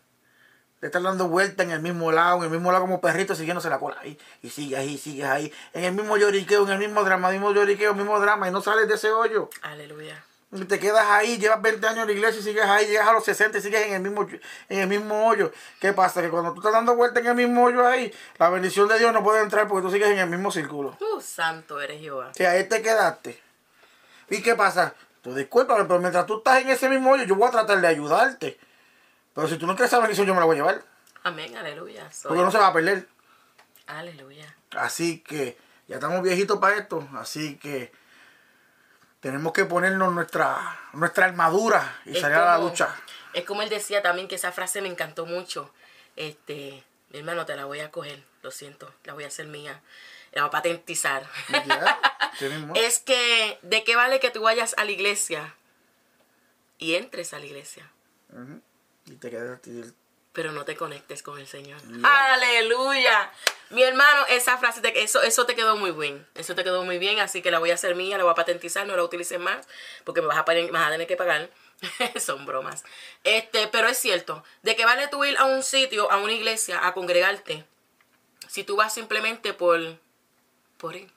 de 0.82 0.88
estar 0.88 1.02
dando 1.02 1.28
vueltas 1.28 1.66
en 1.66 1.72
el 1.72 1.82
mismo 1.82 2.12
lado, 2.12 2.40
en 2.40 2.44
el 2.46 2.50
mismo 2.50 2.72
lado 2.72 2.84
como 2.84 3.02
perrito 3.02 3.36
siguiéndose 3.36 3.70
la 3.70 3.80
cola 3.80 3.98
ahí. 4.02 4.20
Y 4.42 4.50
sigue 4.50 4.78
ahí, 4.78 4.98
sigue 4.98 5.26
ahí. 5.26 5.54
En 5.74 5.84
el 5.84 5.94
mismo 5.94 6.18
lloriqueo, 6.18 6.64
en 6.64 6.74
el 6.74 6.80
mismo 6.80 7.04
drama, 7.04 7.32
mismo 7.32 7.52
lloriqueo, 7.54 7.94
mismo 7.94 8.20
drama. 8.20 8.48
Y 8.48 8.52
no 8.52 8.62
sales 8.62 8.88
de 8.88 8.96
ese 8.96 9.12
hoyo. 9.12 9.50
Aleluya 9.62 10.24
te 10.68 10.80
quedas 10.80 11.06
ahí, 11.06 11.38
llevas 11.38 11.62
20 11.62 11.86
años 11.86 12.00
en 12.00 12.08
la 12.08 12.14
iglesia 12.14 12.40
y 12.40 12.44
sigues 12.44 12.66
ahí, 12.66 12.88
llegas 12.88 13.08
a 13.08 13.14
los 13.14 13.24
60 13.24 13.60
y 13.60 13.62
sigues 13.62 13.86
en 13.86 13.94
el 13.94 14.02
mismo, 14.02 14.28
en 14.70 14.80
el 14.80 14.88
mismo 14.88 15.28
hoyo. 15.28 15.52
¿Qué 15.80 15.94
pasa? 15.94 16.22
Que 16.22 16.30
cuando 16.30 16.54
tú 16.54 16.60
estás 16.60 16.74
dando 16.74 16.96
vuelta 16.96 17.20
en 17.20 17.28
el 17.28 17.36
mismo 17.36 17.66
hoyo 17.66 17.86
ahí, 17.86 18.12
la 18.38 18.50
bendición 18.50 18.88
de 18.88 18.98
Dios 18.98 19.14
no 19.14 19.24
puede 19.24 19.44
entrar 19.44 19.68
porque 19.68 19.86
tú 19.86 19.92
sigues 19.92 20.10
en 20.10 20.18
el 20.18 20.30
mismo 20.30 20.52
círculo. 20.52 20.98
Uh, 21.00 21.22
santo 21.22 21.80
eres 21.80 22.02
Jehová. 22.02 22.32
Que 22.36 22.48
ahí 22.48 22.68
te 22.68 22.82
quedaste. 22.82 23.40
¿Y 24.30 24.42
qué 24.42 24.56
pasa? 24.56 24.96
Tú 25.22 25.36
discúlpame, 25.36 25.86
pero 25.86 26.00
mientras 26.00 26.26
tú 26.26 26.38
estás 26.38 26.62
en 26.62 26.70
ese 26.70 26.90
mismo 26.90 27.12
hoyo, 27.12 27.26
yo 27.26 27.36
voy 27.36 27.48
a 27.48 27.52
tratar 27.52 27.80
de 27.80 27.88
ayudarte. 27.88 28.60
Pero 29.36 29.48
si 29.48 29.58
tú 29.58 29.68
no 29.68 29.76
quieres 29.76 29.92
esa 29.92 30.00
bendición, 30.00 30.26
yo 30.26 30.34
me 30.34 30.40
la 30.40 30.46
voy 30.48 30.56
a 30.56 30.60
llevar. 30.60 30.84
Amén, 31.24 31.56
aleluya. 31.58 32.10
Porque 32.24 32.42
no 32.42 32.50
se 32.50 32.58
va 32.58 32.68
a 32.68 32.74
perder. 32.74 33.08
Aleluya. 33.86 34.56
Así 34.72 35.20
que 35.20 35.58
ya 35.88 35.96
estamos 35.96 36.24
viejitos 36.24 36.58
para 36.58 36.78
esto. 36.78 37.08
Así 37.14 37.58
que 37.58 37.92
tenemos 39.20 39.54
que 39.54 39.66
ponernos 39.66 40.14
nuestra, 40.14 40.80
nuestra 40.94 41.26
armadura 41.26 42.02
y 42.06 42.16
salir 42.16 42.38
a 42.38 42.46
la 42.46 42.58
lucha. 42.58 42.96
Es 43.34 43.46
como 43.46 43.62
él 43.62 43.70
decía 43.70 44.02
también 44.02 44.28
que 44.28 44.36
esa 44.36 44.52
frase 44.52 44.82
me 44.82 44.88
encantó 44.88 45.26
mucho. 45.26 45.74
Este, 46.16 46.84
mi 47.10 47.20
hermano, 47.20 47.46
te 47.46 47.56
la 47.56 47.66
voy 47.66 47.80
a 47.82 47.92
coger, 47.92 48.24
lo 48.42 48.52
siento, 48.52 48.94
la 49.04 49.14
voy 49.14 49.24
a 49.24 49.28
hacer 49.28 49.48
mía. 49.48 49.82
La 50.32 50.44
voy 50.44 50.50
a 50.50 50.52
patentizar. 50.52 51.28
es 52.76 53.00
que, 53.00 53.60
¿de 53.62 53.84
qué 53.84 53.96
vale 53.96 54.20
que 54.20 54.30
tú 54.30 54.42
vayas 54.42 54.76
a 54.78 54.86
la 54.86 54.92
iglesia 54.92 55.56
y 56.78 56.96
entres 56.96 57.34
a 57.34 57.40
la 57.40 57.46
iglesia? 57.46 57.92
Y 59.06 59.16
te 59.16 59.30
quedas 59.30 59.60
pero 60.34 60.52
no 60.52 60.66
te 60.66 60.76
conectes 60.76 61.24
con 61.24 61.40
el 61.40 61.48
Señor. 61.48 61.82
Aleluya. 62.04 63.32
Mi 63.72 63.84
hermano, 63.84 64.26
esa 64.30 64.58
frase, 64.58 64.82
te, 64.82 65.04
eso, 65.04 65.22
eso 65.22 65.46
te 65.46 65.56
quedó 65.56 65.76
muy 65.76 65.92
bien. 65.92 66.28
Eso 66.36 66.56
te 66.56 66.64
quedó 66.64 66.84
muy 66.84 66.98
bien, 66.98 67.20
así 67.20 67.42
que 67.42 67.52
la 67.52 67.60
voy 67.60 67.72
a 67.72 67.76
hacer 67.76 67.96
mía, 67.96 68.18
la 68.18 68.24
voy 68.24 68.32
a 68.32 68.36
patentizar, 68.36 68.86
no 68.88 68.96
la 68.96 69.04
utilices 69.04 69.40
más, 69.40 69.68
porque 70.04 70.22
me 70.22 70.28
vas 70.28 70.38
a, 70.38 70.44
vas 70.44 70.88
a 70.88 70.92
tener 70.92 71.08
que 71.08 71.16
pagar. 71.16 71.50
Son 72.20 72.46
bromas. 72.46 72.84
Este, 73.24 73.68
pero 73.68 73.88
es 73.88 73.98
cierto, 73.98 74.44
de 74.64 74.76
que 74.76 74.86
vale 74.86 75.08
tú 75.08 75.24
ir 75.24 75.38
a 75.38 75.46
un 75.46 75.64
sitio, 75.64 76.12
a 76.12 76.18
una 76.18 76.34
iglesia, 76.34 76.86
a 76.86 76.94
congregarte, 76.94 77.66
si 78.48 78.64
tú 78.64 78.76
vas 78.76 78.94
simplemente 78.94 79.54
por, 79.54 79.80
por 80.78 80.96
ir. 80.96 81.12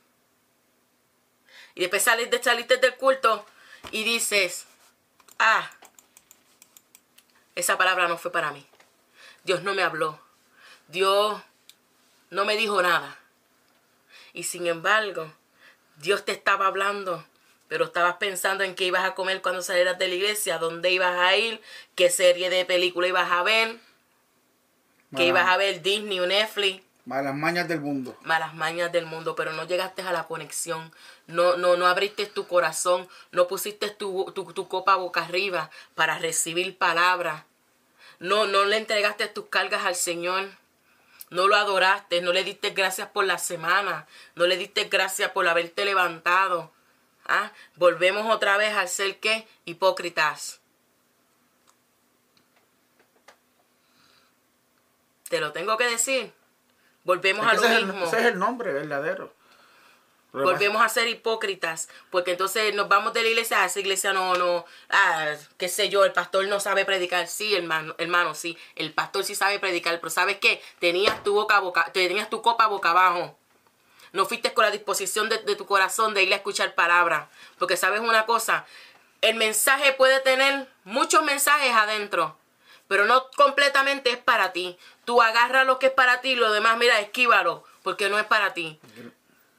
Y 1.75 1.81
después 1.81 2.03
sales 2.03 2.31
de 2.31 2.43
saliste 2.43 2.77
del 2.77 2.97
culto 2.97 3.47
y 3.91 4.05
dices, 4.05 4.67
ah, 5.39 5.71
esa 7.55 7.79
palabra 7.79 8.09
no 8.09 8.19
fue 8.19 8.31
para 8.31 8.53
mí. 8.53 8.67
Dios 9.45 9.63
no 9.63 9.75
me 9.75 9.83
habló. 9.83 10.21
Dios 10.89 11.41
no 12.31 12.45
me 12.45 12.57
dijo 12.57 12.81
nada. 12.83 13.19
Y 14.33 14.45
sin 14.45 14.67
embargo, 14.67 15.33
Dios 15.97 16.25
te 16.25 16.33
estaba 16.33 16.67
hablando, 16.67 17.25
pero 17.69 17.87
estabas 17.87 18.17
pensando 18.17 18.65
en 18.65 18.75
qué 18.75 18.85
ibas 18.85 19.05
a 19.05 19.15
comer 19.15 19.43
cuando 19.43 19.63
salieras 19.63 19.99
de 19.99 20.09
la 20.09 20.15
iglesia, 20.15 20.59
dónde 20.59 20.91
ibas 20.91 21.19
a 21.19 21.37
ir, 21.37 21.61
qué 21.95 22.11
serie 22.11 22.51
de 22.51 22.65
película 22.65 23.09
ibas 23.09 23.31
a 23.31 23.43
ver, 23.43 23.79
qué 25.17 25.27
ibas 25.27 25.49
a 25.49 25.57
ver 25.57 25.83
Disney 25.83 26.21
o 26.21 26.27
Netflix. 26.27 26.83
Malas 27.05 27.35
mañas 27.35 27.67
del 27.67 27.81
mundo. 27.81 28.17
Malas 28.23 28.55
mañas 28.55 28.93
del 28.93 29.07
mundo, 29.07 29.35
pero 29.35 29.53
no 29.53 29.67
llegaste 29.67 30.03
a 30.03 30.13
la 30.13 30.25
conexión. 30.29 30.93
No, 31.27 31.57
no, 31.57 31.77
no 31.77 31.87
abriste 31.87 32.27
tu 32.27 32.47
corazón, 32.47 33.09
no 33.33 33.49
pusiste 33.49 33.91
tu, 33.91 34.31
tu, 34.33 34.53
tu 34.53 34.69
copa 34.69 34.95
boca 34.97 35.25
arriba 35.25 35.71
para 35.95 36.19
recibir 36.19 36.79
palabra. 36.79 37.45
No, 38.23 38.47
no 38.47 38.65
le 38.65 38.77
entregaste 38.77 39.27
tus 39.27 39.49
cargas 39.49 39.85
al 39.85 39.97
Señor. 39.97 40.49
No 41.31 41.49
lo 41.49 41.57
adoraste, 41.57 42.21
no 42.21 42.33
le 42.33 42.45
diste 42.45 42.71
gracias 42.71 43.09
por 43.09 43.25
la 43.25 43.39
semana, 43.39 44.07
no 44.37 44.47
le 44.47 44.57
diste 44.57 44.85
gracias 44.85 45.33
por 45.33 45.49
haberte 45.49 45.85
levantado. 45.85 46.73
¿Ah? 47.27 47.51
Volvemos 47.75 48.33
otra 48.33 48.57
vez 48.57 48.75
al 48.75 48.89
ser 48.89 49.19
que 49.19 49.49
hipócritas. 49.65 50.61
Te 55.29 55.41
lo 55.41 55.53
tengo 55.53 55.77
que 55.77 55.87
decir. 55.87 56.33
Volvemos 57.03 57.45
a 57.45 57.55
lo 57.55 57.63
mismo. 57.63 58.05
ese 58.05 58.21
es 58.21 58.27
el 58.27 58.39
nombre 58.39 58.73
verdadero. 58.73 59.35
Volvemos 60.33 60.81
a 60.81 60.89
ser 60.89 61.09
hipócritas, 61.09 61.91
porque 62.11 62.31
entonces 62.31 62.75
nos 62.75 62.89
vamos 62.89 63.13
de 63.13 63.23
la 63.23 63.29
iglesia, 63.29 63.59
a 63.59 63.63
ah, 63.65 63.67
esa 63.67 63.81
iglesia 63.81 64.15
no, 64.15 64.35
no, 64.35 64.65
ah, 64.89 65.35
qué 65.59 65.69
sé 65.69 65.91
yo, 65.91 66.07
el 66.07 66.13
pastor 66.13 66.47
no 66.49 66.59
sabe 66.59 66.87
predicar. 66.87 67.29
Sí, 67.29 67.55
hermano, 67.55 67.95
hermano, 67.99 68.35
sí, 68.35 68.57
el 68.75 68.95
pastor 68.95 69.25
sí 69.25 69.35
sabe 69.35 69.59
predicar, 69.59 70.01
pero 70.01 70.09
¿sabes 70.09 70.39
qué? 70.39 70.63
Tenías 70.79 71.23
tu 71.23 71.35
boca, 71.35 71.61
boca, 71.61 71.91
tenías 71.93 72.31
tu 72.31 72.41
copa 72.41 72.67
boca 72.67 72.91
abajo. 72.91 73.37
No 74.13 74.25
fuiste 74.25 74.55
con 74.55 74.65
la 74.65 74.71
disposición 74.71 75.29
de, 75.29 75.39
de 75.39 75.55
tu 75.55 75.67
corazón 75.67 76.15
de 76.15 76.23
ir 76.23 76.33
a 76.33 76.37
escuchar 76.37 76.75
palabras. 76.75 77.29
Porque 77.59 77.77
sabes 77.77 78.01
una 78.01 78.25
cosa, 78.25 78.67
el 79.21 79.37
mensaje 79.37 79.93
puede 79.93 80.21
tener 80.21 80.67
muchos 80.85 81.23
mensajes 81.25 81.73
adentro, 81.75 82.37
pero 82.89 83.05
no 83.05 83.31
completamente 83.37 84.11
es 84.11 84.19
para 84.19 84.53
ti. 84.53 84.79
Tú 85.05 85.21
agarras 85.23 85.67
lo 85.67 85.79
que 85.79 85.87
es 85.87 85.93
para 85.93 86.21
ti 86.21 86.35
lo 86.35 86.53
demás, 86.53 86.77
mira, 86.79 87.01
esquívalo, 87.01 87.65
porque 87.83 88.09
no 88.09 88.19
es 88.19 88.25
para 88.25 88.55
ti. 88.55 88.79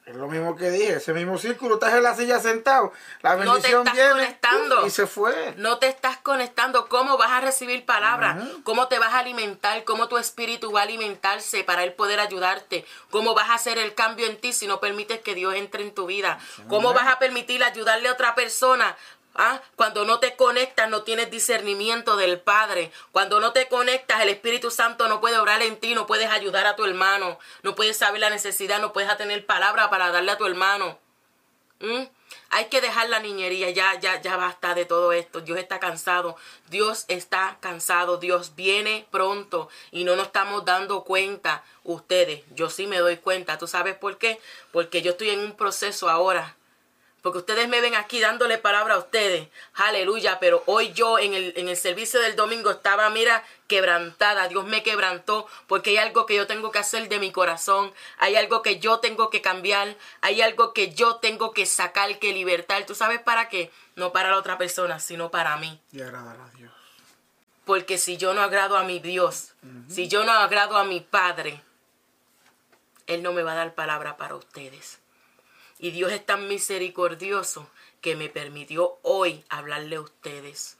Es 0.05 0.15
lo 0.15 0.27
mismo 0.27 0.57
que 0.57 0.69
dije, 0.69 0.95
ese 0.95 1.13
mismo 1.13 1.37
círculo, 1.37 1.75
estás 1.75 1.93
en 1.93 2.03
la 2.03 2.13
silla 2.13 2.37
sentado, 2.37 2.91
la 3.21 3.35
bendición 3.35 3.85
no 3.85 3.91
te 3.91 4.01
estás 4.01 4.11
conectando. 4.11 4.85
y 4.85 4.89
se 4.89 5.07
fue. 5.07 5.53
No 5.55 5.77
te 5.77 5.87
estás 5.87 6.17
conectando, 6.17 6.89
¿cómo 6.89 7.17
vas 7.17 7.31
a 7.31 7.39
recibir 7.39 7.85
palabras? 7.85 8.43
¿Cómo 8.65 8.89
te 8.89 8.99
vas 8.99 9.13
a 9.13 9.19
alimentar? 9.19 9.85
¿Cómo 9.85 10.09
tu 10.09 10.17
espíritu 10.17 10.73
va 10.73 10.81
a 10.81 10.83
alimentarse 10.83 11.63
para 11.63 11.85
él 11.85 11.93
poder 11.93 12.19
ayudarte? 12.19 12.85
¿Cómo 13.11 13.33
vas 13.33 13.49
a 13.49 13.53
hacer 13.53 13.77
el 13.77 13.93
cambio 13.93 14.27
en 14.27 14.35
ti 14.41 14.51
si 14.51 14.67
no 14.67 14.81
permites 14.81 15.21
que 15.21 15.35
Dios 15.35 15.55
entre 15.55 15.83
en 15.83 15.93
tu 15.93 16.05
vida? 16.05 16.37
¿Cómo 16.67 16.93
vas 16.93 17.07
a 17.07 17.17
permitir 17.17 17.63
ayudarle 17.63 18.09
a 18.09 18.11
otra 18.11 18.35
persona 18.35 18.97
¿Ah? 19.35 19.61
Cuando 19.75 20.05
no 20.05 20.19
te 20.19 20.35
conectas 20.35 20.89
no 20.89 21.01
tienes 21.03 21.31
discernimiento 21.31 22.15
del 22.17 22.39
Padre. 22.39 22.91
Cuando 23.11 23.39
no 23.39 23.51
te 23.51 23.67
conectas 23.67 24.21
el 24.21 24.29
Espíritu 24.29 24.69
Santo 24.69 25.07
no 25.07 25.21
puede 25.21 25.39
obrar 25.39 25.61
en 25.63 25.77
ti, 25.77 25.95
no 25.95 26.05
puedes 26.05 26.29
ayudar 26.29 26.67
a 26.67 26.75
tu 26.75 26.85
hermano, 26.85 27.39
no 27.63 27.73
puedes 27.73 27.97
saber 27.97 28.21
la 28.21 28.29
necesidad, 28.29 28.79
no 28.79 28.93
puedes 28.93 29.15
tener 29.17 29.45
palabra 29.45 29.89
para 29.89 30.11
darle 30.11 30.31
a 30.31 30.37
tu 30.37 30.45
hermano. 30.45 30.99
¿Mm? 31.79 32.03
Hay 32.49 32.65
que 32.65 32.81
dejar 32.81 33.09
la 33.09 33.19
niñería, 33.19 33.71
ya, 33.71 33.99
ya, 33.99 34.21
ya 34.21 34.37
basta 34.37 34.75
de 34.75 34.85
todo 34.85 35.11
esto. 35.13 35.41
Dios 35.41 35.57
está 35.57 35.79
cansado, 35.79 36.35
Dios 36.69 37.05
está 37.07 37.57
cansado, 37.59 38.17
Dios 38.17 38.55
viene 38.55 39.07
pronto 39.09 39.69
y 39.91 40.03
no 40.03 40.15
nos 40.15 40.27
estamos 40.27 40.63
dando 40.63 41.03
cuenta. 41.03 41.63
Ustedes, 41.83 42.43
yo 42.53 42.69
sí 42.69 42.85
me 42.85 42.99
doy 42.99 43.17
cuenta. 43.17 43.57
¿Tú 43.57 43.67
sabes 43.67 43.95
por 43.95 44.19
qué? 44.19 44.39
Porque 44.71 45.01
yo 45.01 45.11
estoy 45.11 45.31
en 45.31 45.39
un 45.39 45.53
proceso 45.53 46.09
ahora 46.09 46.55
porque 47.23 47.39
ustedes 47.39 47.69
me 47.69 47.79
ven 47.79 47.95
aquí 47.95 48.19
dándole 48.19 48.57
palabra 48.57 48.95
a 48.95 48.97
ustedes. 48.97 49.47
Aleluya. 49.75 50.39
Pero 50.41 50.61
hoy 50.65 50.91
yo 50.91 51.17
en 51.17 51.33
el, 51.33 51.53
en 51.55 51.69
el 51.69 51.77
servicio 51.77 52.19
del 52.19 52.35
domingo 52.35 52.69
estaba, 52.69 53.09
mira, 53.09 53.45
quebrantada. 53.67 54.49
Dios 54.49 54.65
me 54.65 54.83
quebrantó 54.83 55.47
porque 55.67 55.91
hay 55.91 55.97
algo 55.97 56.25
que 56.25 56.35
yo 56.35 56.47
tengo 56.47 56.71
que 56.71 56.79
hacer 56.79 57.07
de 57.07 57.19
mi 57.19 57.31
corazón. 57.31 57.93
Hay 58.17 58.35
algo 58.35 58.61
que 58.61 58.79
yo 58.79 58.99
tengo 58.99 59.29
que 59.29 59.41
cambiar. 59.41 59.95
Hay 60.19 60.41
algo 60.41 60.73
que 60.73 60.93
yo 60.93 61.15
tengo 61.15 61.53
que 61.53 61.65
sacar, 61.65 62.19
que 62.19 62.33
libertar. 62.33 62.85
¿Tú 62.85 62.93
sabes 62.93 63.21
para 63.21 63.47
qué? 63.47 63.71
No 63.95 64.11
para 64.11 64.29
la 64.29 64.37
otra 64.37 64.57
persona, 64.57 64.99
sino 64.99 65.31
para 65.31 65.55
mí. 65.55 65.79
Y 65.93 66.01
agradar 66.01 66.35
a 66.41 66.49
Dios. 66.57 66.73
Porque 67.63 67.97
si 67.97 68.17
yo 68.17 68.33
no 68.33 68.41
agrado 68.41 68.75
a 68.75 68.83
mi 68.83 68.99
Dios, 68.99 69.53
si 69.87 70.09
yo 70.09 70.25
no 70.25 70.33
agrado 70.33 70.75
a 70.75 70.83
mi 70.83 70.99
Padre, 70.99 71.63
Él 73.07 73.23
no 73.23 73.31
me 73.31 73.43
va 73.43 73.53
a 73.53 73.55
dar 73.55 73.75
palabra 73.75 74.17
para 74.17 74.35
ustedes. 74.35 74.99
Y 75.79 75.91
Dios 75.91 76.11
es 76.11 76.25
tan 76.25 76.47
misericordioso 76.47 77.69
que 78.01 78.15
me 78.15 78.29
permitió 78.29 78.99
hoy 79.01 79.43
hablarle 79.49 79.97
a 79.97 80.01
ustedes. 80.01 80.77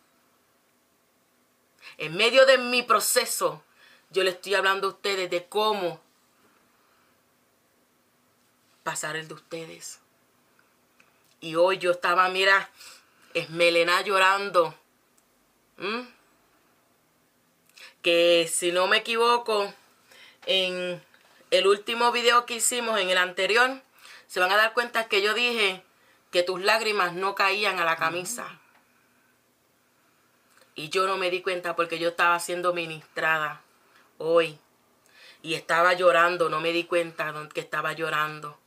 En 1.98 2.16
medio 2.16 2.46
de 2.46 2.58
mi 2.58 2.84
proceso, 2.84 3.64
yo 4.10 4.24
le 4.24 4.32
estoy 4.32 4.56
hablando 4.56 4.88
a 4.88 4.92
ustedes 4.92 5.30
de 5.30 5.46
cómo 5.46 6.00
pasar 8.84 9.16
el 9.16 9.28
de 9.28 9.34
ustedes. 9.34 10.00
Y 11.40 11.56
hoy 11.56 11.78
yo 11.78 11.92
estaba, 11.92 12.30
mira, 12.30 12.70
esmelena 13.34 14.02
llorando. 14.02 14.76
Que 18.02 18.50
si 18.52 18.72
no 18.72 18.88
me 18.88 18.98
equivoco, 18.98 19.74
en 20.46 21.04
el 21.52 21.68
último 21.68 22.12
video 22.12 22.46
que 22.46 22.56
hicimos, 22.56 23.00
en 23.00 23.10
el 23.10 23.18
anterior, 23.18 23.82
se 24.34 24.40
van 24.40 24.52
a 24.52 24.58
dar 24.58 24.74
cuenta 24.74 25.08
que 25.08 25.22
yo 25.22 25.36
dije 25.36 25.84
que 26.32 26.42
tus 26.42 26.60
lágrimas 26.60 27.14
no 27.14 27.36
caían 27.36 27.78
a 27.78 27.86
la 27.86 27.98
camisa. 27.98 28.60
Y 30.74 30.90
yo 30.90 31.06
no 31.06 31.18
me 31.18 31.30
di 31.30 31.44
cuenta 31.44 31.76
porque 31.76 32.00
yo 32.00 32.10
estaba 32.10 32.40
siendo 32.40 32.74
ministrada 32.74 33.62
hoy. 34.18 34.58
Y 35.44 35.54
estaba 35.54 35.94
llorando, 35.94 36.50
no 36.50 36.62
me 36.62 36.72
di 36.72 36.86
cuenta 36.86 37.32
que 37.54 37.60
estaba 37.60 37.94
llorando. 37.94 38.58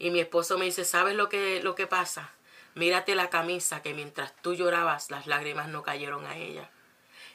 Y 0.00 0.10
mi 0.10 0.18
esposo 0.18 0.58
me 0.58 0.64
dice, 0.64 0.84
¿sabes 0.84 1.14
lo 1.14 1.28
que, 1.28 1.62
lo 1.62 1.76
que 1.76 1.86
pasa? 1.86 2.32
Mírate 2.74 3.14
la 3.14 3.30
camisa 3.30 3.80
que 3.80 3.94
mientras 3.94 4.34
tú 4.42 4.54
llorabas 4.54 5.08
las 5.08 5.28
lágrimas 5.28 5.68
no 5.68 5.84
cayeron 5.84 6.26
a 6.26 6.36
ella. 6.36 6.68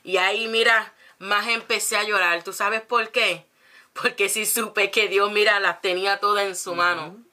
Y 0.04 0.18
ahí, 0.18 0.50
mira, 0.50 0.94
más 1.20 1.48
empecé 1.48 1.96
a 1.96 2.04
llorar. 2.04 2.44
¿Tú 2.44 2.52
sabes 2.52 2.82
por 2.82 3.12
qué? 3.12 3.46
Porque 3.94 4.28
si 4.28 4.46
supe 4.46 4.92
que 4.92 5.08
Dios, 5.08 5.32
mira, 5.32 5.62
las 5.62 5.82
tenía 5.82 6.20
todas 6.20 6.46
en 6.46 6.58
su 6.58 6.76
mano. 6.76 7.29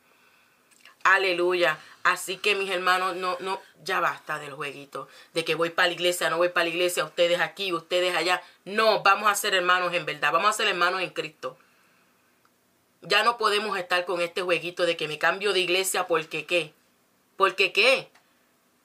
Aleluya. 1.06 1.78
Así 2.02 2.36
que 2.36 2.56
mis 2.56 2.68
hermanos, 2.68 3.14
no, 3.14 3.36
no, 3.38 3.60
ya 3.84 4.00
basta 4.00 4.40
del 4.40 4.54
jueguito, 4.54 5.08
de 5.34 5.44
que 5.44 5.54
voy 5.54 5.70
para 5.70 5.88
la 5.88 5.94
iglesia, 5.94 6.30
no 6.30 6.36
voy 6.36 6.48
para 6.48 6.64
la 6.64 6.70
iglesia, 6.70 7.04
ustedes 7.04 7.40
aquí, 7.40 7.72
ustedes 7.72 8.16
allá. 8.16 8.42
No, 8.64 9.04
vamos 9.04 9.30
a 9.30 9.34
ser 9.36 9.54
hermanos 9.54 9.94
en 9.94 10.04
verdad, 10.04 10.32
vamos 10.32 10.50
a 10.50 10.52
ser 10.52 10.66
hermanos 10.66 11.02
en 11.02 11.10
Cristo. 11.10 11.56
Ya 13.02 13.22
no 13.22 13.38
podemos 13.38 13.78
estar 13.78 14.04
con 14.04 14.20
este 14.20 14.42
jueguito 14.42 14.84
de 14.84 14.96
que 14.96 15.06
me 15.06 15.18
cambio 15.18 15.52
de 15.52 15.60
iglesia 15.60 16.08
porque 16.08 16.44
qué. 16.44 16.72
Porque 17.36 17.72
qué. 17.72 18.10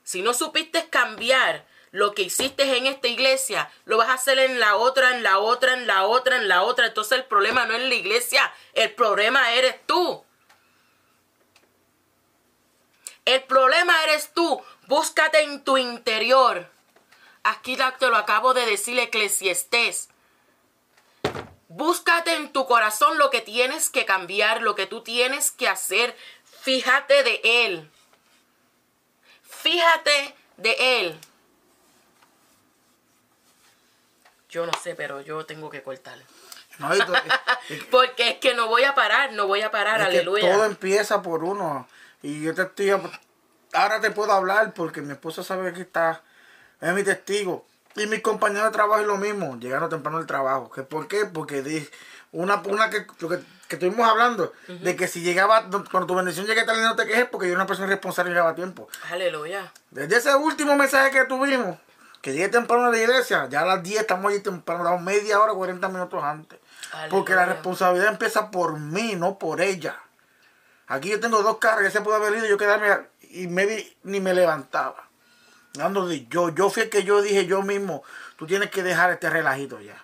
Si 0.03 0.21
no 0.21 0.35
supiste 0.35 0.89
cambiar 0.89 1.65
lo 1.89 2.13
que 2.13 2.21
hiciste 2.21 2.77
en 2.77 2.85
esta 2.85 3.07
iglesia, 3.07 3.71
lo 3.85 3.97
vas 3.97 4.09
a 4.09 4.13
hacer 4.13 4.37
en 4.37 4.59
la 4.59 4.75
otra, 4.75 5.15
en 5.15 5.23
la 5.23 5.39
otra, 5.39 5.73
en 5.73 5.87
la 5.87 6.05
otra, 6.05 6.37
en 6.37 6.47
la 6.47 6.61
otra. 6.61 6.85
Entonces 6.85 7.17
el 7.17 7.25
problema 7.25 7.65
no 7.65 7.73
es 7.73 7.81
la 7.81 7.95
iglesia, 7.95 8.53
el 8.73 8.91
problema 8.93 9.53
eres 9.53 9.75
tú. 9.87 10.23
El 13.25 13.43
problema 13.43 14.03
eres 14.03 14.33
tú. 14.33 14.61
Búscate 14.87 15.41
en 15.41 15.63
tu 15.63 15.77
interior. 15.77 16.69
Aquí 17.43 17.77
te 17.99 18.07
lo 18.07 18.17
acabo 18.17 18.53
de 18.53 18.65
decir 18.65 18.99
Eclesiastés. 18.99 20.09
Búscate 21.67 22.35
en 22.35 22.51
tu 22.51 22.67
corazón 22.67 23.17
lo 23.17 23.29
que 23.29 23.41
tienes 23.41 23.89
que 23.89 24.05
cambiar, 24.05 24.61
lo 24.61 24.75
que 24.75 24.87
tú 24.87 25.01
tienes 25.01 25.51
que 25.51 25.69
hacer. 25.69 26.15
Fíjate 26.43 27.23
de 27.23 27.41
Él. 27.43 27.89
Fíjate 29.41 30.35
de 30.57 30.99
Él. 30.99 31.19
Yo 34.49 34.65
no 34.65 34.73
sé, 34.83 34.95
pero 34.95 35.21
yo 35.21 35.45
tengo 35.45 35.69
que 35.69 35.81
cortar. 35.81 36.17
Porque 37.91 38.29
es 38.29 38.37
que 38.37 38.53
no 38.53 38.67
voy 38.67 38.83
a 38.83 38.93
parar, 38.93 39.31
no 39.33 39.47
voy 39.47 39.61
a 39.61 39.71
parar, 39.71 40.01
aleluya. 40.01 40.51
todo 40.53 40.65
empieza 40.65 41.21
por 41.21 41.43
uno. 41.43 41.87
Y 42.21 42.41
yo 42.41 42.53
te 42.53 42.63
estoy, 42.63 42.91
ahora 43.73 43.99
te 43.99 44.11
puedo 44.11 44.31
hablar 44.31 44.73
porque 44.73 45.01
mi 45.01 45.11
esposa 45.11 45.43
sabe 45.43 45.73
que 45.73 45.81
está, 45.81 46.21
es 46.79 46.93
mi 46.93 47.03
testigo. 47.03 47.65
Y 47.95 48.07
mis 48.07 48.21
compañeros 48.21 48.65
de 48.65 48.71
trabajo 48.71 49.01
es 49.01 49.07
lo 49.07 49.17
mismo, 49.17 49.57
llegaron 49.59 49.89
temprano 49.89 50.17
al 50.17 50.25
trabajo. 50.25 50.71
¿Que 50.71 50.83
¿Por 50.83 51.07
qué? 51.07 51.25
Porque 51.25 51.89
una, 52.31 52.61
una 52.65 52.89
que, 52.89 53.05
que, 53.05 53.75
estuvimos 53.75 54.07
hablando, 54.07 54.53
de 54.67 54.95
que 54.95 55.07
si 55.07 55.21
llegaba, 55.21 55.69
cuando 55.69 56.07
tu 56.07 56.15
bendición 56.15 56.45
llegue 56.45 56.63
tarde 56.63 56.83
no 56.83 56.95
te 56.95 57.05
quejes 57.05 57.25
porque 57.29 57.47
yo 57.47 57.53
era 57.53 57.61
una 57.61 57.67
persona 57.67 57.87
responsable 57.87 58.31
y 58.31 58.33
llegaba 58.33 58.51
a 58.51 58.55
tiempo. 58.55 58.87
Aleluya. 59.09 59.71
Desde 59.89 60.17
ese 60.17 60.35
último 60.35 60.77
mensaje 60.77 61.11
que 61.11 61.25
tuvimos, 61.25 61.77
que 62.21 62.31
llegue 62.31 62.47
temprano 62.47 62.85
a 62.85 62.91
la 62.91 62.97
iglesia, 62.97 63.47
ya 63.49 63.61
a 63.61 63.65
las 63.65 63.83
10 63.83 64.01
estamos 64.01 64.31
allí 64.31 64.41
temprano, 64.41 64.85
damos 64.85 65.01
media 65.01 65.41
hora, 65.41 65.53
40 65.53 65.89
minutos 65.89 66.23
antes. 66.23 66.59
Porque 67.09 67.35
la 67.35 67.45
responsabilidad 67.45 68.11
empieza 68.11 68.51
por 68.51 68.79
mí, 68.79 69.15
no 69.15 69.37
por 69.37 69.61
ella. 69.61 69.97
Aquí 70.91 71.09
yo 71.09 71.21
tengo 71.21 71.41
dos 71.41 71.57
carros, 71.57 71.85
ya 71.85 71.89
se 71.89 72.01
puede 72.01 72.17
haber 72.17 72.37
ido, 72.37 72.47
yo 72.47 72.57
quedarme 72.57 73.07
y 73.29 73.47
me, 73.47 73.95
ni 74.03 74.19
me 74.19 74.33
levantaba. 74.33 75.07
Ando 75.79 76.05
de 76.05 76.27
yo, 76.27 76.49
yo 76.49 76.69
fui 76.69 76.83
el 76.83 76.89
que 76.89 77.05
yo 77.05 77.21
dije 77.21 77.45
yo 77.45 77.61
mismo, 77.61 78.03
tú 78.35 78.45
tienes 78.45 78.69
que 78.69 78.83
dejar 78.83 79.09
este 79.09 79.29
relajito 79.29 79.79
ya. 79.79 80.03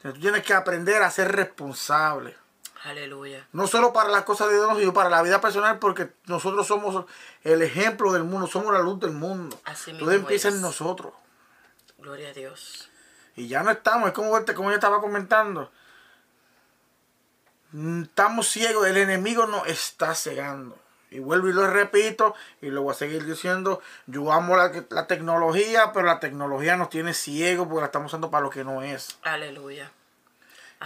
Tú 0.00 0.12
tienes 0.14 0.42
que 0.42 0.54
aprender 0.54 1.02
a 1.02 1.10
ser 1.10 1.30
responsable. 1.32 2.34
Aleluya. 2.84 3.46
No 3.52 3.66
solo 3.66 3.92
para 3.92 4.08
las 4.08 4.22
cosas 4.22 4.48
de 4.48 4.54
Dios, 4.54 4.78
sino 4.78 4.94
para 4.94 5.10
la 5.10 5.20
vida 5.20 5.38
personal, 5.42 5.78
porque 5.78 6.10
nosotros 6.24 6.66
somos 6.66 7.04
el 7.44 7.60
ejemplo 7.60 8.10
del 8.14 8.24
mundo, 8.24 8.46
somos 8.46 8.72
la 8.72 8.78
luz 8.78 9.00
del 9.00 9.12
mundo. 9.12 9.60
Así 9.66 9.92
Todo 9.92 10.12
empieza 10.12 10.48
en 10.48 10.62
nosotros. 10.62 11.12
Gloria 11.98 12.30
a 12.30 12.32
Dios. 12.32 12.88
Y 13.36 13.48
ya 13.48 13.62
no 13.62 13.70
estamos, 13.70 14.08
es 14.08 14.14
como, 14.14 14.30
como 14.30 14.70
yo 14.70 14.76
estaba 14.76 14.98
comentando. 15.02 15.70
Mm, 17.72 18.02
estamos 18.02 18.48
ciegos, 18.48 18.86
el 18.86 18.96
enemigo 18.96 19.46
nos 19.46 19.66
está 19.66 20.14
cegando. 20.14 20.76
Y 21.10 21.18
vuelvo 21.18 21.48
y 21.48 21.52
lo 21.52 21.66
repito, 21.66 22.34
y 22.62 22.70
lo 22.70 22.82
voy 22.82 22.92
a 22.92 22.96
seguir 22.96 23.24
diciendo, 23.24 23.80
yo 24.06 24.32
amo 24.32 24.56
la, 24.56 25.06
tecnología, 25.08 25.92
pero 25.92 26.06
la 26.06 26.20
tecnología 26.20 26.76
nos 26.76 26.88
tiene 26.88 27.14
ciegos 27.14 27.66
porque 27.66 27.80
la 27.80 27.86
estamos 27.86 28.12
usando 28.12 28.30
para 28.30 28.44
lo 28.44 28.50
que 28.50 28.62
no 28.62 28.82
es. 28.82 29.18
Aleluya. 29.22 29.90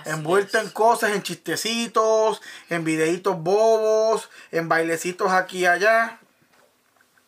Envuelta 0.07 0.61
en 0.61 0.71
cosas, 0.71 1.13
en 1.13 1.23
chistecitos, 1.23 2.41
en 2.71 2.85
videitos 2.85 3.39
bobos, 3.39 4.31
en 4.51 4.69
bailecitos 4.69 5.31
aquí 5.31 5.59
y 5.59 5.67
allá. 5.67 6.19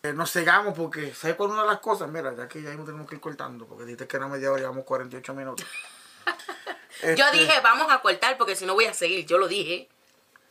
Eh, 0.02 0.14
nos 0.14 0.32
cegamos 0.32 0.74
porque, 0.74 1.14
¿sabes 1.14 1.36
cuál 1.36 1.50
una 1.50 1.62
de 1.62 1.68
las 1.68 1.80
cosas? 1.80 2.08
Mira, 2.08 2.34
ya 2.34 2.48
que 2.48 2.62
ya 2.62 2.70
tenemos 2.70 3.08
que 3.08 3.16
ir 3.16 3.20
cortando, 3.20 3.66
porque 3.66 3.84
dijiste 3.84 4.06
que 4.06 4.16
era 4.16 4.26
media 4.26 4.50
hora, 4.50 4.60
llevamos 4.60 4.84
48 4.84 5.34
minutos. 5.34 5.66
Yo 7.02 7.08
este, 7.08 7.38
dije, 7.38 7.60
vamos 7.62 7.92
a 7.92 8.00
cortar 8.00 8.36
porque 8.36 8.56
si 8.56 8.66
no 8.66 8.74
voy 8.74 8.86
a 8.86 8.94
seguir, 8.94 9.26
yo 9.26 9.38
lo 9.38 9.48
dije. 9.48 9.88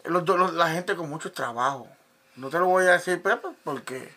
la 0.04 0.70
gente 0.70 0.96
con 0.96 1.10
mucho 1.10 1.32
trabajo. 1.32 1.88
No 2.36 2.50
te 2.50 2.60
lo 2.60 2.66
voy 2.66 2.86
a 2.86 2.94
decir, 2.94 3.22
Pepe, 3.22 3.48
porque 3.64 4.14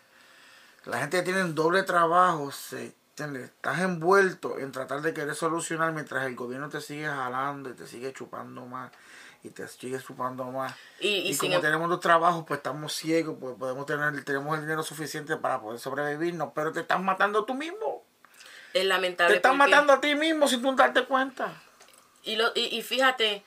la 0.85 0.99
gente 0.99 1.19
que 1.19 1.23
tiene 1.23 1.43
doble 1.45 1.83
trabajo, 1.85 2.51
se, 2.51 2.95
estás 3.17 3.81
envuelto 3.81 4.59
en 4.59 4.73
tratar 4.73 5.03
de 5.03 5.15
querer 5.15 5.35
solucionar 5.35 5.93
mientras 5.93 6.27
el 6.27 6.35
gobierno 6.35 6.69
te 6.69 6.81
sigue 6.81 7.07
jalando 7.07 7.71
y 7.71 7.75
te 7.75 7.87
sigue 7.87 8.13
chupando 8.13 8.67
más 8.67 8.91
y 9.43 9.51
te 9.51 9.67
sigue 9.69 10.01
chupando 10.01 10.45
más. 10.45 10.75
Y, 11.01 11.37
como 11.37 11.55
em- 11.55 11.61
tenemos 11.61 11.89
dos 11.89 12.01
trabajos, 12.01 12.45
pues 12.47 12.59
estamos 12.59 12.93
ciegos, 12.93 13.37
pues 13.41 13.55
podemos 13.57 13.87
tener, 13.87 14.25
tenemos 14.25 14.55
el 14.57 14.63
dinero 14.63 14.83
suficiente 14.83 15.37
para 15.37 15.61
poder 15.61 15.79
sobrevivirnos, 15.79 16.51
pero 16.55 16.73
te 16.73 16.81
estás 16.81 17.01
matando 17.01 17.45
tú 17.45 17.55
mismo. 17.55 18.05
Es 18.75 18.85
lamentable. 18.85 19.33
Te 19.33 19.37
estás 19.37 19.57
matando 19.57 19.93
a 19.93 20.01
ti 20.01 20.15
mismo 20.15 20.49
sin 20.49 20.63
tú 20.63 20.75
darte 20.75 21.05
cuenta. 21.05 21.53
Y, 22.29 22.37
lo, 22.37 22.53
y, 22.55 22.83
fíjate 22.83 23.43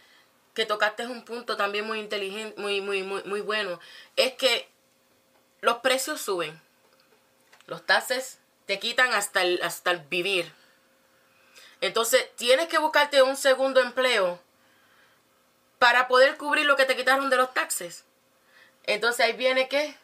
que 0.55 0.65
tocaste 0.65 1.05
un 1.05 1.23
punto 1.23 1.55
también 1.55 1.85
muy 1.85 1.99
inteligente, 1.99 2.59
muy, 2.59 2.81
muy, 2.81 3.03
muy, 3.03 3.23
muy 3.25 3.41
bueno. 3.41 3.79
Es 4.15 4.33
que 4.33 4.67
los 5.59 5.77
precios 5.77 6.19
suben. 6.19 6.59
Los 7.67 7.85
taxes 7.85 8.39
te 8.65 8.79
quitan 8.79 9.13
hasta 9.13 9.43
el, 9.43 9.61
hasta 9.61 9.91
el 9.91 9.99
vivir. 9.99 10.51
Entonces 11.79 12.35
tienes 12.37 12.69
que 12.69 12.79
buscarte 12.79 13.21
un 13.21 13.37
segundo 13.37 13.81
empleo 13.81 14.39
para 15.77 16.07
poder 16.07 16.35
cubrir 16.37 16.65
lo 16.65 16.75
que 16.75 16.85
te 16.85 16.95
quitaron 16.95 17.29
de 17.29 17.37
los 17.37 17.53
taxes. 17.53 18.03
Entonces 18.85 19.23
ahí 19.23 19.33
viene 19.33 19.69
qué? 19.69 19.95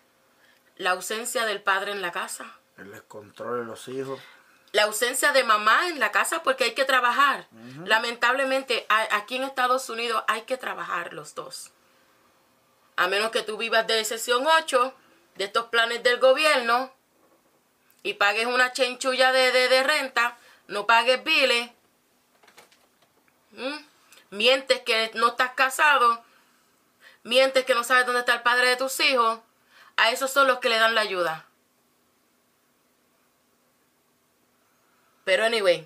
La 0.76 0.92
ausencia 0.92 1.48
del 1.48 1.64
padre 1.64 1.94
en 1.94 2.04
la 2.04 2.12
casa. 2.12 2.60
El 2.78 2.92
descontrol 2.92 3.62
de 3.62 3.66
los 3.66 3.88
hijos 3.88 4.20
la 4.72 4.84
ausencia 4.84 5.32
de 5.32 5.44
mamá 5.44 5.88
en 5.88 6.00
la 6.00 6.12
casa 6.12 6.44
porque 6.44 6.66
hay 6.66 6.74
que 6.74 6.86
trabajar. 6.86 7.48
Lamentablemente, 7.86 8.86
aquí 8.90 9.38
en 9.38 9.44
Estados 9.44 9.90
Unidos 9.90 10.24
hay 10.28 10.42
que 10.42 10.58
trabajar 10.58 11.14
los 11.14 11.36
dos. 11.36 11.72
A 12.96 13.08
menos 13.08 13.32
que 13.32 13.44
tú 13.44 13.58
vivas 13.58 13.88
de 13.88 14.04
sesión 14.06 14.46
8, 14.46 14.94
de 15.36 15.46
estos 15.46 15.68
planes 15.68 16.04
del 16.04 16.20
gobierno, 16.20 16.92
y 18.04 18.14
pagues 18.14 18.46
una 18.46 18.72
chenchulla 18.74 19.32
de, 19.32 19.52
de, 19.52 19.84
renta, 19.84 20.38
no 20.68 20.86
pagues 20.86 21.24
biles, 21.24 21.72
mientes 24.30 24.82
que 24.82 25.12
no 25.16 25.30
estás 25.30 25.52
casado, 25.52 26.24
mientes 27.24 27.66
que 27.66 27.76
no 27.76 27.84
sabes 27.84 28.06
dónde 28.06 28.22
está 28.22 28.36
el 28.36 28.42
padre 28.42 28.70
de 28.70 28.78
tus 28.78 29.00
hijos, 29.00 29.40
a 29.96 30.12
esos 30.12 30.32
son 30.32 30.48
los 30.48 30.60
que 30.60 30.70
le 30.70 30.78
dan 30.78 30.96
la 30.96 31.02
ayuda. 31.02 31.47
Pero 35.28 35.44
anyway, 35.44 35.86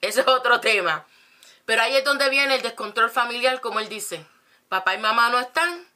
ese 0.00 0.22
es 0.22 0.26
otro 0.26 0.58
tema. 0.58 1.06
Pero 1.64 1.80
ahí 1.80 1.94
es 1.94 2.04
donde 2.04 2.28
viene 2.28 2.56
el 2.56 2.62
descontrol 2.62 3.08
familiar, 3.08 3.60
como 3.60 3.78
él 3.78 3.88
dice. 3.88 4.26
Papá 4.68 4.96
y 4.96 4.98
mamá 4.98 5.30
no 5.30 5.38
están, 5.38 5.86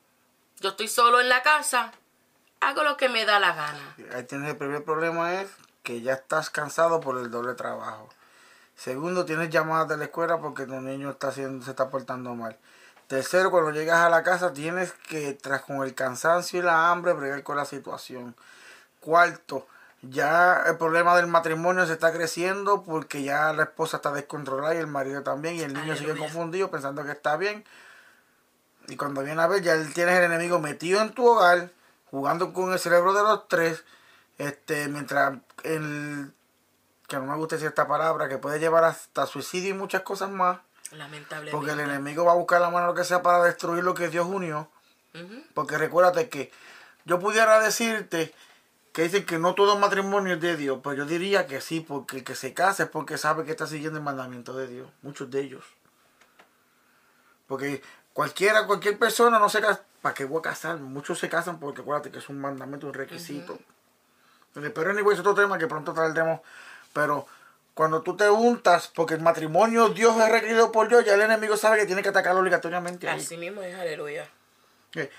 yo 0.61 0.69
estoy 0.69 0.87
solo 0.87 1.21
en 1.21 1.29
la 1.29 1.43
casa, 1.43 1.91
hago 2.61 2.85
lo 2.85 2.97
que 2.97 3.09
me 3.09 3.25
da 3.25 3.41
la 3.41 3.53
gana. 3.53 3.97
Ahí 4.15 4.23
tienes 4.23 4.49
el 4.49 4.57
primer 4.57 4.85
problema 4.85 5.41
es 5.41 5.51
que 5.83 6.03
ya 6.03 6.13
estás 6.13 6.51
cansado 6.51 7.01
por 7.01 7.19
el 7.19 7.33
doble 7.33 7.55
trabajo. 7.55 8.09
Segundo, 8.77 9.25
tienes 9.25 9.51
llamadas 9.51 9.89
de 9.89 9.97
la 9.97 10.05
escuela 10.05 10.39
porque 10.39 10.65
tu 10.65 10.81
niño 10.81 11.11
está 11.11 11.29
haciendo, 11.29 11.65
se 11.65 11.73
está 11.73 11.91
portando 11.91 12.33
mal. 12.37 12.57
Tercero, 13.09 13.51
cuando 13.51 13.73
llegas 13.73 13.99
a 13.99 14.09
la 14.09 14.23
casa 14.23 14.53
tienes 14.53 14.93
que, 14.93 15.33
tras 15.33 15.63
con 15.63 15.83
el 15.83 15.97
cansancio 15.97 16.61
y 16.61 16.63
la 16.63 16.93
hambre, 16.93 17.13
bregar 17.13 17.43
con 17.43 17.57
la 17.57 17.65
situación. 17.65 18.37
Cuarto, 19.01 19.67
ya 20.11 20.65
el 20.67 20.77
problema 20.77 21.17
del 21.17 21.27
matrimonio 21.27 21.87
se 21.87 21.93
está 21.93 22.13
creciendo 22.13 22.83
porque 22.83 23.23
ya 23.23 23.53
la 23.53 23.65
esposa 23.65 23.99
está 23.99 24.13
descontrolada 24.13 24.75
y 24.75 24.79
el 24.79 24.87
marido 24.87 25.23
también 25.23 25.57
y 25.57 25.61
el 25.61 25.75
niño 25.75 25.97
sigue 25.97 26.17
confundido 26.17 26.71
pensando 26.71 27.05
que 27.05 27.13
está 27.13 27.37
bien. 27.37 27.65
Y 28.89 28.97
cuando 28.97 29.23
viene 29.23 29.41
a 29.41 29.47
ver, 29.47 29.63
ya 29.63 29.77
tienes 29.95 30.19
el 30.19 30.25
enemigo 30.25 30.59
metido 30.59 31.01
en 31.01 31.13
tu 31.13 31.27
hogar, 31.27 31.71
jugando 32.11 32.53
con 32.53 32.73
el 32.73 32.79
cerebro 32.79 33.15
de 33.15 33.23
los 33.23 33.49
tres, 33.49 33.85
este, 34.39 34.89
mientras 34.89 35.39
el 35.63 36.33
que 37.07 37.17
no 37.17 37.25
me 37.25 37.37
gusta 37.37 37.57
decir 37.57 37.69
esta 37.69 37.87
palabra, 37.87 38.29
que 38.29 38.39
puede 38.39 38.59
llevar 38.59 38.85
hasta 38.85 39.27
suicidio 39.27 39.71
y 39.71 39.79
muchas 39.79 40.03
cosas 40.03 40.31
más. 40.31 40.59
Lamentablemente. 40.93 41.53
Porque 41.53 41.73
el 41.73 41.81
enemigo 41.81 42.25
va 42.25 42.33
a 42.33 42.37
buscar 42.37 42.61
la 42.61 42.71
mano 42.71 42.89
lo 42.89 42.95
que 42.95 43.05
sea 43.05 43.23
para 43.23 43.43
destruir 43.43 43.85
lo 43.85 43.95
que 43.95 44.09
Dios 44.09 44.27
unió. 44.27 44.69
Porque 45.55 45.79
recuérdate 45.79 46.29
que 46.29 46.51
yo 47.05 47.21
pudiera 47.21 47.61
decirte 47.61 48.35
que 48.95 49.03
dicen 49.03 49.27
que 49.27 49.41
no 49.41 49.57
todo 49.57 49.77
matrimonio 49.77 50.35
es 50.35 50.41
de 50.41 50.57
Dios, 50.57 50.79
pero 50.81 50.95
yo 50.95 51.05
diría 51.05 51.49
que 51.49 51.61
sí, 51.61 51.81
porque 51.81 52.19
el 52.19 52.25
que 52.25 52.37
se 52.37 52.55
casa 52.55 52.85
es 52.85 52.89
porque 52.89 53.19
sabe 53.19 53.45
que 53.45 53.51
está 53.51 53.67
siguiendo 53.67 53.99
el 53.99 54.05
mandamiento 54.05 54.57
de 54.57 54.69
Dios, 54.69 54.89
muchos 55.03 55.29
de 55.33 55.41
ellos. 55.41 55.65
Porque 57.49 57.83
cualquiera, 58.13 58.69
cualquier 58.69 58.97
persona 58.97 59.41
no 59.41 59.49
se 59.49 59.61
casa, 59.61 59.83
¿para 60.01 60.15
qué 60.15 60.25
voy 60.25 60.39
a 60.39 60.43
casar? 60.43 60.79
Muchos 60.79 61.19
se 61.19 61.29
casan 61.29 61.59
porque 61.59 61.81
acuérdate 61.81 62.13
que 62.13 62.19
es 62.19 62.29
un 62.29 62.41
mandamiento, 62.41 62.87
un 62.87 62.95
requisito. 62.95 63.59
Pero 64.53 64.91
anyway, 64.91 65.15
es 65.15 65.21
otro 65.21 65.35
tema 65.35 65.59
que 65.59 65.67
pronto 65.67 65.93
traeremos, 65.93 66.41
pero 66.93 67.27
cuando 67.75 68.01
tú 68.03 68.17
te 68.17 68.31
untas, 68.31 68.93
porque 68.95 69.15
el 69.15 69.23
matrimonio 69.23 69.89
Dios 69.89 70.17
es 70.19 70.29
requerido 70.31 70.71
por 70.71 70.87
Dios, 70.87 71.05
ya 71.05 71.15
el 71.15 71.23
enemigo 71.23 71.57
sabe 71.57 71.79
que 71.79 71.87
tiene 71.87 72.05
que 72.05 72.11
atacarlo 72.11 72.43
obligatoriamente. 72.43 73.09
Así 73.09 73.37
mismo 73.37 73.61
es, 73.61 73.75
aleluya. 73.75 74.31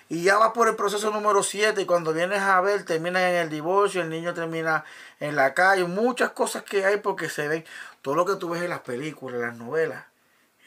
Y 0.09 0.23
ya 0.23 0.37
va 0.37 0.53
por 0.53 0.67
el 0.67 0.75
proceso 0.75 1.11
número 1.11 1.43
7 1.43 1.81
y 1.81 1.85
cuando 1.85 2.13
vienes 2.13 2.39
a 2.39 2.61
ver 2.61 2.85
termina 2.85 3.29
en 3.29 3.35
el 3.35 3.49
divorcio, 3.49 4.01
el 4.01 4.09
niño 4.09 4.33
termina 4.33 4.85
en 5.19 5.35
la 5.35 5.53
calle, 5.53 5.83
muchas 5.83 6.31
cosas 6.31 6.63
que 6.63 6.85
hay 6.85 6.97
porque 6.97 7.29
se 7.29 7.47
ven, 7.47 7.65
todo 8.01 8.15
lo 8.15 8.25
que 8.25 8.35
tú 8.35 8.49
ves 8.49 8.61
en 8.61 8.69
las 8.69 8.81
películas, 8.81 9.35
en 9.35 9.47
las 9.47 9.57
novelas, 9.57 10.05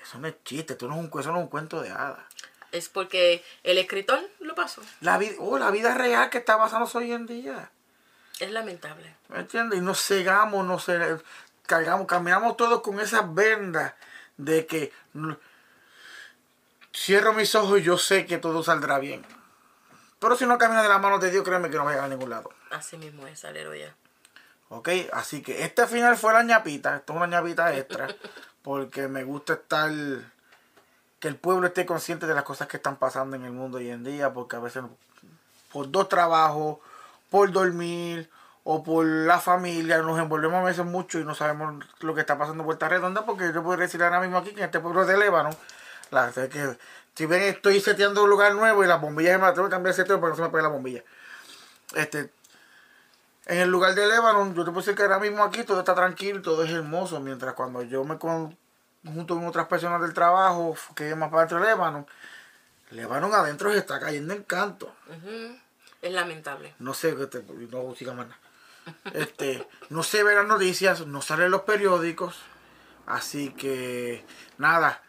eso 0.02 0.18
no 0.18 0.28
es 0.28 0.34
chiste, 0.44 0.74
eso 0.74 0.88
no 0.88 0.94
es 0.94 1.00
un, 1.00 1.20
eso 1.20 1.32
no 1.32 1.38
es 1.38 1.44
un 1.44 1.48
cuento 1.48 1.80
de 1.80 1.90
hadas. 1.90 2.20
Es 2.70 2.90
porque 2.90 3.42
el 3.62 3.78
escritor 3.78 4.20
lo 4.40 4.54
pasó. 4.54 4.82
La 5.00 5.16
vida, 5.16 5.36
oh, 5.38 5.58
la 5.58 5.70
vida 5.70 5.94
real 5.94 6.28
que 6.28 6.38
está 6.38 6.58
pasándose 6.58 6.98
hoy 6.98 7.12
en 7.12 7.26
día. 7.26 7.70
Es 8.40 8.50
lamentable. 8.50 9.16
¿Me 9.28 9.40
entiendes? 9.40 9.78
Y 9.78 9.82
nos 9.82 10.04
cegamos, 10.04 10.66
nos 10.66 10.86
cargamos, 11.66 12.06
caminamos 12.06 12.56
todos 12.56 12.82
con 12.82 13.00
esas 13.00 13.34
vendas 13.34 13.94
de 14.36 14.66
que 14.66 14.92
Cierro 17.00 17.32
mis 17.32 17.54
ojos 17.54 17.78
y 17.78 17.82
yo 17.82 17.96
sé 17.96 18.26
que 18.26 18.38
todo 18.38 18.64
saldrá 18.64 18.98
bien. 18.98 19.24
Pero 20.18 20.36
si 20.36 20.46
no 20.46 20.58
camina 20.58 20.82
de 20.82 20.88
la 20.88 20.98
mano 20.98 21.20
de 21.20 21.30
Dios, 21.30 21.44
créeme 21.44 21.70
que 21.70 21.76
no 21.76 21.84
va 21.84 21.90
a 21.90 21.92
llegar 21.92 22.06
a 22.06 22.08
ningún 22.08 22.28
lado. 22.28 22.50
Así 22.70 22.98
mismo 22.98 23.24
es, 23.28 23.44
aleluya. 23.44 23.94
Ok, 24.68 24.88
así 25.12 25.40
que 25.40 25.62
este 25.62 25.86
final 25.86 26.16
fue 26.16 26.32
la 26.32 26.42
ñapita. 26.42 26.96
Esto 26.96 27.12
es 27.12 27.16
una 27.16 27.28
ñapita 27.28 27.72
extra. 27.74 28.08
porque 28.62 29.06
me 29.06 29.22
gusta 29.22 29.54
estar. 29.54 29.92
Que 31.20 31.28
el 31.28 31.36
pueblo 31.36 31.68
esté 31.68 31.86
consciente 31.86 32.26
de 32.26 32.34
las 32.34 32.42
cosas 32.42 32.66
que 32.66 32.78
están 32.78 32.96
pasando 32.96 33.36
en 33.36 33.44
el 33.44 33.52
mundo 33.52 33.78
hoy 33.78 33.90
en 33.90 34.02
día. 34.02 34.32
Porque 34.32 34.56
a 34.56 34.58
veces, 34.58 34.82
por 35.72 35.90
dos 35.90 36.08
trabajos, 36.08 36.78
por 37.30 37.52
dormir 37.52 38.28
o 38.64 38.82
por 38.82 39.06
la 39.06 39.38
familia, 39.38 39.98
nos 39.98 40.18
envolvemos 40.18 40.58
a 40.58 40.64
veces 40.64 40.84
mucho 40.84 41.20
y 41.20 41.24
no 41.24 41.36
sabemos 41.36 41.84
lo 42.00 42.14
que 42.14 42.22
está 42.22 42.36
pasando 42.36 42.64
en 42.64 42.66
Puerta 42.66 42.88
Redonda. 42.88 43.24
Porque 43.24 43.52
yo 43.54 43.62
puedo 43.62 43.78
decir 43.78 44.02
ahora 44.02 44.20
mismo 44.20 44.36
aquí 44.38 44.50
que 44.50 44.60
en 44.60 44.66
este 44.66 44.80
pueblo 44.80 45.06
de 45.06 45.16
Lébano 45.16 45.50
la, 46.10 46.30
que, 46.32 46.76
si 47.14 47.26
ven, 47.26 47.42
estoy 47.42 47.80
seteando 47.80 48.22
un 48.24 48.30
lugar 48.30 48.54
nuevo 48.54 48.84
y 48.84 48.86
las 48.86 49.00
bombillas 49.00 49.40
me 49.40 49.50
tengo 49.52 49.64
que 49.64 49.72
cambiar 49.72 49.90
el 49.92 49.96
seteo 49.96 50.20
para 50.20 50.32
que 50.32 50.38
no 50.38 50.44
se 50.44 50.48
me 50.48 50.48
pegue 50.50 50.62
la 50.62 50.68
bombilla. 50.68 51.02
Este, 51.94 52.30
En 53.46 53.58
el 53.58 53.70
lugar 53.70 53.94
de 53.94 54.06
Lebanon, 54.06 54.54
yo 54.54 54.64
te 54.64 54.70
puedo 54.70 54.80
decir 54.80 54.94
que 54.94 55.02
ahora 55.02 55.18
mismo 55.18 55.42
aquí 55.42 55.64
todo 55.64 55.78
está 55.80 55.94
tranquilo, 55.94 56.42
todo 56.42 56.62
es 56.64 56.70
hermoso, 56.70 57.18
mientras 57.18 57.54
cuando 57.54 57.82
yo 57.82 58.04
me 58.04 58.18
con, 58.18 58.56
junto 59.04 59.34
con 59.34 59.46
otras 59.46 59.66
personas 59.66 60.00
del 60.02 60.12
trabajo, 60.12 60.76
que 60.94 61.10
es 61.10 61.16
más 61.16 61.30
para 61.30 61.46
de 61.46 61.66
Lebanon, 61.66 62.06
Lebanon 62.90 63.32
adentro 63.34 63.72
se 63.72 63.78
está 63.78 63.98
cayendo 64.00 64.34
en 64.34 64.42
canto. 64.42 64.94
Es 66.02 66.12
lamentable. 66.12 66.74
No 66.78 66.94
sé, 66.94 67.16
este, 67.20 67.42
no 67.70 67.94
siga 67.94 68.12
más 68.12 68.28
nada. 68.28 68.40
Este, 69.12 69.66
no 69.90 70.02
se 70.02 70.22
ven 70.22 70.36
las 70.36 70.46
noticias, 70.46 71.06
no 71.06 71.20
salen 71.20 71.50
los 71.50 71.62
periódicos. 71.62 72.36
Así 73.06 73.50
que 73.50 74.24
nada, 74.58 75.02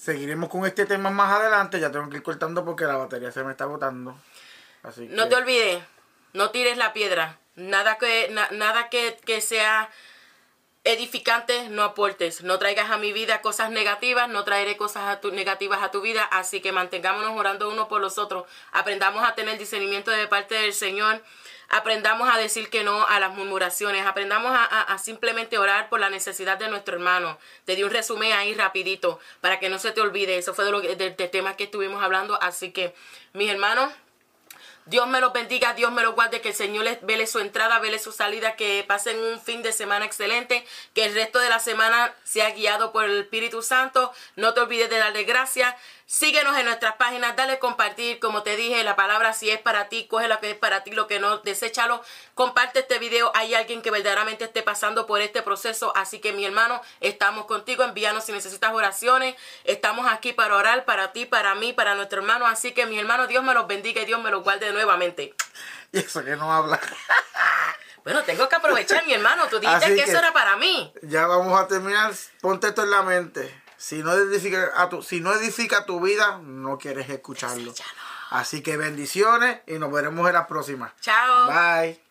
seguiremos 0.00 0.48
con 0.48 0.64
este 0.64 0.86
tema 0.86 1.10
más 1.10 1.32
adelante. 1.32 1.78
Ya 1.78 1.90
tengo 1.90 2.08
que 2.08 2.16
ir 2.16 2.22
cortando 2.22 2.64
porque 2.64 2.84
la 2.84 2.96
batería 2.96 3.30
se 3.30 3.44
me 3.44 3.52
está 3.52 3.64
agotando. 3.64 4.16
Así 4.82 5.06
no 5.10 5.28
te 5.28 5.36
olvides, 5.36 5.82
no 6.32 6.50
tires 6.50 6.78
la 6.78 6.92
piedra. 6.92 7.38
Nada 7.54 7.98
que, 7.98 8.34
nada 8.52 8.88
que, 8.88 9.18
que 9.26 9.40
sea 9.40 9.90
edificante 10.84 11.68
no 11.68 11.82
aportes, 11.82 12.42
no 12.42 12.58
traigas 12.58 12.90
a 12.90 12.96
mi 12.96 13.12
vida 13.12 13.42
cosas 13.42 13.70
negativas, 13.70 14.30
no 14.30 14.44
traeré 14.44 14.78
cosas 14.78 15.18
negativas 15.24 15.82
a 15.82 15.90
tu 15.90 16.00
vida, 16.00 16.24
así 16.24 16.62
que 16.62 16.72
mantengámonos 16.72 17.38
orando 17.38 17.68
uno 17.68 17.86
por 17.86 18.00
los 18.00 18.16
otros, 18.16 18.46
aprendamos 18.72 19.28
a 19.28 19.34
tener 19.34 19.58
discernimiento 19.58 20.10
de 20.10 20.26
parte 20.26 20.54
del 20.54 20.72
Señor, 20.72 21.22
aprendamos 21.70 22.28
a 22.28 22.36
decir 22.36 22.68
que 22.68 22.82
no 22.82 23.06
a 23.06 23.20
las 23.20 23.32
murmuraciones, 23.32 24.04
aprendamos 24.04 24.52
a, 24.54 24.98
simplemente 24.98 25.56
orar 25.56 25.88
por 25.88 26.00
la 26.00 26.10
necesidad 26.10 26.58
de 26.58 26.68
nuestro 26.68 26.96
hermano. 26.96 27.38
Te 27.64 27.76
di 27.76 27.84
un 27.84 27.90
resumen 27.90 28.32
ahí 28.32 28.54
rapidito 28.54 29.20
para 29.40 29.60
que 29.60 29.68
no 29.68 29.78
se 29.78 29.92
te 29.92 30.00
olvide, 30.00 30.36
eso 30.36 30.52
fue 30.52 30.64
de 30.64 30.72
lo 30.72 30.80
de, 30.80 31.10
tema 31.12 31.56
que 31.56 31.64
estuvimos 31.64 32.02
hablando, 32.02 32.40
así 32.42 32.72
que 32.72 32.92
mis 33.32 33.50
hermanos, 33.50 33.92
Dios 34.86 35.06
me 35.06 35.20
los 35.20 35.32
bendiga, 35.32 35.74
Dios 35.74 35.92
me 35.92 36.02
los 36.02 36.16
guarde, 36.16 36.40
que 36.40 36.48
el 36.48 36.54
Señor 36.54 36.84
les 36.84 37.00
vele 37.06 37.28
su 37.28 37.38
entrada, 37.38 37.78
vele 37.78 38.00
su 38.00 38.10
salida, 38.10 38.56
que 38.56 38.84
pasen 38.88 39.16
un 39.20 39.40
fin 39.40 39.62
de 39.62 39.72
semana 39.72 40.04
excelente, 40.04 40.66
que 40.94 41.04
el 41.04 41.14
resto 41.14 41.38
de 41.38 41.48
la 41.48 41.60
semana 41.60 42.12
sea 42.24 42.50
guiado 42.50 42.90
por 42.90 43.04
el 43.04 43.20
Espíritu 43.20 43.62
Santo. 43.62 44.12
No 44.34 44.52
te 44.52 44.60
olvides 44.60 44.90
de 44.90 44.98
darle 44.98 45.22
gracias. 45.22 45.76
Síguenos 46.12 46.58
en 46.58 46.64
nuestras 46.64 46.96
páginas, 46.96 47.36
dale 47.36 47.60
compartir, 47.60 48.18
como 48.18 48.42
te 48.42 48.56
dije, 48.56 48.82
la 48.82 48.96
palabra 48.96 49.32
si 49.32 49.48
es 49.48 49.60
para 49.60 49.88
ti, 49.88 50.08
coge 50.08 50.26
lo 50.26 50.40
que 50.40 50.50
es 50.50 50.56
para 50.56 50.82
ti, 50.82 50.90
lo 50.90 51.06
que 51.06 51.20
no, 51.20 51.38
deséchalo. 51.38 52.02
Comparte 52.34 52.80
este 52.80 52.98
video, 52.98 53.30
hay 53.32 53.54
alguien 53.54 53.80
que 53.80 53.92
verdaderamente 53.92 54.46
esté 54.46 54.64
pasando 54.64 55.06
por 55.06 55.20
este 55.20 55.40
proceso, 55.42 55.92
así 55.94 56.18
que 56.18 56.32
mi 56.32 56.44
hermano, 56.44 56.82
estamos 56.98 57.46
contigo, 57.46 57.84
envíanos 57.84 58.24
si 58.24 58.32
necesitas 58.32 58.72
oraciones, 58.72 59.36
estamos 59.62 60.10
aquí 60.10 60.32
para 60.32 60.56
orar 60.56 60.84
para 60.84 61.12
ti, 61.12 61.26
para 61.26 61.54
mí, 61.54 61.72
para 61.72 61.94
nuestro 61.94 62.22
hermano, 62.22 62.44
así 62.44 62.72
que 62.72 62.86
mi 62.86 62.98
hermano, 62.98 63.28
Dios 63.28 63.44
me 63.44 63.54
los 63.54 63.68
bendiga 63.68 64.02
y 64.02 64.04
Dios 64.04 64.20
me 64.20 64.32
los 64.32 64.42
guarde 64.42 64.72
nuevamente. 64.72 65.32
Y 65.92 65.98
eso 65.98 66.24
que 66.24 66.34
no 66.34 66.52
habla. 66.52 66.80
Bueno, 68.02 68.22
tengo 68.22 68.48
que 68.48 68.56
aprovechar, 68.56 69.04
mi 69.06 69.12
hermano. 69.12 69.46
Tú 69.48 69.60
dijiste 69.60 69.94
que, 69.94 70.02
eso 70.04 70.18
era 70.18 70.32
para 70.32 70.56
mí. 70.56 70.92
Ya 71.02 71.26
vamos 71.26 71.60
a 71.60 71.68
terminar. 71.68 72.12
Ponte 72.40 72.68
esto 72.68 72.82
en 72.82 72.90
la 72.90 73.02
mente. 73.02 73.59
Si 73.80 74.02
no 74.02 74.12
edifica, 74.12 74.72
a 74.76 74.90
tu, 74.90 75.02
si 75.02 75.20
no 75.20 75.32
edifica 75.32 75.86
tu 75.86 76.02
vida, 76.02 76.38
no 76.44 76.76
quieres 76.76 77.08
escucharlo. 77.08 77.72
Así 78.28 78.62
que 78.62 78.76
bendiciones 78.76 79.60
y 79.66 79.78
nos 79.78 79.90
veremos 79.90 80.28
en 80.28 80.34
la 80.34 80.46
próxima. 80.46 80.94
Chao. 81.00 81.46
Bye. 81.46 82.09